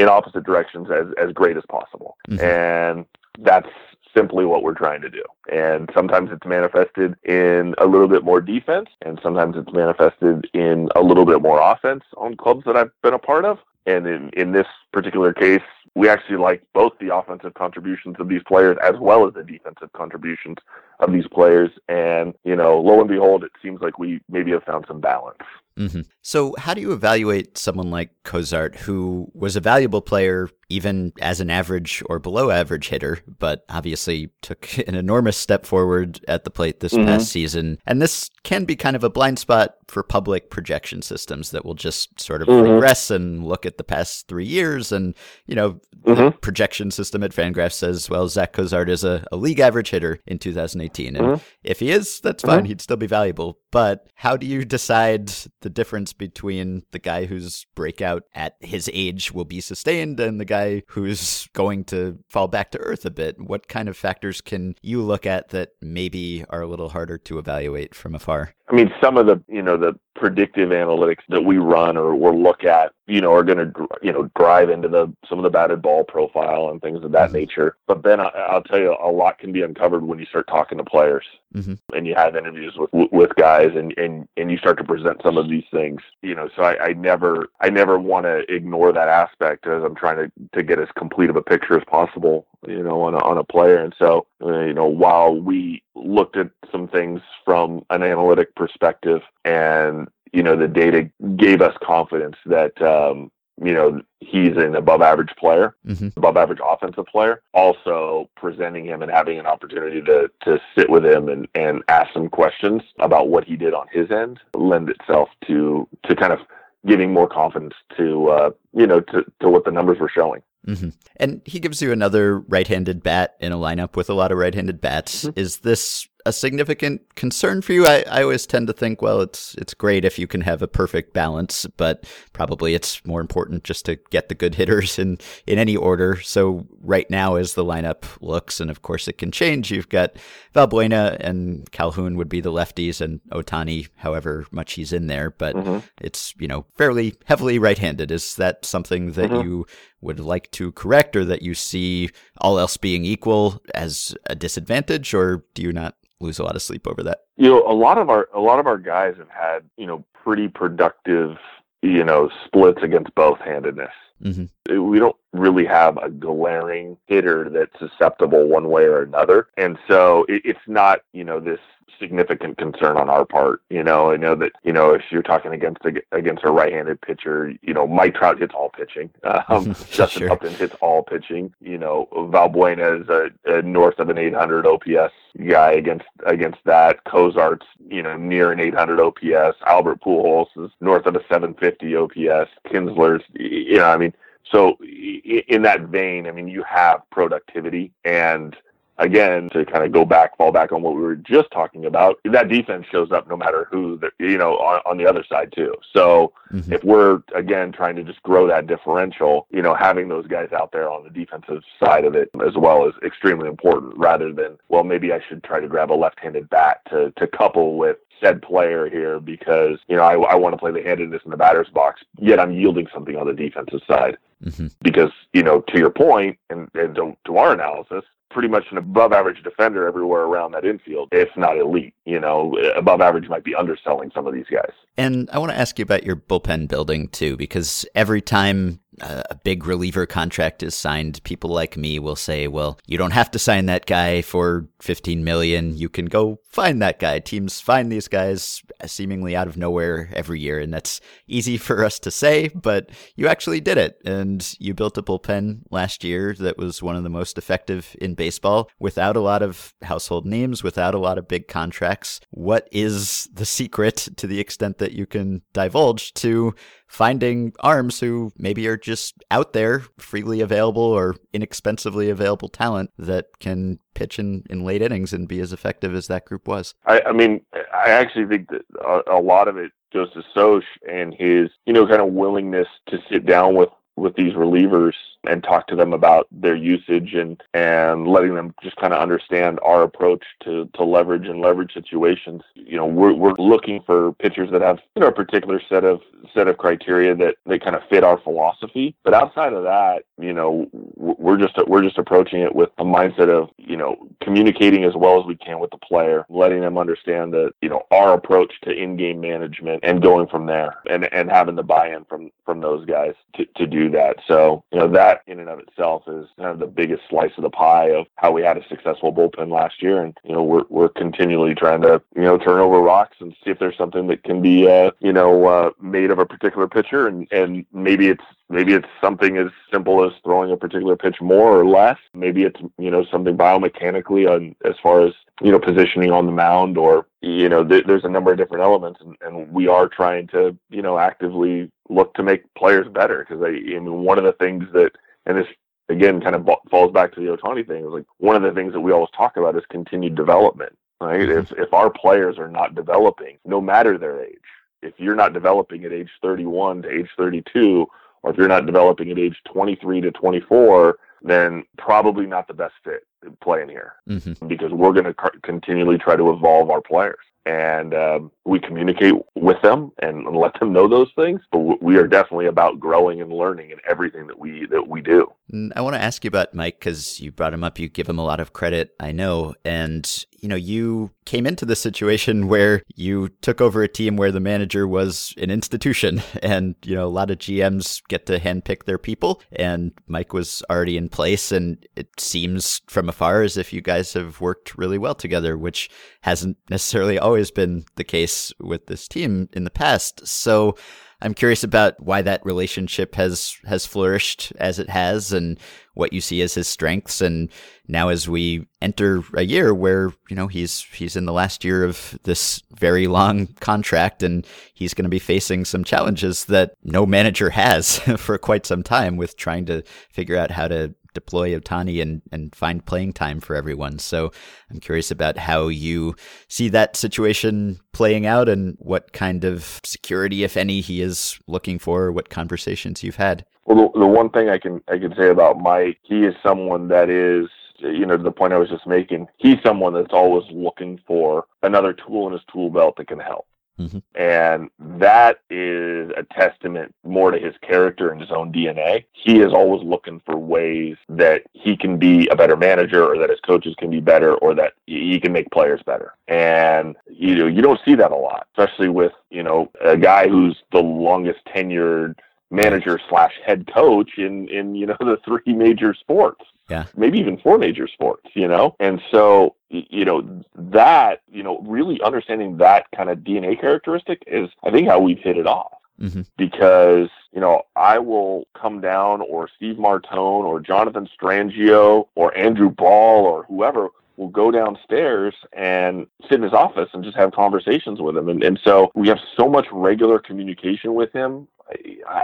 in 0.00 0.08
opposite 0.08 0.44
directions 0.44 0.88
as 0.90 1.06
as 1.18 1.32
great 1.32 1.56
as 1.56 1.64
possible. 1.68 2.16
Mm-hmm. 2.28 2.44
And 2.44 3.06
that's 3.38 3.68
simply 4.14 4.44
what 4.44 4.62
we're 4.62 4.74
trying 4.74 5.00
to 5.02 5.10
do. 5.10 5.22
And 5.50 5.90
sometimes 5.94 6.30
it's 6.32 6.46
manifested 6.46 7.16
in 7.24 7.74
a 7.78 7.86
little 7.86 8.08
bit 8.08 8.24
more 8.24 8.40
defense, 8.40 8.88
and 9.02 9.18
sometimes 9.22 9.56
it's 9.56 9.72
manifested 9.72 10.48
in 10.54 10.88
a 10.96 11.02
little 11.02 11.24
bit 11.24 11.42
more 11.42 11.60
offense 11.60 12.04
on 12.16 12.36
clubs 12.36 12.64
that 12.66 12.76
I've 12.76 12.90
been 13.02 13.14
a 13.14 13.18
part 13.18 13.44
of. 13.44 13.58
And 13.86 14.06
in, 14.06 14.30
in 14.30 14.52
this 14.52 14.66
particular 14.92 15.32
case, 15.32 15.62
we 15.94 16.08
actually 16.08 16.36
like 16.36 16.62
both 16.72 16.92
the 17.00 17.14
offensive 17.14 17.54
contributions 17.54 18.16
of 18.18 18.28
these 18.28 18.42
players 18.46 18.78
as 18.82 18.94
well 18.98 19.26
as 19.26 19.34
the 19.34 19.42
defensive 19.42 19.92
contributions 19.92 20.56
of 21.00 21.12
these 21.12 21.26
players. 21.28 21.70
And, 21.88 22.32
you 22.44 22.56
know, 22.56 22.80
lo 22.80 23.00
and 23.00 23.08
behold, 23.08 23.44
it 23.44 23.52
seems 23.62 23.80
like 23.80 23.98
we 23.98 24.20
maybe 24.28 24.52
have 24.52 24.64
found 24.64 24.84
some 24.88 25.00
balance. 25.00 25.38
Mm-hmm. 25.76 26.02
So, 26.22 26.54
how 26.58 26.74
do 26.74 26.80
you 26.80 26.92
evaluate 26.92 27.58
someone 27.58 27.90
like 27.90 28.10
Cozart, 28.24 28.76
who 28.76 29.30
was 29.34 29.56
a 29.56 29.60
valuable 29.60 30.00
player 30.00 30.48
even 30.68 31.12
as 31.20 31.40
an 31.40 31.50
average 31.50 32.02
or 32.06 32.18
below 32.18 32.50
average 32.50 32.88
hitter, 32.88 33.18
but 33.38 33.64
obviously 33.68 34.30
took 34.40 34.78
an 34.86 34.94
enormous 34.94 35.36
step 35.36 35.66
forward 35.66 36.20
at 36.28 36.44
the 36.44 36.50
plate 36.50 36.80
this 36.80 36.94
mm-hmm. 36.94 37.06
past 37.06 37.28
season? 37.28 37.78
And 37.86 38.00
this 38.00 38.30
can 38.42 38.64
be 38.64 38.76
kind 38.76 38.96
of 38.96 39.04
a 39.04 39.10
blind 39.10 39.38
spot 39.38 39.74
for 39.88 40.02
public 40.02 40.50
projection 40.50 41.02
systems 41.02 41.50
that 41.50 41.64
will 41.64 41.74
just 41.74 42.20
sort 42.20 42.42
of 42.42 42.48
mm-hmm. 42.48 42.70
regress 42.70 43.10
and 43.10 43.44
look 43.46 43.66
at 43.66 43.76
the 43.76 43.84
past 43.84 44.28
three 44.28 44.46
years. 44.46 44.92
And, 44.92 45.14
you 45.46 45.54
know, 45.54 45.80
the 46.04 46.14
mm-hmm. 46.14 46.38
projection 46.38 46.90
system 46.90 47.22
at 47.22 47.32
Fangraphs 47.32 47.74
says, 47.74 48.08
well, 48.08 48.28
Zach 48.28 48.52
Cozart 48.52 48.88
is 48.88 49.04
a, 49.04 49.24
a 49.30 49.36
league 49.36 49.60
average 49.60 49.90
hitter 49.90 50.20
in 50.26 50.38
2018. 50.38 51.16
And 51.16 51.26
mm-hmm. 51.26 51.42
if 51.62 51.80
he 51.80 51.90
is, 51.90 52.20
that's 52.20 52.42
fine. 52.42 52.64
He'd 52.64 52.80
still 52.80 52.96
be 52.96 53.06
valuable. 53.06 53.58
But 53.72 54.06
how 54.14 54.36
do 54.36 54.46
you 54.46 54.64
decide 54.66 55.32
the 55.62 55.70
difference 55.70 56.12
between 56.12 56.84
the 56.92 56.98
guy 56.98 57.24
whose 57.24 57.66
breakout 57.74 58.24
at 58.34 58.54
his 58.60 58.88
age 58.92 59.32
will 59.32 59.46
be 59.46 59.62
sustained 59.62 60.20
and 60.20 60.38
the 60.38 60.44
guy 60.44 60.82
who's 60.88 61.48
going 61.54 61.84
to 61.84 62.18
fall 62.28 62.48
back 62.48 62.70
to 62.72 62.78
earth 62.78 63.06
a 63.06 63.10
bit? 63.10 63.40
What 63.40 63.68
kind 63.68 63.88
of 63.88 63.96
factors 63.96 64.42
can 64.42 64.76
you 64.82 65.02
look 65.02 65.24
at 65.24 65.48
that 65.48 65.70
maybe 65.80 66.44
are 66.50 66.60
a 66.60 66.68
little 66.68 66.90
harder 66.90 67.16
to 67.18 67.38
evaluate 67.38 67.94
from 67.94 68.14
afar? 68.14 68.54
I 68.68 68.74
mean, 68.74 68.92
some 69.02 69.18
of 69.18 69.26
the, 69.26 69.42
you 69.48 69.60
know, 69.60 69.76
the 69.76 69.98
predictive 70.14 70.70
analytics 70.70 71.22
that 71.28 71.44
we 71.44 71.58
run 71.58 71.96
or 71.96 72.14
we'll 72.14 72.40
look 72.40 72.64
at, 72.64 72.92
you 73.06 73.20
know, 73.20 73.32
are 73.32 73.42
going 73.42 73.58
to, 73.58 73.88
you 74.02 74.12
know, 74.12 74.30
drive 74.36 74.70
into 74.70 74.88
the 74.88 75.12
some 75.28 75.38
of 75.38 75.42
the 75.42 75.50
batted 75.50 75.82
ball 75.82 76.04
profile 76.04 76.70
and 76.70 76.80
things 76.80 77.04
of 77.04 77.12
that 77.12 77.28
mm-hmm. 77.28 77.38
nature. 77.38 77.76
But 77.86 78.02
then 78.02 78.20
I, 78.20 78.30
will 78.54 78.62
tell 78.62 78.78
you, 78.78 78.96
a 79.02 79.10
lot 79.10 79.38
can 79.38 79.52
be 79.52 79.62
uncovered 79.62 80.02
when 80.02 80.18
you 80.18 80.26
start 80.26 80.46
talking 80.46 80.78
to 80.78 80.84
players 80.84 81.24
mm-hmm. 81.54 81.74
and 81.94 82.06
you 82.06 82.14
have 82.14 82.34
interviews 82.34 82.74
with 82.76 83.10
with 83.12 83.34
guys 83.36 83.61
and 83.74 83.96
and 83.96 84.28
and 84.36 84.50
you 84.50 84.58
start 84.58 84.78
to 84.78 84.84
present 84.84 85.20
some 85.22 85.38
of 85.38 85.48
these 85.48 85.64
things. 85.70 86.00
You 86.22 86.34
know, 86.34 86.48
so 86.56 86.62
I, 86.62 86.86
I 86.86 86.92
never 86.94 87.48
I 87.60 87.70
never 87.70 87.98
want 87.98 88.26
to 88.26 88.44
ignore 88.52 88.92
that 88.92 89.08
aspect 89.08 89.66
as 89.66 89.82
I'm 89.82 89.94
trying 89.94 90.16
to 90.16 90.32
to 90.54 90.62
get 90.62 90.78
as 90.78 90.88
complete 90.96 91.30
of 91.30 91.36
a 91.36 91.42
picture 91.42 91.76
as 91.76 91.84
possible. 91.84 92.46
You 92.66 92.82
know, 92.82 93.02
on 93.02 93.14
a, 93.14 93.18
on 93.18 93.38
a 93.38 93.44
player. 93.44 93.78
And 93.78 93.92
so, 93.98 94.26
uh, 94.40 94.60
you 94.60 94.72
know, 94.72 94.86
while 94.86 95.34
we 95.34 95.82
looked 95.96 96.36
at 96.36 96.50
some 96.70 96.86
things 96.86 97.20
from 97.44 97.84
an 97.90 98.04
analytic 98.04 98.54
perspective 98.54 99.20
and 99.44 100.08
you 100.32 100.42
know 100.42 100.56
the 100.56 100.68
data 100.68 101.10
gave 101.36 101.60
us 101.60 101.76
confidence 101.82 102.36
that 102.46 102.80
um, 102.80 103.30
you 103.62 103.72
know 103.72 104.00
he's 104.20 104.56
an 104.56 104.74
above 104.74 105.02
average 105.02 105.30
player, 105.38 105.74
mm-hmm. 105.86 106.08
above 106.16 106.36
average 106.36 106.60
offensive 106.64 107.06
player. 107.06 107.42
Also 107.54 108.28
presenting 108.36 108.84
him 108.84 109.02
and 109.02 109.10
having 109.10 109.38
an 109.38 109.46
opportunity 109.46 110.00
to 110.02 110.30
to 110.42 110.60
sit 110.76 110.90
with 110.90 111.04
him 111.04 111.28
and 111.28 111.48
and 111.54 111.82
ask 111.88 112.12
some 112.12 112.28
questions 112.28 112.82
about 112.98 113.28
what 113.28 113.44
he 113.44 113.56
did 113.56 113.74
on 113.74 113.86
his 113.92 114.10
end 114.10 114.40
lend 114.54 114.88
itself 114.88 115.28
to 115.46 115.88
to 116.06 116.16
kind 116.16 116.32
of 116.32 116.40
giving 116.86 117.12
more 117.12 117.28
confidence 117.28 117.74
to 117.96 118.28
uh, 118.28 118.50
you 118.72 118.86
know 118.86 119.00
to 119.00 119.24
to 119.40 119.48
what 119.48 119.64
the 119.64 119.70
numbers 119.70 119.98
were 119.98 120.10
showing. 120.12 120.42
Mm-hmm. 120.66 120.90
And 121.16 121.42
he 121.44 121.58
gives 121.58 121.82
you 121.82 121.90
another 121.90 122.38
right-handed 122.38 123.02
bat 123.02 123.34
in 123.40 123.50
a 123.50 123.56
lineup 123.56 123.96
with 123.96 124.08
a 124.08 124.14
lot 124.14 124.30
of 124.30 124.38
right-handed 124.38 124.80
bats. 124.80 125.24
Mm-hmm. 125.24 125.38
Is 125.38 125.58
this 125.58 126.08
a 126.24 126.32
significant 126.32 127.14
concern 127.14 127.62
for 127.62 127.72
you? 127.72 127.86
I, 127.86 128.04
I 128.10 128.22
always 128.22 128.46
tend 128.46 128.66
to 128.68 128.72
think, 128.72 129.02
well, 129.02 129.20
it's 129.20 129.54
it's 129.56 129.74
great 129.74 130.04
if 130.04 130.18
you 130.18 130.26
can 130.26 130.40
have 130.42 130.62
a 130.62 130.68
perfect 130.68 131.12
balance, 131.12 131.66
but 131.76 132.04
probably 132.32 132.74
it's 132.74 133.04
more 133.06 133.20
important 133.20 133.64
just 133.64 133.84
to 133.86 133.96
get 134.10 134.28
the 134.28 134.34
good 134.34 134.54
hitters 134.54 134.98
in 134.98 135.18
in 135.46 135.58
any 135.58 135.76
order. 135.76 136.20
So 136.20 136.66
right 136.80 137.08
now, 137.10 137.36
as 137.36 137.54
the 137.54 137.64
lineup 137.64 138.04
looks, 138.20 138.60
and 138.60 138.70
of 138.70 138.82
course 138.82 139.08
it 139.08 139.18
can 139.18 139.32
change, 139.32 139.70
you've 139.70 139.88
got 139.88 140.16
Valbuena 140.54 141.16
and 141.20 141.70
Calhoun 141.72 142.16
would 142.16 142.28
be 142.28 142.40
the 142.40 142.52
lefties, 142.52 143.00
and 143.00 143.20
Ohtani, 143.30 143.88
however 143.96 144.46
much 144.50 144.74
he's 144.74 144.92
in 144.92 145.06
there, 145.06 145.30
but 145.30 145.56
mm-hmm. 145.56 145.78
it's 146.00 146.34
you 146.38 146.48
know 146.48 146.66
fairly 146.76 147.14
heavily 147.24 147.58
right-handed. 147.58 148.10
Is 148.10 148.36
that 148.36 148.64
something 148.64 149.12
that 149.12 149.30
mm-hmm. 149.30 149.48
you 149.48 149.66
would 150.00 150.20
like 150.20 150.50
to 150.52 150.72
correct, 150.72 151.16
or 151.16 151.24
that 151.24 151.42
you 151.42 151.54
see 151.54 152.10
all 152.38 152.58
else 152.58 152.76
being 152.76 153.04
equal 153.04 153.62
as 153.74 154.14
a 154.26 154.34
disadvantage, 154.34 155.14
or 155.14 155.44
do 155.54 155.62
you 155.62 155.72
not 155.72 155.96
lose 156.22 156.38
a 156.38 156.44
lot 156.44 156.56
of 156.56 156.62
sleep 156.62 156.86
over 156.86 157.02
that. 157.02 157.20
You 157.36 157.50
know, 157.50 157.66
a 157.66 157.74
lot 157.74 157.98
of 157.98 158.08
our 158.08 158.28
a 158.34 158.40
lot 158.40 158.58
of 158.58 158.66
our 158.66 158.78
guys 158.78 159.14
have 159.18 159.28
had 159.28 159.64
you 159.76 159.86
know 159.86 160.04
pretty 160.14 160.48
productive 160.48 161.36
you 161.82 162.04
know 162.04 162.30
splits 162.46 162.82
against 162.82 163.14
both 163.14 163.38
handedness. 163.40 163.92
Mm-hmm. 164.22 164.88
We 164.88 165.00
don't 165.00 165.16
really 165.32 165.64
have 165.66 165.96
a 165.96 166.08
glaring 166.08 166.96
hitter 167.06 167.50
that's 167.50 167.76
susceptible 167.78 168.46
one 168.46 168.68
way 168.68 168.84
or 168.84 169.02
another, 169.02 169.48
and 169.56 169.76
so 169.88 170.24
it, 170.28 170.42
it's 170.44 170.60
not 170.66 171.00
you 171.12 171.24
know 171.24 171.40
this 171.40 171.60
significant 171.98 172.58
concern 172.58 172.96
on 172.96 173.08
our 173.08 173.24
part. 173.24 173.62
You 173.70 173.82
know, 173.82 174.10
I 174.10 174.16
know 174.16 174.34
that 174.36 174.52
you 174.62 174.72
know 174.72 174.92
if 174.94 175.02
you're 175.10 175.22
talking 175.22 175.52
against 175.52 175.80
against 176.12 176.44
a 176.44 176.50
right-handed 176.50 177.00
pitcher, 177.00 177.52
you 177.62 177.74
know 177.74 177.86
Mike 177.86 178.14
Trout 178.14 178.38
hits 178.38 178.54
all 178.54 178.70
pitching, 178.70 179.10
um, 179.48 179.74
Justin 179.90 180.22
sure. 180.22 180.32
Upton 180.32 180.54
hits 180.54 180.74
all 180.80 181.02
pitching. 181.02 181.52
You 181.60 181.78
know, 181.78 182.08
Valbuena 182.12 183.02
is 183.02 183.08
a, 183.08 183.58
a 183.58 183.62
north 183.62 183.98
of 183.98 184.08
an 184.08 184.18
800 184.18 184.66
OPS 184.66 185.14
guy 185.48 185.72
against 185.72 186.06
against 186.26 186.58
that. 186.64 187.04
Cozart's 187.04 187.66
you 187.88 188.02
know 188.02 188.16
near 188.16 188.52
an 188.52 188.60
800 188.60 189.00
OPS. 189.00 189.58
Albert 189.66 190.00
Pujols 190.00 190.48
is 190.56 190.70
north 190.80 191.06
of 191.06 191.16
a 191.16 191.20
750 191.28 191.96
OPS. 191.96 192.50
Kinsler's 192.66 193.22
you 193.34 193.76
know 193.76 193.88
I 193.88 193.96
mean 193.96 194.12
So 194.50 194.76
in 194.82 195.62
that 195.62 195.82
vein, 195.82 196.26
I 196.26 196.30
mean, 196.32 196.48
you 196.48 196.62
have 196.64 197.02
productivity 197.10 197.92
and 198.04 198.54
again 198.98 199.48
to 199.50 199.64
kind 199.64 199.84
of 199.84 199.92
go 199.92 200.04
back 200.04 200.36
fall 200.36 200.52
back 200.52 200.70
on 200.72 200.82
what 200.82 200.94
we 200.94 201.00
were 201.00 201.16
just 201.16 201.50
talking 201.50 201.86
about 201.86 202.18
that 202.24 202.48
defense 202.48 202.86
shows 202.90 203.10
up 203.10 203.28
no 203.28 203.36
matter 203.36 203.66
who 203.70 203.98
the, 203.98 204.10
you 204.18 204.36
know 204.36 204.52
on, 204.58 204.80
on 204.84 204.98
the 204.98 205.06
other 205.06 205.24
side 205.28 205.52
too 205.54 205.74
so 205.92 206.32
mm-hmm. 206.52 206.72
if 206.72 206.84
we're 206.84 207.22
again 207.34 207.72
trying 207.72 207.96
to 207.96 208.04
just 208.04 208.22
grow 208.22 208.46
that 208.46 208.66
differential 208.66 209.46
you 209.50 209.62
know 209.62 209.74
having 209.74 210.08
those 210.08 210.26
guys 210.26 210.48
out 210.52 210.72
there 210.72 210.90
on 210.90 211.02
the 211.04 211.10
defensive 211.10 211.62
side 211.82 212.04
of 212.04 212.14
it 212.14 212.30
as 212.46 212.54
well 212.56 212.86
is 212.86 212.94
extremely 213.04 213.48
important 213.48 213.96
rather 213.96 214.32
than 214.32 214.58
well 214.68 214.84
maybe 214.84 215.12
i 215.12 215.20
should 215.26 215.42
try 215.42 215.58
to 215.58 215.68
grab 215.68 215.90
a 215.90 215.94
left-handed 215.94 216.48
bat 216.50 216.80
to 216.90 217.10
to 217.16 217.26
couple 217.26 217.78
with 217.78 217.96
said 218.22 218.42
player 218.42 218.88
here 218.88 219.18
because 219.18 219.78
you 219.88 219.96
know 219.96 220.02
I, 220.02 220.14
I 220.14 220.34
want 220.34 220.52
to 220.52 220.58
play 220.58 220.70
the 220.70 220.82
handedness 220.82 221.22
in 221.24 221.30
the 221.30 221.36
batter's 221.36 221.70
box 221.70 222.02
yet 222.18 222.38
i'm 222.38 222.52
yielding 222.52 222.86
something 222.92 223.16
on 223.16 223.26
the 223.26 223.32
defensive 223.32 223.80
side 223.86 224.18
mm-hmm. 224.44 224.66
because 224.82 225.10
you 225.32 225.42
know 225.42 225.60
to 225.62 225.78
your 225.78 225.90
point 225.90 226.38
and, 226.50 226.68
and 226.74 226.94
to, 226.96 227.16
to 227.26 227.38
our 227.38 227.52
analysis 227.52 228.04
pretty 228.32 228.48
much 228.48 228.64
an 228.70 228.78
above 228.78 229.12
average 229.12 229.42
defender 229.42 229.86
everywhere 229.86 230.22
around 230.22 230.52
that 230.52 230.64
infield, 230.64 231.08
if 231.12 231.28
not 231.36 231.58
elite. 231.58 231.94
You 232.04 232.20
know, 232.20 232.56
above 232.76 233.00
average 233.00 233.28
might 233.28 233.44
be 233.44 233.54
underselling 233.54 234.10
some 234.14 234.26
of 234.26 234.34
these 234.34 234.46
guys. 234.50 234.72
And 234.96 235.28
I 235.32 235.38
want 235.38 235.52
to 235.52 235.58
ask 235.58 235.78
you 235.78 235.82
about 235.82 236.04
your 236.04 236.16
bullpen 236.16 236.68
building 236.68 237.08
too, 237.08 237.36
because 237.36 237.86
every 237.94 238.20
time 238.20 238.80
a 239.00 239.34
big 239.42 239.66
reliever 239.66 240.06
contract 240.06 240.62
is 240.62 240.74
signed, 240.74 241.22
people 241.24 241.50
like 241.50 241.76
me 241.76 241.98
will 241.98 242.16
say, 242.16 242.46
"Well, 242.46 242.78
you 242.86 242.98
don't 242.98 243.12
have 243.12 243.30
to 243.32 243.38
sign 243.38 243.66
that 243.66 243.86
guy 243.86 244.22
for 244.22 244.68
15 244.80 245.24
million. 245.24 245.76
You 245.76 245.88
can 245.88 246.06
go 246.06 246.38
find 246.48 246.82
that 246.82 246.98
guy." 246.98 247.18
Teams 247.18 247.60
find 247.60 247.90
these 247.90 248.08
guys 248.08 248.62
seemingly 248.86 249.34
out 249.34 249.48
of 249.48 249.56
nowhere 249.56 250.10
every 250.12 250.40
year, 250.40 250.58
and 250.58 250.72
that's 250.72 251.00
easy 251.26 251.56
for 251.56 251.84
us 251.84 251.98
to 252.00 252.10
say, 252.10 252.48
but 252.48 252.90
you 253.16 253.26
actually 253.28 253.60
did 253.60 253.78
it. 253.78 253.96
And 254.04 254.54
you 254.58 254.74
built 254.74 254.98
a 254.98 255.02
bullpen 255.02 255.60
last 255.70 256.04
year 256.04 256.34
that 256.38 256.58
was 256.58 256.82
one 256.82 256.96
of 256.96 257.02
the 257.02 257.08
most 257.08 257.38
effective 257.38 257.96
in 258.00 258.14
baseball 258.14 258.68
without 258.78 259.16
a 259.16 259.20
lot 259.20 259.42
of 259.42 259.74
household 259.82 260.26
names, 260.26 260.62
without 260.62 260.94
a 260.94 260.98
lot 260.98 261.18
of 261.18 261.28
big 261.28 261.48
contracts. 261.48 262.20
What 262.30 262.68
is 262.72 263.28
the 263.32 263.46
secret 263.46 264.08
to 264.16 264.26
the 264.26 264.40
extent 264.40 264.78
that 264.78 264.92
you 264.92 265.06
can 265.06 265.42
divulge 265.52 266.12
to 266.14 266.54
finding 266.92 267.54
arms 267.60 268.00
who 268.00 268.30
maybe 268.36 268.68
are 268.68 268.76
just 268.76 269.14
out 269.30 269.54
there, 269.54 269.80
freely 269.98 270.42
available 270.42 270.82
or 270.82 271.16
inexpensively 271.32 272.10
available 272.10 272.50
talent 272.50 272.90
that 272.98 273.28
can 273.40 273.78
pitch 273.94 274.18
in, 274.18 274.44
in 274.50 274.62
late 274.62 274.82
innings 274.82 275.14
and 275.14 275.26
be 275.26 275.40
as 275.40 275.54
effective 275.54 275.94
as 275.94 276.06
that 276.08 276.26
group 276.26 276.46
was. 276.46 276.74
I, 276.84 277.00
I 277.06 277.12
mean, 277.12 277.40
I 277.54 277.88
actually 277.88 278.26
think 278.26 278.50
that 278.50 278.60
a, 278.86 279.16
a 279.16 279.20
lot 279.22 279.48
of 279.48 279.56
it 279.56 279.72
goes 279.90 280.12
to 280.12 280.22
Soch 280.34 280.64
and 280.86 281.14
his, 281.14 281.48
you 281.64 281.72
know, 281.72 281.86
kind 281.86 282.02
of 282.02 282.12
willingness 282.12 282.68
to 282.88 282.98
sit 283.10 283.24
down 283.24 283.54
with 283.54 283.70
with 283.96 284.14
these 284.16 284.32
relievers 284.32 284.94
and 285.24 285.42
talk 285.42 285.66
to 285.68 285.76
them 285.76 285.92
about 285.92 286.26
their 286.32 286.54
usage 286.54 287.14
and 287.14 287.40
and 287.54 288.08
letting 288.08 288.34
them 288.34 288.54
just 288.62 288.76
kind 288.76 288.92
of 288.92 289.00
understand 289.00 289.60
our 289.62 289.82
approach 289.82 290.24
to 290.42 290.68
to 290.74 290.84
leverage 290.84 291.26
and 291.26 291.40
leverage 291.40 291.72
situations. 291.72 292.42
You 292.54 292.76
know, 292.76 292.86
we're 292.86 293.12
we're 293.12 293.34
looking 293.38 293.82
for 293.86 294.12
pitchers 294.14 294.50
that 294.50 294.62
have 294.62 294.78
you 294.96 295.00
know 295.00 295.08
a 295.08 295.12
particular 295.12 295.60
set 295.68 295.84
of 295.84 296.00
set 296.34 296.48
of 296.48 296.58
criteria 296.58 297.14
that 297.16 297.36
they 297.46 297.58
kind 297.58 297.76
of 297.76 297.82
fit 297.88 298.04
our 298.04 298.18
philosophy. 298.18 298.94
But 299.04 299.14
outside 299.14 299.52
of 299.52 299.62
that, 299.64 300.04
you 300.18 300.32
know, 300.32 300.68
we're 300.96 301.38
just 301.38 301.54
we're 301.68 301.82
just 301.82 301.98
approaching 301.98 302.40
it 302.40 302.54
with 302.54 302.70
a 302.78 302.84
mindset 302.84 303.28
of 303.28 303.50
you 303.58 303.76
know 303.76 304.08
communicating 304.22 304.84
as 304.84 304.94
well 304.94 305.20
as 305.20 305.26
we 305.26 305.36
can 305.36 305.60
with 305.60 305.70
the 305.70 305.78
player, 305.78 306.24
letting 306.28 306.60
them 306.60 306.78
understand 306.78 307.32
that 307.34 307.52
you 307.62 307.68
know 307.68 307.82
our 307.90 308.14
approach 308.14 308.52
to 308.62 308.70
in-game 308.70 309.20
management 309.20 309.80
and 309.84 310.02
going 310.02 310.26
from 310.26 310.46
there, 310.46 310.78
and 310.88 311.12
and 311.12 311.30
having 311.30 311.54
the 311.54 311.62
buy-in 311.62 312.04
from 312.06 312.30
from 312.44 312.60
those 312.60 312.84
guys 312.86 313.14
to 313.34 313.44
to 313.56 313.66
do 313.66 313.81
that. 313.90 314.16
So 314.26 314.64
you 314.72 314.78
know 314.78 314.88
that 314.88 315.02
that 315.02 315.22
in 315.30 315.40
and 315.40 315.48
of 315.48 315.58
itself 315.58 316.04
is 316.06 316.26
kind 316.36 316.50
of 316.50 316.58
the 316.58 316.66
biggest 316.66 317.02
slice 317.08 317.32
of 317.36 317.42
the 317.42 317.50
pie 317.50 317.90
of 317.90 318.06
how 318.16 318.30
we 318.30 318.42
had 318.42 318.56
a 318.56 318.68
successful 318.68 319.12
bullpen 319.12 319.50
last 319.50 319.82
year. 319.82 320.02
And, 320.02 320.16
you 320.24 320.34
know, 320.34 320.42
we're, 320.42 320.64
we're 320.68 320.88
continually 320.88 321.54
trying 321.54 321.82
to, 321.82 322.00
you 322.14 322.22
know, 322.22 322.38
turn 322.38 322.60
over 322.60 322.78
rocks 322.80 323.16
and 323.20 323.34
see 323.44 323.50
if 323.50 323.58
there's 323.58 323.76
something 323.76 324.06
that 324.06 324.22
can 324.22 324.40
be, 324.40 324.68
uh, 324.68 324.92
you 325.00 325.12
know, 325.12 325.46
uh, 325.46 325.70
made 325.80 326.10
of 326.10 326.18
a 326.18 326.26
particular 326.26 326.68
pitcher. 326.68 327.08
And, 327.08 327.26
and 327.32 327.66
maybe 327.72 328.06
it's, 328.08 328.24
maybe 328.48 328.74
it's 328.74 328.88
something 329.00 329.38
as 329.38 329.48
simple 329.72 330.04
as 330.04 330.12
throwing 330.24 330.52
a 330.52 330.56
particular 330.56 330.96
pitch 330.96 331.16
more 331.20 331.58
or 331.58 331.66
less. 331.66 331.98
Maybe 332.14 332.44
it's, 332.44 332.60
you 332.78 332.90
know, 332.90 333.04
something 333.10 333.36
biomechanically 333.36 334.30
on 334.30 334.54
as 334.64 334.74
far 334.82 335.04
as, 335.04 335.12
you 335.40 335.50
know, 335.50 335.58
positioning 335.58 336.12
on 336.12 336.26
the 336.26 336.32
mound 336.32 336.78
or, 336.78 337.06
you 337.20 337.48
know, 337.48 337.64
th- 337.64 337.86
there's 337.86 338.04
a 338.04 338.08
number 338.08 338.30
of 338.30 338.38
different 338.38 338.62
elements 338.62 339.00
and, 339.00 339.16
and 339.22 339.52
we 339.52 339.66
are 339.66 339.88
trying 339.88 340.28
to, 340.28 340.56
you 340.70 340.82
know, 340.82 340.98
actively 340.98 341.70
look 341.92 342.14
to 342.14 342.22
make 342.22 342.52
players 342.54 342.86
better 342.88 343.26
because 343.26 343.42
I, 343.42 343.48
I 343.48 343.80
mean, 343.80 344.02
one 344.02 344.18
of 344.18 344.24
the 344.24 344.32
things 344.32 344.64
that 344.72 344.92
and 345.26 345.36
this 345.36 345.46
again 345.88 346.20
kind 346.20 346.34
of 346.34 346.48
falls 346.70 346.92
back 346.92 347.14
to 347.14 347.20
the 347.20 347.36
Ohtani 347.36 347.66
thing. 347.66 347.84
Is 347.84 347.92
like 347.92 348.06
one 348.18 348.36
of 348.36 348.42
the 348.42 348.52
things 348.52 348.72
that 348.72 348.80
we 348.80 348.92
always 348.92 349.10
talk 349.16 349.36
about 349.36 349.56
is 349.56 349.64
continued 349.70 350.14
development. 350.14 350.76
Right? 351.00 351.28
Mm-hmm. 351.28 351.52
If 351.54 351.66
if 351.66 351.74
our 351.74 351.90
players 351.90 352.38
are 352.38 352.48
not 352.48 352.74
developing, 352.74 353.38
no 353.44 353.60
matter 353.60 353.98
their 353.98 354.24
age, 354.24 354.38
if 354.82 354.94
you're 354.98 355.16
not 355.16 355.32
developing 355.32 355.84
at 355.84 355.92
age 355.92 356.10
31 356.22 356.82
to 356.82 356.90
age 356.90 357.08
32, 357.16 357.86
or 358.22 358.30
if 358.30 358.36
you're 358.36 358.48
not 358.48 358.66
developing 358.66 359.10
at 359.10 359.18
age 359.18 359.36
23 359.52 360.00
to 360.02 360.10
24, 360.12 360.98
then 361.22 361.64
probably 361.78 362.26
not 362.26 362.46
the 362.48 362.54
best 362.54 362.74
fit 362.84 363.04
playing 363.40 363.68
here 363.68 363.94
mm-hmm. 364.08 364.46
because 364.48 364.72
we're 364.72 364.92
going 364.92 365.04
to 365.04 365.14
continually 365.42 365.98
try 365.98 366.16
to 366.16 366.30
evolve 366.30 366.70
our 366.70 366.80
players 366.80 367.18
and 367.44 367.94
um, 367.94 368.30
we 368.44 368.60
communicate 368.60 369.14
with 369.34 369.60
them 369.62 369.90
and 370.00 370.36
let 370.36 370.58
them 370.60 370.72
know 370.72 370.88
those 370.88 371.10
things. 371.16 371.40
But 371.50 371.82
we 371.82 371.96
are 371.96 372.06
definitely 372.06 372.46
about 372.46 372.78
growing 372.78 373.20
and 373.20 373.32
learning 373.32 373.70
in 373.70 373.78
everything 373.88 374.26
that 374.28 374.38
we 374.38 374.66
that 374.66 374.86
we 374.86 375.00
do. 375.00 375.26
I 375.74 375.80
want 375.80 375.94
to 375.94 376.02
ask 376.02 376.24
you 376.24 376.28
about 376.28 376.54
Mike 376.54 376.78
because 376.78 377.20
you 377.20 377.32
brought 377.32 377.54
him 377.54 377.64
up. 377.64 377.78
You 377.78 377.88
give 377.88 378.08
him 378.08 378.18
a 378.18 378.24
lot 378.24 378.40
of 378.40 378.52
credit, 378.52 378.94
I 379.00 379.12
know, 379.12 379.54
and 379.64 380.26
you 380.42 380.48
know 380.48 380.56
you 380.56 381.10
came 381.24 381.46
into 381.46 381.64
the 381.64 381.76
situation 381.76 382.48
where 382.48 382.82
you 382.96 383.28
took 383.40 383.60
over 383.60 383.82
a 383.82 383.88
team 383.88 384.16
where 384.16 384.32
the 384.32 384.40
manager 384.40 384.86
was 384.86 385.32
an 385.38 385.50
institution, 385.50 386.20
and 386.42 386.74
you 386.84 386.94
know 386.94 387.06
a 387.06 387.08
lot 387.08 387.30
of 387.30 387.38
GMs 387.38 388.02
get 388.08 388.26
to 388.26 388.40
handpick 388.40 388.84
their 388.84 388.98
people, 388.98 389.40
and 389.52 389.92
Mike 390.06 390.32
was 390.32 390.62
already 390.68 390.96
in 390.96 391.08
place, 391.08 391.52
and 391.52 391.86
it 391.96 392.08
seems 392.20 392.82
from 392.88 393.08
afar 393.08 393.42
as 393.42 393.56
if 393.56 393.72
you 393.72 393.80
guys 393.80 394.12
have 394.12 394.40
worked 394.40 394.76
really 394.76 394.98
well 394.98 395.14
together, 395.14 395.56
which 395.56 395.88
hasn't 396.22 396.58
necessarily 396.68 397.18
always 397.18 397.50
been 397.50 397.84
the 397.94 398.04
case 398.04 398.52
with 398.58 398.86
this 398.86 399.06
team 399.06 399.48
in 399.52 399.64
the 399.64 399.70
past. 399.70 400.26
So 400.26 400.76
I'm 401.22 401.34
curious 401.34 401.62
about 401.62 402.00
why 402.02 402.20
that 402.22 402.44
relationship 402.44 403.14
has 403.14 403.56
has 403.64 403.86
flourished 403.86 404.52
as 404.56 404.80
it 404.80 404.90
has 404.90 405.32
and 405.32 405.58
what 405.94 406.12
you 406.12 406.20
see 406.20 406.42
as 406.42 406.54
his 406.54 406.66
strengths. 406.66 407.20
And 407.20 407.48
now 407.86 408.08
as 408.08 408.28
we 408.28 408.66
enter 408.80 409.22
a 409.34 409.42
year 409.42 409.72
where 409.72 410.12
you 410.28 410.34
know 410.34 410.48
he's 410.48 410.80
he's 410.92 411.14
in 411.14 411.24
the 411.24 411.32
last 411.32 411.64
year 411.64 411.84
of 411.84 412.18
this 412.24 412.62
very 412.72 413.06
long 413.06 413.46
contract 413.60 414.24
and 414.24 414.44
he's 414.74 414.94
going 414.94 415.04
to 415.04 415.08
be 415.08 415.20
facing 415.20 415.64
some 415.64 415.84
challenges 415.84 416.46
that 416.46 416.74
no 416.82 417.06
manager 417.06 417.50
has 417.62 418.00
for 418.16 418.36
quite 418.36 418.66
some 418.66 418.82
time 418.82 419.16
with 419.16 419.36
trying 419.36 419.64
to 419.66 419.82
figure 420.10 420.36
out 420.36 420.50
how 420.50 420.66
to 420.66 420.92
deploy 421.14 421.58
Ohtani 421.58 422.00
and, 422.00 422.22
and 422.30 422.54
find 422.54 422.84
playing 422.84 423.12
time 423.12 423.40
for 423.40 423.56
everyone. 423.56 423.98
So 423.98 424.32
I'm 424.70 424.80
curious 424.80 425.10
about 425.10 425.38
how 425.38 425.68
you 425.68 426.14
see 426.48 426.68
that 426.70 426.96
situation 426.96 427.80
playing 427.92 428.26
out 428.26 428.48
and 428.48 428.76
what 428.78 429.12
kind 429.12 429.44
of 429.44 429.80
security, 429.84 430.44
if 430.44 430.56
any, 430.56 430.80
he 430.80 431.00
is 431.00 431.38
looking 431.46 431.78
for, 431.78 432.12
what 432.12 432.28
conversations 432.28 433.02
you've 433.02 433.16
had. 433.16 433.44
Well, 433.64 433.90
the, 433.92 434.00
the 434.00 434.06
one 434.06 434.30
thing 434.30 434.48
I 434.48 434.58
can 434.58 434.82
I 434.88 434.98
can 434.98 435.14
say 435.16 435.28
about 435.28 435.60
Mike, 435.60 435.98
he 436.02 436.24
is 436.24 436.34
someone 436.42 436.88
that 436.88 437.08
is 437.08 437.48
you 437.82 438.06
know, 438.06 438.16
the 438.16 438.30
point 438.30 438.52
I 438.52 438.58
was 438.58 438.68
just 438.68 438.86
making, 438.86 439.26
he's 439.38 439.56
someone 439.64 439.94
that's 439.94 440.12
always 440.12 440.44
looking 440.50 441.00
for 441.06 441.46
another 441.62 441.92
tool 441.92 442.26
in 442.26 442.32
his 442.32 442.42
tool 442.52 442.70
belt 442.70 442.96
that 442.96 443.08
can 443.08 443.18
help. 443.18 443.46
Mm-hmm. 443.82 443.98
And 444.14 444.70
that 444.98 445.40
is 445.50 446.10
a 446.16 446.22
testament 446.32 446.94
more 447.04 447.30
to 447.30 447.38
his 447.38 447.54
character 447.62 448.10
and 448.10 448.20
his 448.20 448.30
own 448.30 448.52
DNA. 448.52 449.04
He 449.12 449.40
is 449.40 449.52
always 449.52 449.82
looking 449.82 450.20
for 450.24 450.36
ways 450.36 450.96
that 451.08 451.42
he 451.52 451.76
can 451.76 451.98
be 451.98 452.28
a 452.28 452.36
better 452.36 452.56
manager 452.56 453.04
or 453.04 453.18
that 453.18 453.30
his 453.30 453.40
coaches 453.40 453.74
can 453.78 453.90
be 453.90 454.00
better 454.00 454.34
or 454.36 454.54
that 454.54 454.74
he 454.86 455.18
can 455.20 455.32
make 455.32 455.50
players 455.50 455.80
better. 455.84 456.14
And 456.28 456.96
you 457.08 457.34
know, 457.36 457.46
you 457.46 457.62
don't 457.62 457.80
see 457.84 457.94
that 457.94 458.12
a 458.12 458.16
lot, 458.16 458.46
especially 458.56 458.88
with, 458.88 459.12
you 459.30 459.42
know, 459.42 459.70
a 459.84 459.96
guy 459.96 460.28
who's 460.28 460.56
the 460.72 460.80
longest 460.80 461.40
tenured 461.54 462.14
manager 462.52 463.00
slash 463.08 463.32
head 463.44 463.66
coach 463.72 464.10
in 464.18 464.46
in 464.48 464.74
you 464.74 464.86
know 464.86 464.96
the 465.00 465.16
three 465.24 465.54
major 465.54 465.94
sports 465.94 466.44
yeah 466.72 466.84
maybe 466.96 467.18
even 467.18 467.36
four 467.38 467.58
major 467.58 467.86
sports 467.86 468.28
you 468.34 468.48
know 468.48 468.74
and 468.80 469.00
so 469.10 469.54
you 469.68 470.04
know 470.04 470.42
that 470.54 471.20
you 471.30 471.42
know 471.42 471.58
really 471.60 472.00
understanding 472.02 472.56
that 472.56 472.86
kind 472.96 473.10
of 473.10 473.18
dna 473.18 473.60
characteristic 473.60 474.22
is 474.26 474.48
i 474.64 474.70
think 474.70 474.88
how 474.88 474.98
we've 474.98 475.18
hit 475.18 475.36
it 475.36 475.46
off 475.46 475.72
mm-hmm. 476.00 476.22
because 476.38 477.10
you 477.32 477.40
know 477.40 477.62
i 477.76 477.98
will 477.98 478.46
come 478.58 478.80
down 478.80 479.20
or 479.20 479.48
steve 479.54 479.76
martone 479.76 480.44
or 480.44 480.60
jonathan 480.60 481.06
strangio 481.20 482.06
or 482.14 482.36
andrew 482.36 482.70
ball 482.70 483.24
or 483.24 483.44
whoever 483.44 483.90
will 484.16 484.28
go 484.28 484.50
downstairs 484.50 485.34
and 485.52 486.06
sit 486.28 486.32
in 486.32 486.42
his 486.42 486.52
office 486.52 486.88
and 486.92 487.02
just 487.02 487.16
have 487.16 487.32
conversations 487.32 487.98
with 487.98 488.14
him. 488.14 488.28
And, 488.28 488.44
and 488.44 488.60
so 488.62 488.92
we 488.94 489.08
have 489.08 489.18
so 489.36 489.48
much 489.48 489.66
regular 489.72 490.18
communication 490.18 490.94
with 490.94 491.10
him 491.12 491.48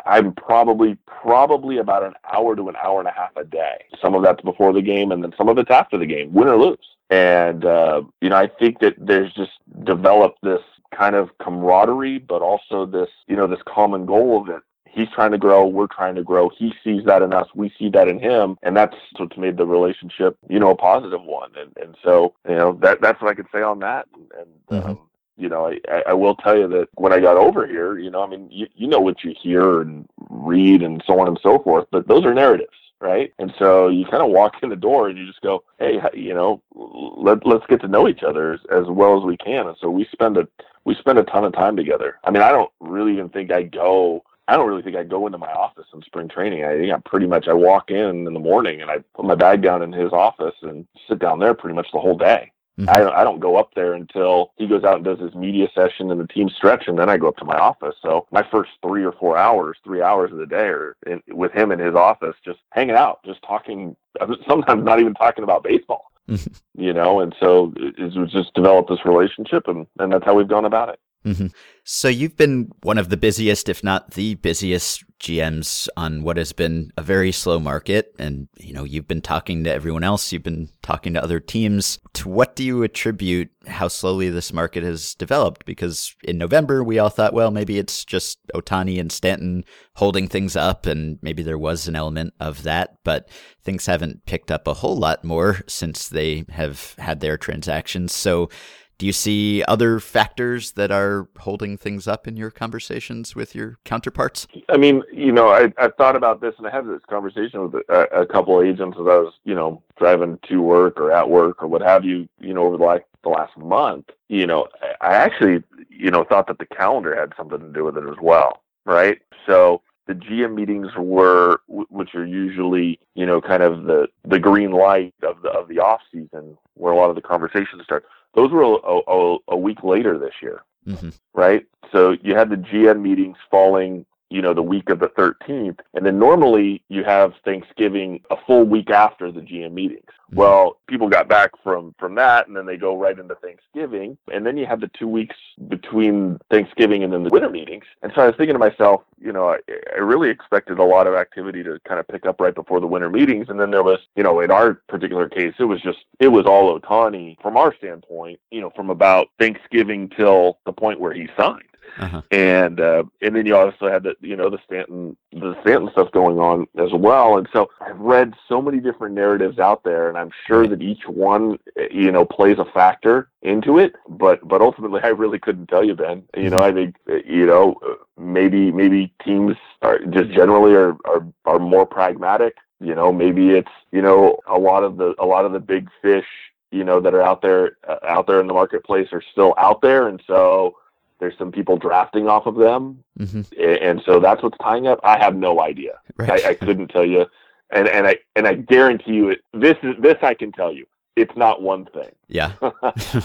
I'm 0.06 0.32
probably 0.34 0.96
probably 1.06 1.78
about 1.78 2.02
an 2.02 2.14
hour 2.32 2.56
to 2.56 2.68
an 2.68 2.76
hour 2.82 2.98
and 2.98 3.08
a 3.08 3.12
half 3.12 3.36
a 3.36 3.44
day. 3.44 3.84
Some 4.00 4.14
of 4.14 4.22
that's 4.22 4.42
before 4.42 4.72
the 4.72 4.82
game, 4.82 5.12
and 5.12 5.22
then 5.22 5.32
some 5.36 5.48
of 5.48 5.58
it's 5.58 5.70
after 5.70 5.98
the 5.98 6.06
game, 6.06 6.32
win 6.32 6.48
or 6.48 6.56
lose. 6.56 6.78
And 7.10 7.64
uh, 7.64 8.02
you 8.20 8.28
know, 8.28 8.36
I 8.36 8.48
think 8.48 8.80
that 8.80 8.94
there's 8.98 9.32
just 9.32 9.52
developed 9.84 10.38
this 10.42 10.62
kind 10.94 11.14
of 11.14 11.30
camaraderie, 11.38 12.18
but 12.18 12.42
also 12.42 12.86
this 12.86 13.08
you 13.26 13.36
know 13.36 13.46
this 13.46 13.60
common 13.66 14.06
goal 14.06 14.40
of 14.40 14.48
it 14.48 14.62
he's 14.90 15.08
trying 15.14 15.30
to 15.30 15.38
grow 15.38 15.66
we're 15.66 15.86
trying 15.86 16.14
to 16.14 16.22
grow 16.22 16.48
he 16.48 16.72
sees 16.82 17.04
that 17.04 17.22
in 17.22 17.32
us 17.32 17.46
we 17.54 17.72
see 17.78 17.88
that 17.88 18.08
in 18.08 18.18
him 18.18 18.58
and 18.62 18.76
that's 18.76 18.96
what's 19.16 19.36
made 19.36 19.56
the 19.56 19.66
relationship 19.66 20.36
you 20.48 20.58
know 20.58 20.70
a 20.70 20.76
positive 20.76 21.22
one 21.22 21.50
and 21.56 21.76
and 21.76 21.96
so 22.02 22.34
you 22.48 22.54
know 22.54 22.72
that 22.82 23.00
that's 23.00 23.20
what 23.20 23.30
i 23.30 23.34
could 23.34 23.46
say 23.52 23.62
on 23.62 23.78
that 23.78 24.06
and, 24.38 24.48
mm-hmm. 24.70 24.90
um, 24.90 24.98
you 25.38 25.48
know, 25.48 25.72
I, 25.88 26.02
I 26.08 26.12
will 26.14 26.34
tell 26.36 26.56
you 26.56 26.68
that 26.68 26.88
when 26.94 27.12
I 27.12 27.20
got 27.20 27.36
over 27.36 27.66
here, 27.66 27.98
you 27.98 28.10
know, 28.10 28.22
I 28.22 28.26
mean, 28.26 28.48
you, 28.50 28.66
you 28.74 28.88
know 28.88 29.00
what 29.00 29.22
you 29.22 29.34
hear 29.40 29.80
and 29.80 30.08
read 30.28 30.82
and 30.82 31.02
so 31.06 31.20
on 31.20 31.28
and 31.28 31.38
so 31.42 31.60
forth, 31.60 31.86
but 31.90 32.08
those 32.08 32.24
are 32.24 32.34
narratives, 32.34 32.76
right? 33.00 33.32
And 33.38 33.54
so 33.58 33.88
you 33.88 34.04
kind 34.04 34.22
of 34.22 34.30
walk 34.30 34.56
in 34.62 34.68
the 34.68 34.76
door 34.76 35.08
and 35.08 35.16
you 35.16 35.26
just 35.26 35.40
go, 35.40 35.62
hey, 35.78 36.00
you 36.12 36.34
know, 36.34 36.60
let 36.74 37.46
let's 37.46 37.66
get 37.66 37.80
to 37.82 37.88
know 37.88 38.08
each 38.08 38.22
other 38.22 38.54
as, 38.54 38.60
as 38.70 38.86
well 38.88 39.16
as 39.16 39.24
we 39.24 39.36
can. 39.36 39.68
And 39.68 39.76
so 39.80 39.88
we 39.88 40.06
spend 40.12 40.36
a 40.36 40.48
we 40.84 40.96
spend 40.96 41.18
a 41.18 41.24
ton 41.24 41.44
of 41.44 41.52
time 41.52 41.76
together. 41.76 42.18
I 42.24 42.30
mean, 42.30 42.42
I 42.42 42.50
don't 42.50 42.70
really 42.80 43.12
even 43.12 43.28
think 43.28 43.52
I 43.52 43.62
go 43.62 44.24
I 44.48 44.56
don't 44.56 44.66
really 44.66 44.82
think 44.82 44.96
I 44.96 45.04
go 45.04 45.26
into 45.26 45.38
my 45.38 45.52
office 45.52 45.86
in 45.92 46.02
spring 46.02 46.26
training. 46.26 46.64
I 46.64 46.76
think 46.76 46.92
I 46.92 46.98
pretty 47.04 47.26
much 47.26 47.48
I 47.48 47.52
walk 47.52 47.90
in 47.90 48.26
in 48.26 48.32
the 48.32 48.40
morning 48.40 48.80
and 48.80 48.90
I 48.90 48.98
put 49.14 49.26
my 49.26 49.34
bag 49.34 49.62
down 49.62 49.82
in 49.82 49.92
his 49.92 50.10
office 50.12 50.54
and 50.62 50.86
sit 51.06 51.18
down 51.18 51.38
there 51.38 51.52
pretty 51.52 51.76
much 51.76 51.86
the 51.92 52.00
whole 52.00 52.16
day. 52.16 52.50
Mm-hmm. 52.78 52.90
I 52.90 52.98
don't 52.98 53.14
I 53.14 53.24
don't 53.24 53.40
go 53.40 53.56
up 53.56 53.74
there 53.74 53.94
until 53.94 54.52
he 54.56 54.68
goes 54.68 54.84
out 54.84 54.96
and 54.96 55.04
does 55.04 55.18
his 55.18 55.34
media 55.34 55.66
session 55.74 56.12
and 56.12 56.20
the 56.20 56.28
team 56.28 56.48
stretch, 56.48 56.84
and 56.86 56.96
then 56.96 57.10
I 57.10 57.16
go 57.16 57.26
up 57.26 57.36
to 57.38 57.44
my 57.44 57.56
office. 57.56 57.96
So 58.00 58.26
my 58.30 58.46
first 58.52 58.70
three 58.82 59.04
or 59.04 59.10
four 59.10 59.36
hours, 59.36 59.78
three 59.82 60.00
hours 60.00 60.30
of 60.30 60.38
the 60.38 60.46
day, 60.46 60.68
are 60.68 60.96
in, 61.04 61.20
with 61.28 61.50
him 61.52 61.72
in 61.72 61.80
his 61.80 61.96
office, 61.96 62.36
just 62.44 62.60
hanging 62.70 62.94
out, 62.94 63.18
just 63.24 63.42
talking. 63.42 63.96
Sometimes 64.48 64.84
not 64.84 65.00
even 65.00 65.14
talking 65.14 65.42
about 65.42 65.64
baseball. 65.64 66.12
Mm-hmm. 66.28 66.80
You 66.80 66.92
know, 66.92 67.20
and 67.20 67.34
so 67.40 67.72
it, 67.76 67.94
it's 67.98 68.32
just 68.32 68.54
developed 68.54 68.90
this 68.90 69.04
relationship, 69.04 69.66
and 69.66 69.86
and 69.98 70.12
that's 70.12 70.24
how 70.24 70.34
we've 70.34 70.46
gone 70.46 70.64
about 70.64 70.90
it. 70.90 71.00
Mm-hmm. 71.24 71.48
So 71.84 72.08
you've 72.08 72.36
been 72.36 72.70
one 72.82 72.98
of 72.98 73.08
the 73.08 73.16
busiest, 73.16 73.68
if 73.68 73.82
not 73.82 74.12
the 74.12 74.34
busiest 74.36 75.04
GMs 75.20 75.88
on 75.96 76.22
what 76.22 76.36
has 76.36 76.52
been 76.52 76.90
a 76.96 77.02
very 77.02 77.32
slow 77.32 77.58
market. 77.58 78.14
And, 78.18 78.48
you 78.58 78.72
know, 78.72 78.84
you've 78.84 79.08
been 79.08 79.22
talking 79.22 79.64
to 79.64 79.72
everyone 79.72 80.04
else. 80.04 80.32
You've 80.32 80.42
been 80.42 80.68
talking 80.82 81.14
to 81.14 81.22
other 81.22 81.40
teams. 81.40 81.98
To 82.14 82.28
what 82.28 82.54
do 82.54 82.62
you 82.62 82.82
attribute 82.82 83.50
how 83.66 83.88
slowly 83.88 84.30
this 84.30 84.52
market 84.52 84.82
has 84.84 85.14
developed? 85.14 85.64
Because 85.66 86.14
in 86.22 86.38
November, 86.38 86.84
we 86.84 86.98
all 86.98 87.08
thought, 87.08 87.34
well, 87.34 87.50
maybe 87.50 87.78
it's 87.78 88.04
just 88.04 88.38
Ohtani 88.54 89.00
and 89.00 89.10
Stanton 89.10 89.64
holding 89.94 90.28
things 90.28 90.56
up. 90.56 90.86
And 90.86 91.18
maybe 91.20 91.42
there 91.42 91.58
was 91.58 91.88
an 91.88 91.96
element 91.96 92.32
of 92.38 92.62
that, 92.62 92.98
but 93.02 93.28
things 93.64 93.86
haven't 93.86 94.24
picked 94.24 94.50
up 94.50 94.68
a 94.68 94.74
whole 94.74 94.96
lot 94.96 95.24
more 95.24 95.60
since 95.66 96.08
they 96.08 96.44
have 96.50 96.94
had 96.98 97.20
their 97.20 97.36
transactions. 97.36 98.14
So 98.14 98.50
do 98.98 99.06
you 99.06 99.12
see 99.12 99.62
other 99.68 100.00
factors 100.00 100.72
that 100.72 100.90
are 100.90 101.28
holding 101.38 101.76
things 101.76 102.08
up 102.08 102.26
in 102.26 102.36
your 102.36 102.50
conversations 102.50 103.36
with 103.36 103.54
your 103.54 103.78
counterparts? 103.84 104.48
I 104.68 104.76
mean, 104.76 105.04
you 105.12 105.30
know, 105.30 105.48
I, 105.48 105.72
I 105.78 105.88
thought 105.88 106.16
about 106.16 106.40
this 106.40 106.54
and 106.58 106.66
I 106.66 106.70
had 106.70 106.86
this 106.86 107.00
conversation 107.08 107.62
with 107.62 107.82
a, 107.88 108.22
a 108.22 108.26
couple 108.26 108.60
of 108.60 108.66
agents 108.66 108.96
as 109.00 109.06
I 109.06 109.16
was, 109.16 109.34
you 109.44 109.54
know, 109.54 109.82
driving 109.96 110.38
to 110.48 110.60
work 110.60 111.00
or 111.00 111.12
at 111.12 111.30
work 111.30 111.62
or 111.62 111.68
what 111.68 111.80
have 111.80 112.04
you, 112.04 112.28
you 112.40 112.52
know, 112.52 112.66
over 112.66 112.76
the 112.76 112.84
last, 112.84 113.04
the 113.22 113.28
last 113.28 113.56
month. 113.56 114.06
You 114.28 114.46
know, 114.48 114.66
I 115.00 115.14
actually, 115.14 115.62
you 115.88 116.10
know, 116.10 116.24
thought 116.24 116.48
that 116.48 116.58
the 116.58 116.66
calendar 116.66 117.14
had 117.14 117.32
something 117.36 117.60
to 117.60 117.68
do 117.68 117.84
with 117.84 117.96
it 117.96 118.04
as 118.04 118.16
well, 118.20 118.62
right? 118.84 119.18
So 119.46 119.82
the 120.08 120.14
GM 120.14 120.54
meetings 120.54 120.88
were, 120.96 121.60
which 121.68 122.14
are 122.16 122.26
usually, 122.26 122.98
you 123.14 123.26
know, 123.26 123.40
kind 123.40 123.62
of 123.62 123.84
the 123.84 124.08
the 124.24 124.38
green 124.38 124.72
light 124.72 125.14
of 125.22 125.42
the 125.42 125.50
of 125.50 125.68
the 125.68 125.78
off 125.78 126.00
season, 126.10 126.56
where 126.74 126.92
a 126.92 126.96
lot 126.96 127.10
of 127.10 127.14
the 127.14 127.22
conversations 127.22 127.84
start 127.84 128.06
those 128.38 128.52
were 128.52 128.62
a, 128.62 129.00
a, 129.10 129.38
a 129.48 129.56
week 129.56 129.82
later 129.82 130.16
this 130.16 130.34
year, 130.40 130.62
mm-hmm. 130.86 131.08
right? 131.34 131.66
So 131.90 132.16
you 132.22 132.36
had 132.36 132.50
the 132.50 132.56
GM 132.56 133.00
meetings 133.02 133.36
falling, 133.50 134.06
you 134.30 134.42
know, 134.42 134.52
the 134.52 134.62
week 134.62 134.90
of 134.90 134.98
the 134.98 135.08
13th, 135.08 135.78
and 135.94 136.04
then 136.04 136.18
normally 136.18 136.82
you 136.88 137.04
have 137.04 137.32
Thanksgiving 137.44 138.20
a 138.30 138.36
full 138.46 138.64
week 138.64 138.90
after 138.90 139.32
the 139.32 139.40
GM 139.40 139.72
meetings. 139.72 140.04
Mm-hmm. 140.06 140.36
Well, 140.36 140.78
people 140.86 141.08
got 141.08 141.28
back 141.28 141.52
from 141.62 141.94
from 141.98 142.14
that, 142.16 142.46
and 142.46 142.56
then 142.56 142.66
they 142.66 142.76
go 142.76 142.96
right 142.98 143.18
into 143.18 143.34
Thanksgiving, 143.36 144.18
and 144.32 144.44
then 144.44 144.56
you 144.58 144.66
have 144.66 144.80
the 144.80 144.90
two 144.98 145.08
weeks 145.08 145.36
between 145.68 146.38
Thanksgiving 146.50 147.04
and 147.04 147.12
then 147.12 147.22
the 147.22 147.30
winter 147.30 147.48
meetings. 147.48 147.84
And 148.02 148.12
so 148.14 148.22
I 148.22 148.26
was 148.26 148.34
thinking 148.36 148.54
to 148.54 148.58
myself, 148.58 149.02
you 149.18 149.32
know, 149.32 149.48
I, 149.48 149.58
I 149.94 150.00
really 150.00 150.28
expected 150.28 150.78
a 150.78 150.84
lot 150.84 151.06
of 151.06 151.14
activity 151.14 151.62
to 151.64 151.78
kind 151.86 151.98
of 151.98 152.06
pick 152.08 152.26
up 152.26 152.40
right 152.40 152.54
before 152.54 152.80
the 152.80 152.86
winter 152.86 153.08
meetings, 153.08 153.46
and 153.48 153.58
then 153.58 153.70
there 153.70 153.82
was, 153.82 154.00
you 154.16 154.22
know, 154.22 154.40
in 154.40 154.50
our 154.50 154.74
particular 154.88 155.28
case, 155.28 155.54
it 155.58 155.64
was 155.64 155.80
just 155.80 155.98
it 156.20 156.28
was 156.28 156.44
all 156.44 156.78
Ohtani 156.78 157.40
from 157.40 157.56
our 157.56 157.74
standpoint, 157.74 158.38
you 158.50 158.60
know, 158.60 158.70
from 158.76 158.90
about 158.90 159.28
Thanksgiving 159.38 160.10
till 160.10 160.58
the 160.66 160.72
point 160.72 161.00
where 161.00 161.14
he 161.14 161.28
signed. 161.38 161.62
Uh-huh. 161.98 162.22
And 162.30 162.80
uh, 162.80 163.04
and 163.22 163.34
then 163.34 163.46
you 163.46 163.56
also 163.56 163.90
had 163.90 164.02
the 164.02 164.14
you 164.20 164.36
know 164.36 164.50
the 164.50 164.58
Stanton 164.64 165.16
the 165.32 165.56
Stanton 165.62 165.90
stuff 165.92 166.10
going 166.12 166.38
on 166.38 166.66
as 166.78 166.92
well. 166.92 167.38
And 167.38 167.48
so 167.52 167.70
I've 167.80 167.98
read 167.98 168.34
so 168.48 168.60
many 168.62 168.80
different 168.80 169.14
narratives 169.14 169.58
out 169.58 169.84
there, 169.84 170.08
and 170.08 170.18
I'm 170.18 170.30
sure 170.46 170.66
that 170.66 170.82
each 170.82 171.06
one 171.06 171.58
you 171.90 172.12
know 172.12 172.24
plays 172.24 172.58
a 172.58 172.64
factor 172.66 173.28
into 173.42 173.78
it. 173.78 173.94
But 174.08 174.46
but 174.46 174.60
ultimately, 174.60 175.00
I 175.02 175.08
really 175.08 175.38
couldn't 175.38 175.68
tell 175.68 175.84
you, 175.84 175.94
Ben. 175.94 176.24
You 176.36 176.50
know, 176.50 176.58
I 176.58 176.72
think 176.72 176.96
you 177.06 177.46
know 177.46 177.76
maybe 178.16 178.70
maybe 178.72 179.12
teams 179.24 179.56
are 179.82 179.98
just 179.98 180.30
generally 180.30 180.74
are 180.74 180.96
are, 181.04 181.26
are 181.44 181.58
more 181.58 181.86
pragmatic. 181.86 182.56
You 182.80 182.94
know, 182.94 183.12
maybe 183.12 183.50
it's 183.50 183.72
you 183.92 184.02
know 184.02 184.38
a 184.46 184.58
lot 184.58 184.84
of 184.84 184.96
the 184.96 185.14
a 185.18 185.26
lot 185.26 185.44
of 185.44 185.52
the 185.52 185.60
big 185.60 185.88
fish 186.00 186.26
you 186.70 186.84
know 186.84 187.00
that 187.00 187.14
are 187.14 187.22
out 187.22 187.42
there 187.42 187.76
uh, 187.88 187.98
out 188.06 188.26
there 188.26 188.40
in 188.40 188.46
the 188.46 188.52
marketplace 188.52 189.08
are 189.12 189.22
still 189.32 189.54
out 189.58 189.80
there, 189.80 190.08
and 190.08 190.22
so 190.26 190.76
there's 191.20 191.36
some 191.38 191.52
people 191.52 191.76
drafting 191.76 192.28
off 192.28 192.46
of 192.46 192.56
them, 192.56 193.02
mm-hmm. 193.18 193.42
and 193.60 194.00
so 194.04 194.20
that's 194.20 194.42
what's 194.42 194.58
tying 194.58 194.86
up. 194.86 195.00
I 195.02 195.18
have 195.18 195.36
no 195.36 195.60
idea. 195.60 195.98
Right. 196.16 196.44
I, 196.44 196.50
I 196.50 196.54
couldn't 196.54 196.88
tell 196.88 197.04
you, 197.04 197.26
and 197.70 197.88
and 197.88 198.06
I 198.06 198.18
and 198.36 198.46
I 198.46 198.54
guarantee 198.54 199.14
you, 199.14 199.30
it, 199.30 199.40
this 199.52 199.76
is 199.82 199.94
this 200.00 200.16
I 200.22 200.34
can 200.34 200.52
tell 200.52 200.72
you. 200.72 200.86
It's 201.16 201.36
not 201.36 201.62
one 201.62 201.86
thing. 201.86 202.10
Yeah, 202.28 202.52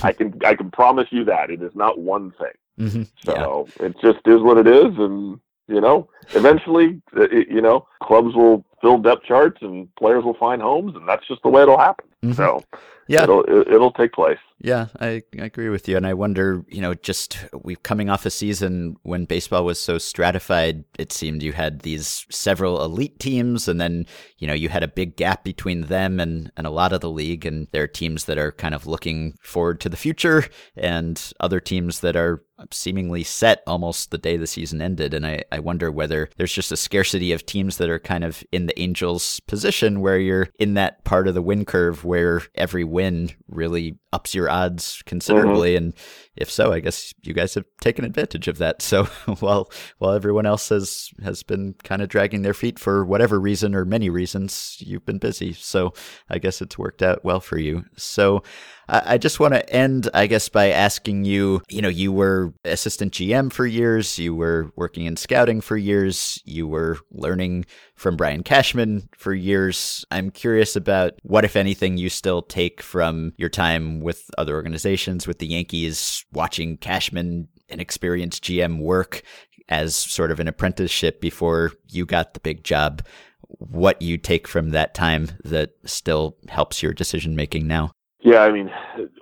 I 0.04 0.14
can 0.14 0.40
I 0.46 0.56
can 0.56 0.72
promise 0.72 1.08
you 1.12 1.24
that 1.26 1.50
it 1.50 1.62
is 1.62 1.76
not 1.76 2.00
one 2.00 2.32
thing. 2.32 2.88
Mm-hmm. 2.88 3.04
So 3.24 3.68
yeah. 3.80 3.86
it 3.86 3.96
just 4.02 4.26
is 4.26 4.42
what 4.42 4.58
it 4.58 4.68
is, 4.68 4.98
and 4.98 5.40
you 5.68 5.82
know, 5.82 6.10
eventually, 6.34 7.02
uh, 7.16 7.24
it, 7.24 7.48
you 7.50 7.62
know, 7.62 7.88
clubs 8.02 8.36
will 8.36 8.66
fill 8.82 8.98
depth 8.98 9.24
charts 9.24 9.62
and 9.62 9.94
players 9.96 10.24
will 10.24 10.34
find 10.36 10.62
homes, 10.62 10.96
and 10.96 11.08
that's 11.08 11.28
just 11.28 11.42
the 11.44 11.50
way 11.50 11.62
it'll 11.62 11.78
happen. 11.78 12.06
Mm-hmm. 12.24 12.34
So 12.34 12.64
yeah, 13.08 13.24
it'll 13.24 13.44
it'll 13.48 13.92
take 13.92 14.14
place. 14.14 14.40
Yeah, 14.60 14.88
I, 15.02 15.24
I 15.38 15.46
agree 15.46 15.68
with 15.68 15.90
you, 15.90 15.98
and 15.98 16.08
I 16.08 16.14
wonder, 16.14 16.64
you 16.70 16.80
know, 16.80 16.94
just 16.94 17.38
we 17.54 17.76
coming 17.76 18.10
off 18.10 18.26
a 18.26 18.30
season 18.30 18.96
when 19.04 19.26
baseball 19.26 19.66
was 19.66 19.78
so 19.78 19.98
stratified. 19.98 20.86
It 20.98 21.12
seemed 21.12 21.44
you 21.44 21.52
had 21.52 21.82
these 21.82 22.26
several 22.30 22.82
elite 22.82 23.20
teams, 23.20 23.68
and 23.68 23.82
then 23.82 24.06
you 24.38 24.48
know 24.48 24.54
you 24.54 24.70
had 24.70 24.84
a 24.84 24.88
big 24.88 25.18
gap 25.18 25.44
between 25.44 25.82
them 25.82 26.20
and 26.20 26.50
and 26.56 26.66
a 26.66 26.72
lot 26.72 26.94
of 26.94 27.02
the 27.02 27.10
league, 27.10 27.46
and 27.46 27.68
there 27.72 27.84
are 27.84 27.88
teams 27.88 28.24
that 28.26 28.38
are 28.38 28.54
kind 28.54 28.74
of 28.74 28.88
looking 28.88 29.36
forward 29.42 29.82
to 29.82 29.90
the 29.90 29.98
future, 29.98 30.46
and 30.78 31.34
other 31.42 31.60
teams 31.60 32.00
that 32.00 32.16
are 32.16 32.42
seemingly 32.72 33.24
set 33.24 33.64
almost 33.68 34.12
the 34.12 34.18
day 34.18 34.38
the 34.38 34.48
season 34.48 34.82
ended. 34.82 35.14
And 35.14 35.26
I, 35.26 35.44
I 35.52 35.60
wonder 35.60 35.92
whether 35.92 36.30
there's 36.38 36.54
just 36.54 36.72
a 36.72 36.78
scarcity 36.78 37.32
of 37.32 37.46
teams 37.46 37.78
that 37.78 37.90
are 37.90 38.00
kind 38.00 38.24
of 38.24 38.44
in 38.52 38.68
the 38.68 38.80
Angels 38.80 39.40
position 39.42 40.02
where 40.02 40.20
you're 40.20 40.50
in 40.60 40.76
that 40.76 41.04
part 41.04 41.28
of 41.28 41.34
the 41.34 41.42
win 41.42 41.66
curve 41.66 42.04
where 42.04 42.42
every 42.56 42.84
win 42.84 43.32
really 43.48 43.98
ups 44.12 44.36
your 44.36 44.50
odds 44.50 45.02
considerably. 45.06 45.72
Mm-hmm. 45.72 45.86
And 45.86 45.94
if 46.36 46.50
so, 46.50 46.72
I 46.72 46.80
guess 46.80 47.14
you 47.24 47.34
guys 47.34 47.56
have 47.56 47.66
taken 47.82 48.06
advantage 48.06 48.48
of 48.48 48.58
that. 48.60 48.82
So 48.94 49.06
while 49.40 49.72
while 49.98 50.14
everyone 50.14 50.46
else 50.46 50.70
has 50.70 51.10
has 51.24 51.42
been 51.42 51.74
kind 51.84 52.04
of 52.04 52.10
dragging 52.10 52.44
their 52.44 52.54
feet 52.54 52.78
for 52.78 53.04
whatever 53.04 53.40
reason 53.40 53.74
or 53.74 53.86
many 53.86 54.08
reasons, 54.08 54.78
you've 54.82 55.06
been 55.06 55.18
busy. 55.18 55.54
So 55.54 55.94
I 56.30 56.38
guess 56.38 56.62
it's 56.62 56.78
worked 56.78 57.02
out 57.02 57.26
well 57.26 57.40
for 57.40 57.58
you. 57.58 57.86
So 57.98 58.44
I 58.90 59.18
just 59.18 59.40
want 59.40 59.54
to 59.54 59.70
end, 59.70 60.10
I 60.14 60.28
guess, 60.28 60.50
by 60.50 60.70
asking 60.70 61.26
you. 61.26 61.62
You 61.70 61.82
know, 61.82 61.90
you 61.90 62.12
were 62.12 62.54
assistant 62.66 63.14
GM 63.14 63.52
for 63.52 63.66
years. 63.66 64.20
You 64.20 64.36
were 64.36 64.72
working 64.76 65.06
in 65.06 65.16
scouting 65.16 65.62
for 65.62 65.78
years. 65.78 66.42
You 66.46 66.68
were 66.68 66.98
learning 67.12 67.66
from 67.96 68.18
Brian 68.18 68.44
Cashman 68.44 69.10
for 69.18 69.34
years. 69.34 70.04
I'm 70.12 70.32
curious 70.32 70.76
about 70.76 71.14
what, 71.24 71.46
if 71.46 71.56
anything, 71.56 71.98
you 71.98 72.10
still 72.10 72.42
take 72.42 72.82
from 72.82 73.34
your 73.38 73.50
time 73.50 74.02
with 74.02 74.30
other 74.38 74.56
organizations, 74.56 75.28
with 75.28 75.40
the 75.40 75.48
Yankees, 75.48 76.26
watching 76.34 76.78
Cashman, 76.78 77.48
an 77.70 77.80
experienced 77.80 78.44
GM, 78.44 78.80
work 78.80 79.22
as 79.70 79.96
sort 79.96 80.30
of 80.32 80.40
an 80.42 80.48
apprenticeship 80.48 81.22
before 81.22 81.72
you 81.90 82.06
got 82.06 82.34
the 82.34 82.40
big 82.42 82.64
job. 82.64 83.02
What 83.48 84.02
you 84.02 84.18
take 84.18 84.48
from 84.48 84.72
that 84.72 84.94
time 84.94 85.30
that 85.46 85.72
still 85.86 86.38
helps 86.50 86.84
your 86.84 86.92
decision 86.92 87.36
making 87.36 87.68
now? 87.68 87.92
Yeah, 88.24 88.40
I 88.40 88.52
mean, 88.52 88.72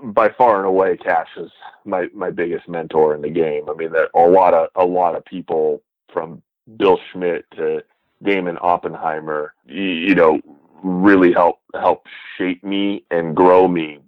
by 0.03 0.29
far 0.29 0.57
and 0.57 0.67
away, 0.67 0.95
Cash 0.95 1.29
is 1.35 1.51
my 1.85 2.07
my 2.13 2.29
biggest 2.29 2.69
mentor 2.69 3.15
in 3.15 3.21
the 3.21 3.29
game. 3.29 3.67
I 3.67 3.73
mean, 3.73 3.91
there 3.91 4.09
a 4.15 4.29
lot 4.29 4.53
of 4.53 4.69
a 4.75 4.85
lot 4.85 5.15
of 5.15 5.25
people 5.25 5.81
from 6.13 6.41
Bill 6.77 6.99
Schmidt 7.11 7.45
to 7.57 7.83
Damon 8.23 8.59
Oppenheimer, 8.61 9.55
you 9.65 10.13
know, 10.13 10.39
really 10.83 11.33
help 11.33 11.59
help 11.73 12.05
shape 12.37 12.63
me 12.63 13.03
and 13.09 13.35
grow 13.35 13.67
me. 13.67 13.99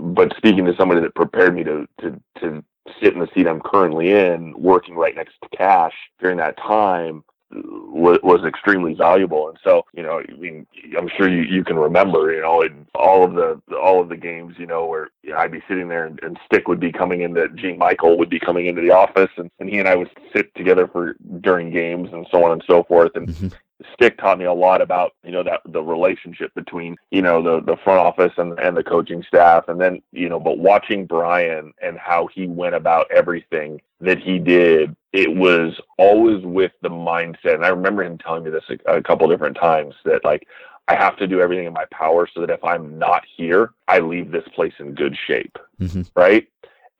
But 0.00 0.36
speaking 0.36 0.66
to 0.66 0.76
somebody 0.76 1.00
that 1.00 1.14
prepared 1.14 1.54
me 1.54 1.64
to 1.64 1.88
to 2.02 2.20
to 2.40 2.62
sit 3.00 3.14
in 3.14 3.20
the 3.20 3.28
seat 3.34 3.46
I'm 3.46 3.60
currently 3.60 4.10
in, 4.10 4.52
working 4.58 4.96
right 4.96 5.16
next 5.16 5.34
to 5.42 5.56
Cash 5.56 5.94
during 6.20 6.36
that 6.38 6.58
time, 6.58 7.24
was, 7.52 8.18
was 8.22 8.44
extremely 8.44 8.94
valuable. 8.94 9.48
And 9.48 9.58
so, 9.62 9.84
you 9.92 10.02
know, 10.02 10.20
I 10.20 10.32
mean, 10.36 10.66
I'm 10.98 11.08
sure 11.16 11.28
you, 11.28 11.42
you 11.42 11.64
can 11.64 11.76
remember, 11.76 12.32
you 12.32 12.40
know, 12.40 12.62
all 12.94 13.24
of 13.24 13.34
the 13.34 13.60
all 13.76 14.00
of 14.00 14.08
the 14.08 14.16
games, 14.16 14.54
you 14.58 14.66
know, 14.66 14.86
where 14.86 15.08
I'd 15.36 15.52
be 15.52 15.62
sitting 15.68 15.88
there 15.88 16.06
and, 16.06 16.18
and 16.22 16.38
Stick 16.46 16.68
would 16.68 16.80
be 16.80 16.92
coming 16.92 17.22
into 17.22 17.48
Gene 17.50 17.78
Michael 17.78 18.18
would 18.18 18.30
be 18.30 18.40
coming 18.40 18.66
into 18.66 18.80
the 18.80 18.90
office, 18.90 19.30
and, 19.36 19.50
and 19.58 19.68
he 19.68 19.78
and 19.78 19.88
I 19.88 19.96
would 19.96 20.10
sit 20.34 20.54
together 20.54 20.88
for 20.88 21.16
during 21.40 21.70
games 21.70 22.10
and 22.12 22.26
so 22.30 22.44
on 22.44 22.52
and 22.52 22.64
so 22.66 22.82
forth. 22.84 23.12
And 23.14 23.28
mm-hmm. 23.28 23.48
Stick 23.94 24.16
taught 24.18 24.38
me 24.38 24.44
a 24.44 24.52
lot 24.52 24.80
about 24.80 25.12
you 25.24 25.32
know 25.32 25.42
that 25.42 25.60
the 25.64 25.82
relationship 25.82 26.54
between 26.54 26.96
you 27.10 27.20
know 27.20 27.42
the 27.42 27.60
the 27.64 27.76
front 27.82 27.98
office 27.98 28.32
and 28.36 28.58
and 28.60 28.76
the 28.76 28.84
coaching 28.84 29.24
staff, 29.26 29.68
and 29.68 29.80
then 29.80 30.00
you 30.12 30.28
know, 30.28 30.38
but 30.38 30.58
watching 30.58 31.04
Brian 31.04 31.72
and 31.82 31.98
how 31.98 32.28
he 32.28 32.46
went 32.46 32.74
about 32.74 33.10
everything 33.10 33.80
that 34.00 34.18
he 34.18 34.38
did, 34.38 34.94
it 35.12 35.34
was 35.34 35.80
always 35.98 36.44
with 36.44 36.72
the 36.82 36.88
mindset. 36.88 37.54
And 37.54 37.64
I 37.64 37.68
remember 37.68 38.04
him 38.04 38.18
telling 38.18 38.44
me 38.44 38.50
this 38.50 38.64
a, 38.68 38.96
a 38.96 39.02
couple 39.02 39.28
different 39.28 39.56
times 39.56 39.94
that 40.04 40.24
like 40.24 40.46
I 40.88 40.96
have 40.96 41.16
to 41.16 41.26
do 41.26 41.40
everything 41.40 41.66
in 41.66 41.72
my 41.72 41.86
power 41.90 42.28
so 42.32 42.40
that 42.40 42.50
if 42.50 42.62
I'm 42.64 42.98
not 42.98 43.24
here, 43.36 43.70
I 43.88 44.00
leave 44.00 44.30
this 44.30 44.46
place 44.54 44.74
in 44.78 44.94
good 44.94 45.16
shape, 45.26 45.56
mm-hmm. 45.80 46.02
right? 46.14 46.48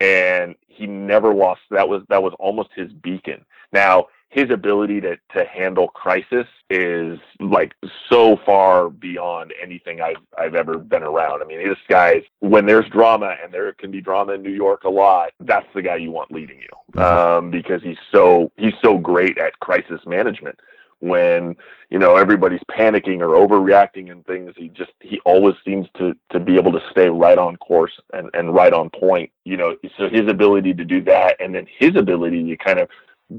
And 0.01 0.55
he 0.66 0.87
never 0.87 1.35
lost. 1.35 1.61
That 1.70 1.89
was 1.89 2.03
that 2.09 2.23
was 2.23 2.33
almost 2.39 2.70
his 2.75 2.93
beacon. 2.93 3.45
Now 3.73 4.07
his 4.33 4.51
ability 4.51 4.99
to, 5.03 5.14
to 5.37 5.45
handle 5.45 5.89
crisis 5.89 6.47
is 6.70 7.18
like 7.39 7.74
so 8.09 8.39
far 8.47 8.89
beyond 8.89 9.53
anything 9.62 10.01
I've 10.01 10.16
I've 10.39 10.55
ever 10.55 10.78
been 10.78 11.03
around. 11.03 11.43
I 11.43 11.45
mean, 11.45 11.62
this 11.62 11.76
guy's 11.87 12.22
when 12.41 12.64
there's 12.64 12.89
drama 12.89 13.37
and 13.43 13.53
there 13.53 13.70
can 13.74 13.91
be 13.91 14.01
drama 14.01 14.33
in 14.33 14.43
New 14.43 14.51
York 14.51 14.85
a 14.85 14.89
lot, 14.89 15.33
that's 15.41 15.66
the 15.74 15.83
guy 15.83 15.97
you 15.97 16.11
want 16.11 16.33
leading 16.33 16.59
you. 16.61 17.03
Um, 17.03 17.51
because 17.51 17.83
he's 17.83 17.99
so 18.11 18.51
he's 18.57 18.72
so 18.83 18.97
great 18.97 19.37
at 19.37 19.61
crisis 19.61 20.01
management. 20.07 20.59
When, 21.01 21.57
you 21.91 21.99
know, 21.99 22.14
everybody's 22.16 22.62
panicking 22.70 23.20
or 23.20 23.35
overreacting 23.35 24.12
and 24.12 24.24
things, 24.24 24.55
he 24.57 24.68
just 24.68 24.93
he 25.01 25.20
always 25.26 25.57
seems 25.62 25.89
to 25.99 26.14
to 26.30 26.41
be 26.41 26.57
able 26.57 26.72
to 26.72 26.80
stay 26.91 27.09
right 27.09 27.37
on 27.37 27.57
course 27.57 27.93
and, 28.14 28.30
and 28.33 28.55
right 28.55 28.72
on 28.72 28.89
point. 28.89 29.30
You 29.45 29.59
know, 29.59 29.76
so 29.99 30.09
his 30.09 30.26
ability 30.26 30.72
to 30.72 30.85
do 30.87 31.03
that 31.05 31.37
and 31.39 31.55
then 31.55 31.66
his 31.78 31.97
ability 31.97 32.49
to 32.49 32.57
kind 32.57 32.78
of 32.78 32.89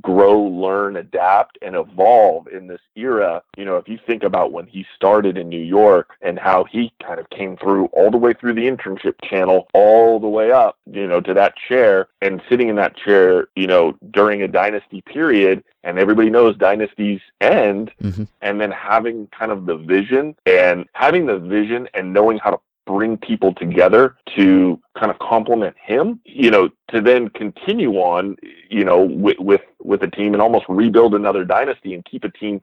grow, 0.02 0.42
learn, 0.42 0.96
adapt, 0.98 1.58
and 1.62 1.76
evolve 1.76 2.48
in 2.48 2.68
this 2.68 2.82
era. 2.96 3.42
You 3.58 3.66
know, 3.66 3.78
if 3.78 3.88
you 3.88 4.00
think 4.06 4.24
about 4.24 4.52
when 4.52 4.68
he 4.68 4.86
started 4.96 5.38
in 5.38 5.50
New 5.50 5.62
York 5.62 6.16
and 6.22 6.40
how 6.40 6.64
he 6.66 6.92
kind 7.06 7.20
of 7.20 7.30
came 7.30 7.58
through 7.58 7.86
all 7.88 8.12
the 8.12 8.18
way 8.18 8.34
through 8.34 8.54
the 8.54 8.68
internship 8.68 9.16
channel, 9.24 9.68
all 9.74 10.20
the 10.20 10.28
way 10.28 10.52
up, 10.52 10.78
you 10.92 11.08
know, 11.08 11.22
to 11.22 11.34
that 11.34 11.56
chair 11.56 12.08
and 12.22 12.42
sitting 12.50 12.70
in 12.70 12.76
that 12.76 12.96
chair, 12.96 13.48
you 13.56 13.68
know, 13.68 13.98
during 14.12 14.42
a 14.42 14.48
dynasty 14.48 15.02
period. 15.02 15.64
And 15.86 16.00
everybody 16.00 16.30
knows 16.30 16.56
dynasties 16.56 17.20
end. 17.42 17.92
Mm-hmm. 18.02 18.24
And 18.42 18.62
then 18.62 18.72
having 18.72 19.28
kind 19.38 19.52
of 19.52 19.66
the 19.66 19.76
vision 19.76 20.36
and 20.46 20.86
having 20.94 21.26
the 21.26 21.40
vision 21.40 21.90
and 21.94 22.14
knowing 22.14 22.38
how 22.38 22.52
to 22.52 22.60
bring 22.86 23.18
people 23.18 23.54
together 23.54 24.16
to 24.36 24.80
kind 24.98 25.12
of 25.12 25.20
complement 25.20 25.76
him, 25.82 26.20
you 26.26 26.52
know, 26.52 26.70
to 26.90 27.02
then 27.02 27.30
continue 27.30 27.94
on, 27.94 28.36
you 28.70 28.84
know, 28.84 29.04
with 29.04 29.40
with 29.40 29.62
with 29.82 30.04
a 30.04 30.10
team 30.10 30.34
and 30.34 30.42
almost 30.42 30.66
rebuild 30.68 31.16
another 31.16 31.46
dynasty 31.46 31.94
and 31.94 32.06
keep 32.06 32.24
a 32.24 32.30
team 32.30 32.62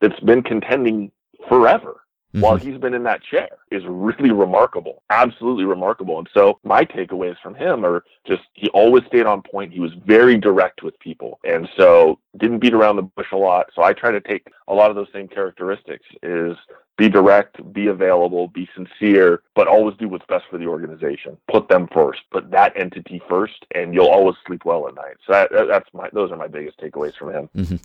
that's 0.00 0.18
been 0.20 0.42
contending 0.42 1.10
forever 1.48 2.02
mm-hmm. 2.32 2.40
while 2.40 2.56
he's 2.56 2.78
been 2.78 2.94
in 2.94 3.02
that 3.04 3.22
chair 3.22 3.48
is 3.70 3.82
really 3.86 4.30
remarkable, 4.30 5.02
absolutely 5.10 5.64
remarkable. 5.64 6.18
And 6.18 6.28
so 6.34 6.58
my 6.64 6.84
takeaways 6.84 7.36
from 7.42 7.54
him 7.54 7.84
are 7.84 8.04
just 8.26 8.42
he 8.54 8.68
always 8.70 9.04
stayed 9.06 9.26
on 9.26 9.42
point. 9.42 9.72
He 9.72 9.80
was 9.80 9.92
very 10.04 10.36
direct 10.38 10.82
with 10.82 10.98
people, 10.98 11.38
and 11.44 11.68
so 11.76 12.18
didn't 12.38 12.58
beat 12.58 12.74
around 12.74 12.96
the 12.96 13.02
bush 13.02 13.28
a 13.32 13.36
lot. 13.36 13.66
So 13.74 13.82
I 13.82 13.92
try 13.92 14.10
to 14.10 14.20
take 14.20 14.46
a 14.68 14.74
lot 14.74 14.90
of 14.90 14.96
those 14.96 15.08
same 15.12 15.28
characteristics: 15.28 16.06
is 16.22 16.56
be 16.98 17.08
direct, 17.08 17.72
be 17.72 17.86
available, 17.86 18.48
be 18.48 18.68
sincere, 18.74 19.42
but 19.54 19.66
always 19.66 19.96
do 19.96 20.08
what's 20.08 20.26
best 20.26 20.44
for 20.50 20.58
the 20.58 20.66
organization. 20.66 21.36
Put 21.50 21.68
them 21.68 21.88
first. 21.92 22.20
Put 22.30 22.50
that 22.50 22.76
entity 22.76 23.20
first, 23.28 23.64
and 23.74 23.94
you'll 23.94 24.08
always 24.08 24.36
sleep 24.46 24.64
well 24.64 24.86
at 24.88 24.94
night. 24.94 25.16
So 25.26 25.32
that, 25.32 25.50
that's 25.68 25.88
my 25.92 26.08
those 26.12 26.30
are 26.30 26.36
my 26.36 26.48
biggest 26.48 26.78
takeaways 26.80 27.16
from 27.16 27.32
him. 27.32 27.48
Mm-hmm. 27.56 27.76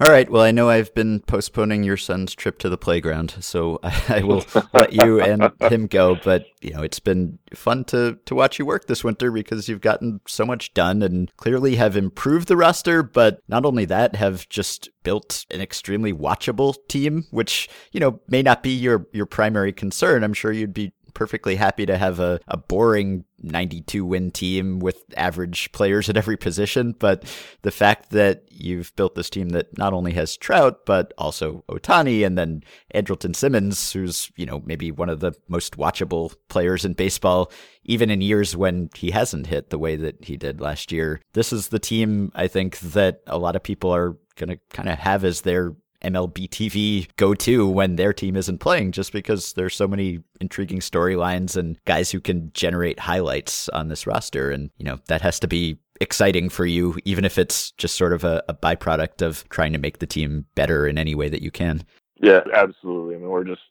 All 0.00 0.10
right. 0.10 0.30
Well, 0.30 0.42
I 0.42 0.50
know 0.50 0.68
I've 0.68 0.94
been 0.94 1.20
postponing 1.20 1.84
your 1.84 1.96
son's 1.96 2.34
trip 2.34 2.58
to 2.60 2.68
the 2.68 2.78
playground, 2.78 3.34
so 3.40 3.78
I, 3.82 4.02
I 4.08 4.22
will 4.22 4.44
let 4.72 4.92
you 4.92 5.20
and 5.20 5.52
him 5.60 5.86
go. 5.86 6.16
But 6.16 6.46
you 6.60 6.72
know, 6.72 6.82
it's 6.82 7.00
been 7.00 7.38
fun 7.54 7.84
to 7.84 8.18
to 8.24 8.34
watch 8.34 8.58
you 8.58 8.66
work 8.66 8.86
this 8.86 9.04
winter 9.04 9.30
because 9.30 9.68
you've 9.68 9.80
gotten 9.80 10.20
so 10.26 10.44
much 10.44 10.72
done 10.74 11.02
and 11.02 11.34
clearly 11.36 11.76
have 11.76 11.96
improved 11.96 12.48
the 12.48 12.56
roster. 12.56 13.02
But 13.02 13.40
not 13.48 13.64
only 13.64 13.84
that, 13.86 14.16
have 14.16 14.48
just 14.48 14.90
built 15.02 15.46
an 15.50 15.60
extremely 15.60 16.12
watchable 16.12 16.76
team, 16.88 17.26
which 17.30 17.68
you 17.92 18.00
know 18.00 18.20
may 18.28 18.42
not 18.42 18.62
be 18.62 18.70
your 18.70 19.06
your 19.12 19.26
primary 19.26 19.72
concern. 19.72 20.24
I'm 20.24 20.34
sure 20.34 20.52
you'd 20.52 20.74
be 20.74 20.92
perfectly 21.10 21.56
happy 21.56 21.86
to 21.86 21.96
have 21.96 22.20
a, 22.20 22.40
a 22.48 22.56
boring 22.56 23.24
92 23.42 24.04
win 24.04 24.30
team 24.30 24.80
with 24.80 25.02
average 25.16 25.72
players 25.72 26.08
at 26.08 26.16
every 26.16 26.36
position. 26.36 26.94
But 26.98 27.24
the 27.62 27.70
fact 27.70 28.10
that 28.10 28.44
you've 28.50 28.94
built 28.96 29.14
this 29.14 29.30
team 29.30 29.50
that 29.50 29.76
not 29.78 29.92
only 29.92 30.12
has 30.12 30.36
Trout, 30.36 30.84
but 30.86 31.12
also 31.16 31.64
Ohtani 31.68 32.24
and 32.24 32.36
then 32.36 32.62
Andrelton 32.94 33.34
Simmons, 33.34 33.92
who's, 33.92 34.30
you 34.36 34.46
know, 34.46 34.62
maybe 34.64 34.90
one 34.90 35.08
of 35.08 35.20
the 35.20 35.32
most 35.48 35.76
watchable 35.76 36.34
players 36.48 36.84
in 36.84 36.92
baseball, 36.92 37.50
even 37.84 38.10
in 38.10 38.20
years 38.20 38.56
when 38.56 38.90
he 38.94 39.10
hasn't 39.10 39.46
hit 39.46 39.70
the 39.70 39.78
way 39.78 39.96
that 39.96 40.24
he 40.24 40.36
did 40.36 40.60
last 40.60 40.92
year. 40.92 41.20
This 41.32 41.52
is 41.52 41.68
the 41.68 41.78
team 41.78 42.30
I 42.34 42.48
think 42.48 42.78
that 42.80 43.22
a 43.26 43.38
lot 43.38 43.56
of 43.56 43.62
people 43.62 43.94
are 43.94 44.16
going 44.36 44.50
to 44.50 44.58
kind 44.74 44.88
of 44.88 44.98
have 44.98 45.24
as 45.24 45.42
their 45.42 45.74
MLB 46.02 46.48
TV 46.48 47.08
go 47.16 47.34
to 47.34 47.68
when 47.68 47.96
their 47.96 48.12
team 48.12 48.36
isn't 48.36 48.58
playing, 48.58 48.92
just 48.92 49.12
because 49.12 49.52
there's 49.54 49.76
so 49.76 49.88
many 49.88 50.20
intriguing 50.40 50.80
storylines 50.80 51.56
and 51.56 51.82
guys 51.84 52.10
who 52.10 52.20
can 52.20 52.50
generate 52.54 52.98
highlights 52.98 53.68
on 53.70 53.88
this 53.88 54.06
roster. 54.06 54.50
And, 54.50 54.70
you 54.78 54.84
know, 54.84 54.98
that 55.06 55.22
has 55.22 55.38
to 55.40 55.48
be 55.48 55.78
exciting 56.00 56.48
for 56.48 56.64
you, 56.64 56.96
even 57.04 57.24
if 57.24 57.38
it's 57.38 57.72
just 57.72 57.96
sort 57.96 58.12
of 58.12 58.24
a, 58.24 58.42
a 58.48 58.54
byproduct 58.54 59.22
of 59.22 59.48
trying 59.50 59.72
to 59.72 59.78
make 59.78 59.98
the 59.98 60.06
team 60.06 60.46
better 60.54 60.86
in 60.86 60.98
any 60.98 61.14
way 61.14 61.28
that 61.28 61.42
you 61.42 61.50
can. 61.50 61.84
Yeah, 62.22 62.40
absolutely. 62.52 63.14
I 63.14 63.18
mean, 63.18 63.28
we're 63.28 63.44
just 63.44 63.62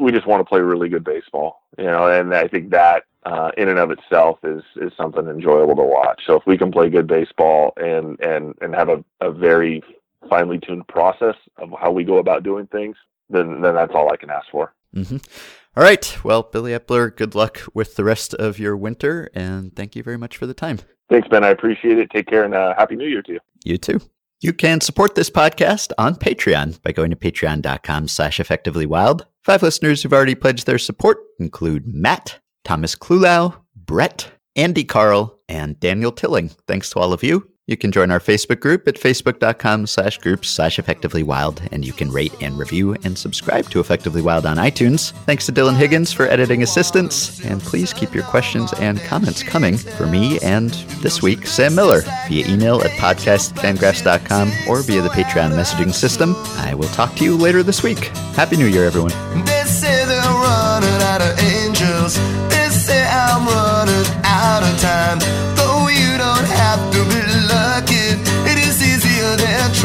we 0.00 0.12
just 0.12 0.28
want 0.28 0.40
to 0.40 0.44
play 0.44 0.60
really 0.60 0.88
good 0.88 1.02
baseball, 1.02 1.62
you 1.76 1.86
know, 1.86 2.06
and 2.06 2.32
I 2.32 2.46
think 2.46 2.70
that 2.70 3.02
uh, 3.24 3.50
in 3.56 3.68
and 3.68 3.80
of 3.80 3.90
itself 3.90 4.38
is 4.44 4.62
is 4.76 4.92
something 4.96 5.26
enjoyable 5.26 5.74
to 5.74 5.82
watch. 5.82 6.22
So 6.24 6.36
if 6.36 6.46
we 6.46 6.56
can 6.56 6.70
play 6.70 6.88
good 6.88 7.08
baseball 7.08 7.72
and 7.76 8.18
and 8.20 8.54
and 8.60 8.74
have 8.76 8.88
a, 8.88 9.04
a 9.20 9.32
very 9.32 9.82
finely 10.28 10.58
tuned 10.58 10.86
process 10.88 11.36
of 11.58 11.70
how 11.78 11.90
we 11.90 12.04
go 12.04 12.18
about 12.18 12.42
doing 12.42 12.66
things, 12.66 12.96
then 13.30 13.60
then 13.60 13.74
that's 13.74 13.92
all 13.94 14.12
I 14.12 14.16
can 14.16 14.30
ask 14.30 14.46
for. 14.50 14.74
Mm-hmm. 14.94 15.16
All 15.76 15.82
right. 15.82 16.18
Well, 16.24 16.42
Billy 16.42 16.72
Eppler, 16.72 17.14
good 17.14 17.34
luck 17.34 17.60
with 17.74 17.96
the 17.96 18.04
rest 18.04 18.32
of 18.34 18.58
your 18.58 18.76
winter, 18.76 19.28
and 19.34 19.74
thank 19.76 19.94
you 19.94 20.02
very 20.02 20.16
much 20.16 20.36
for 20.36 20.46
the 20.46 20.54
time. 20.54 20.78
Thanks, 21.10 21.28
Ben. 21.28 21.44
I 21.44 21.50
appreciate 21.50 21.98
it. 21.98 22.10
Take 22.10 22.26
care, 22.26 22.44
and 22.44 22.54
uh, 22.54 22.74
happy 22.76 22.96
New 22.96 23.06
Year 23.06 23.22
to 23.22 23.32
you. 23.32 23.40
You 23.64 23.78
too. 23.78 24.00
You 24.40 24.52
can 24.52 24.80
support 24.80 25.14
this 25.14 25.30
podcast 25.30 25.92
on 25.98 26.14
Patreon 26.14 26.82
by 26.82 26.92
going 26.92 27.10
to 27.10 27.16
patreon.com 27.16 28.08
slash 28.08 28.38
effectivelywild. 28.38 29.22
Five 29.44 29.62
listeners 29.62 30.02
who've 30.02 30.12
already 30.12 30.34
pledged 30.34 30.66
their 30.66 30.78
support 30.78 31.18
include 31.38 31.86
Matt, 31.86 32.38
Thomas 32.64 32.94
Klulau, 32.94 33.56
Brett, 33.74 34.30
Andy 34.54 34.84
Carl, 34.84 35.38
and 35.48 35.78
Daniel 35.80 36.12
Tilling. 36.12 36.50
Thanks 36.66 36.90
to 36.90 36.98
all 36.98 37.12
of 37.12 37.22
you. 37.22 37.50
You 37.68 37.76
can 37.76 37.90
join 37.90 38.12
our 38.12 38.20
Facebook 38.20 38.60
group 38.60 38.86
at 38.86 38.94
facebook.com 38.94 39.88
slash 39.88 40.18
groups 40.18 40.48
slash 40.48 40.78
effectively 40.78 41.24
wild, 41.24 41.60
and 41.72 41.84
you 41.84 41.92
can 41.92 42.12
rate 42.12 42.32
and 42.40 42.56
review 42.56 42.94
and 43.02 43.18
subscribe 43.18 43.68
to 43.70 43.80
Effectively 43.80 44.22
Wild 44.22 44.46
on 44.46 44.56
iTunes. 44.56 45.10
Thanks 45.24 45.46
to 45.46 45.52
Dylan 45.52 45.74
Higgins 45.74 46.12
for 46.12 46.28
editing 46.28 46.62
assistance, 46.62 47.44
and 47.44 47.60
please 47.60 47.92
keep 47.92 48.14
your 48.14 48.22
questions 48.22 48.72
and 48.74 49.00
comments 49.00 49.42
coming 49.42 49.76
for 49.76 50.06
me 50.06 50.38
and 50.44 50.70
this 51.02 51.22
week, 51.22 51.44
Sam 51.44 51.74
Miller, 51.74 52.02
via 52.28 52.46
email 52.46 52.80
at 52.82 52.92
podcastfangraphs.com 52.92 54.52
or 54.68 54.82
via 54.82 55.02
the 55.02 55.08
Patreon 55.08 55.50
messaging 55.50 55.92
system. 55.92 56.36
I 56.58 56.72
will 56.72 56.88
talk 56.90 57.16
to 57.16 57.24
you 57.24 57.36
later 57.36 57.64
this 57.64 57.82
week. 57.82 57.98
Happy 58.36 58.56
New 58.56 58.66
Year, 58.66 58.84
everyone. 58.84 59.10
Running 60.36 61.02
out 61.02 61.20
of 61.20 61.38
angels. 61.40 62.16
They 62.48 62.68
say 62.68 63.04
I'm 63.04 63.46
running 63.46 64.06
out 64.24 64.62
of 64.62 64.80
time. 64.80 65.55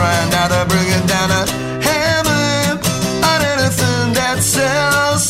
trying 0.01 0.31
not 0.31 0.49
to 0.49 0.65
bring 0.67 0.87
it 0.97 1.05
down 1.07 1.29
a 1.29 1.43
hammer 1.85 2.73
on 3.31 3.39
anything 3.53 4.13
that 4.17 4.37
sells. 4.41 5.25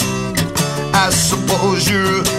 I 0.93 1.09
suppose 1.09 1.89
you're 1.91 2.30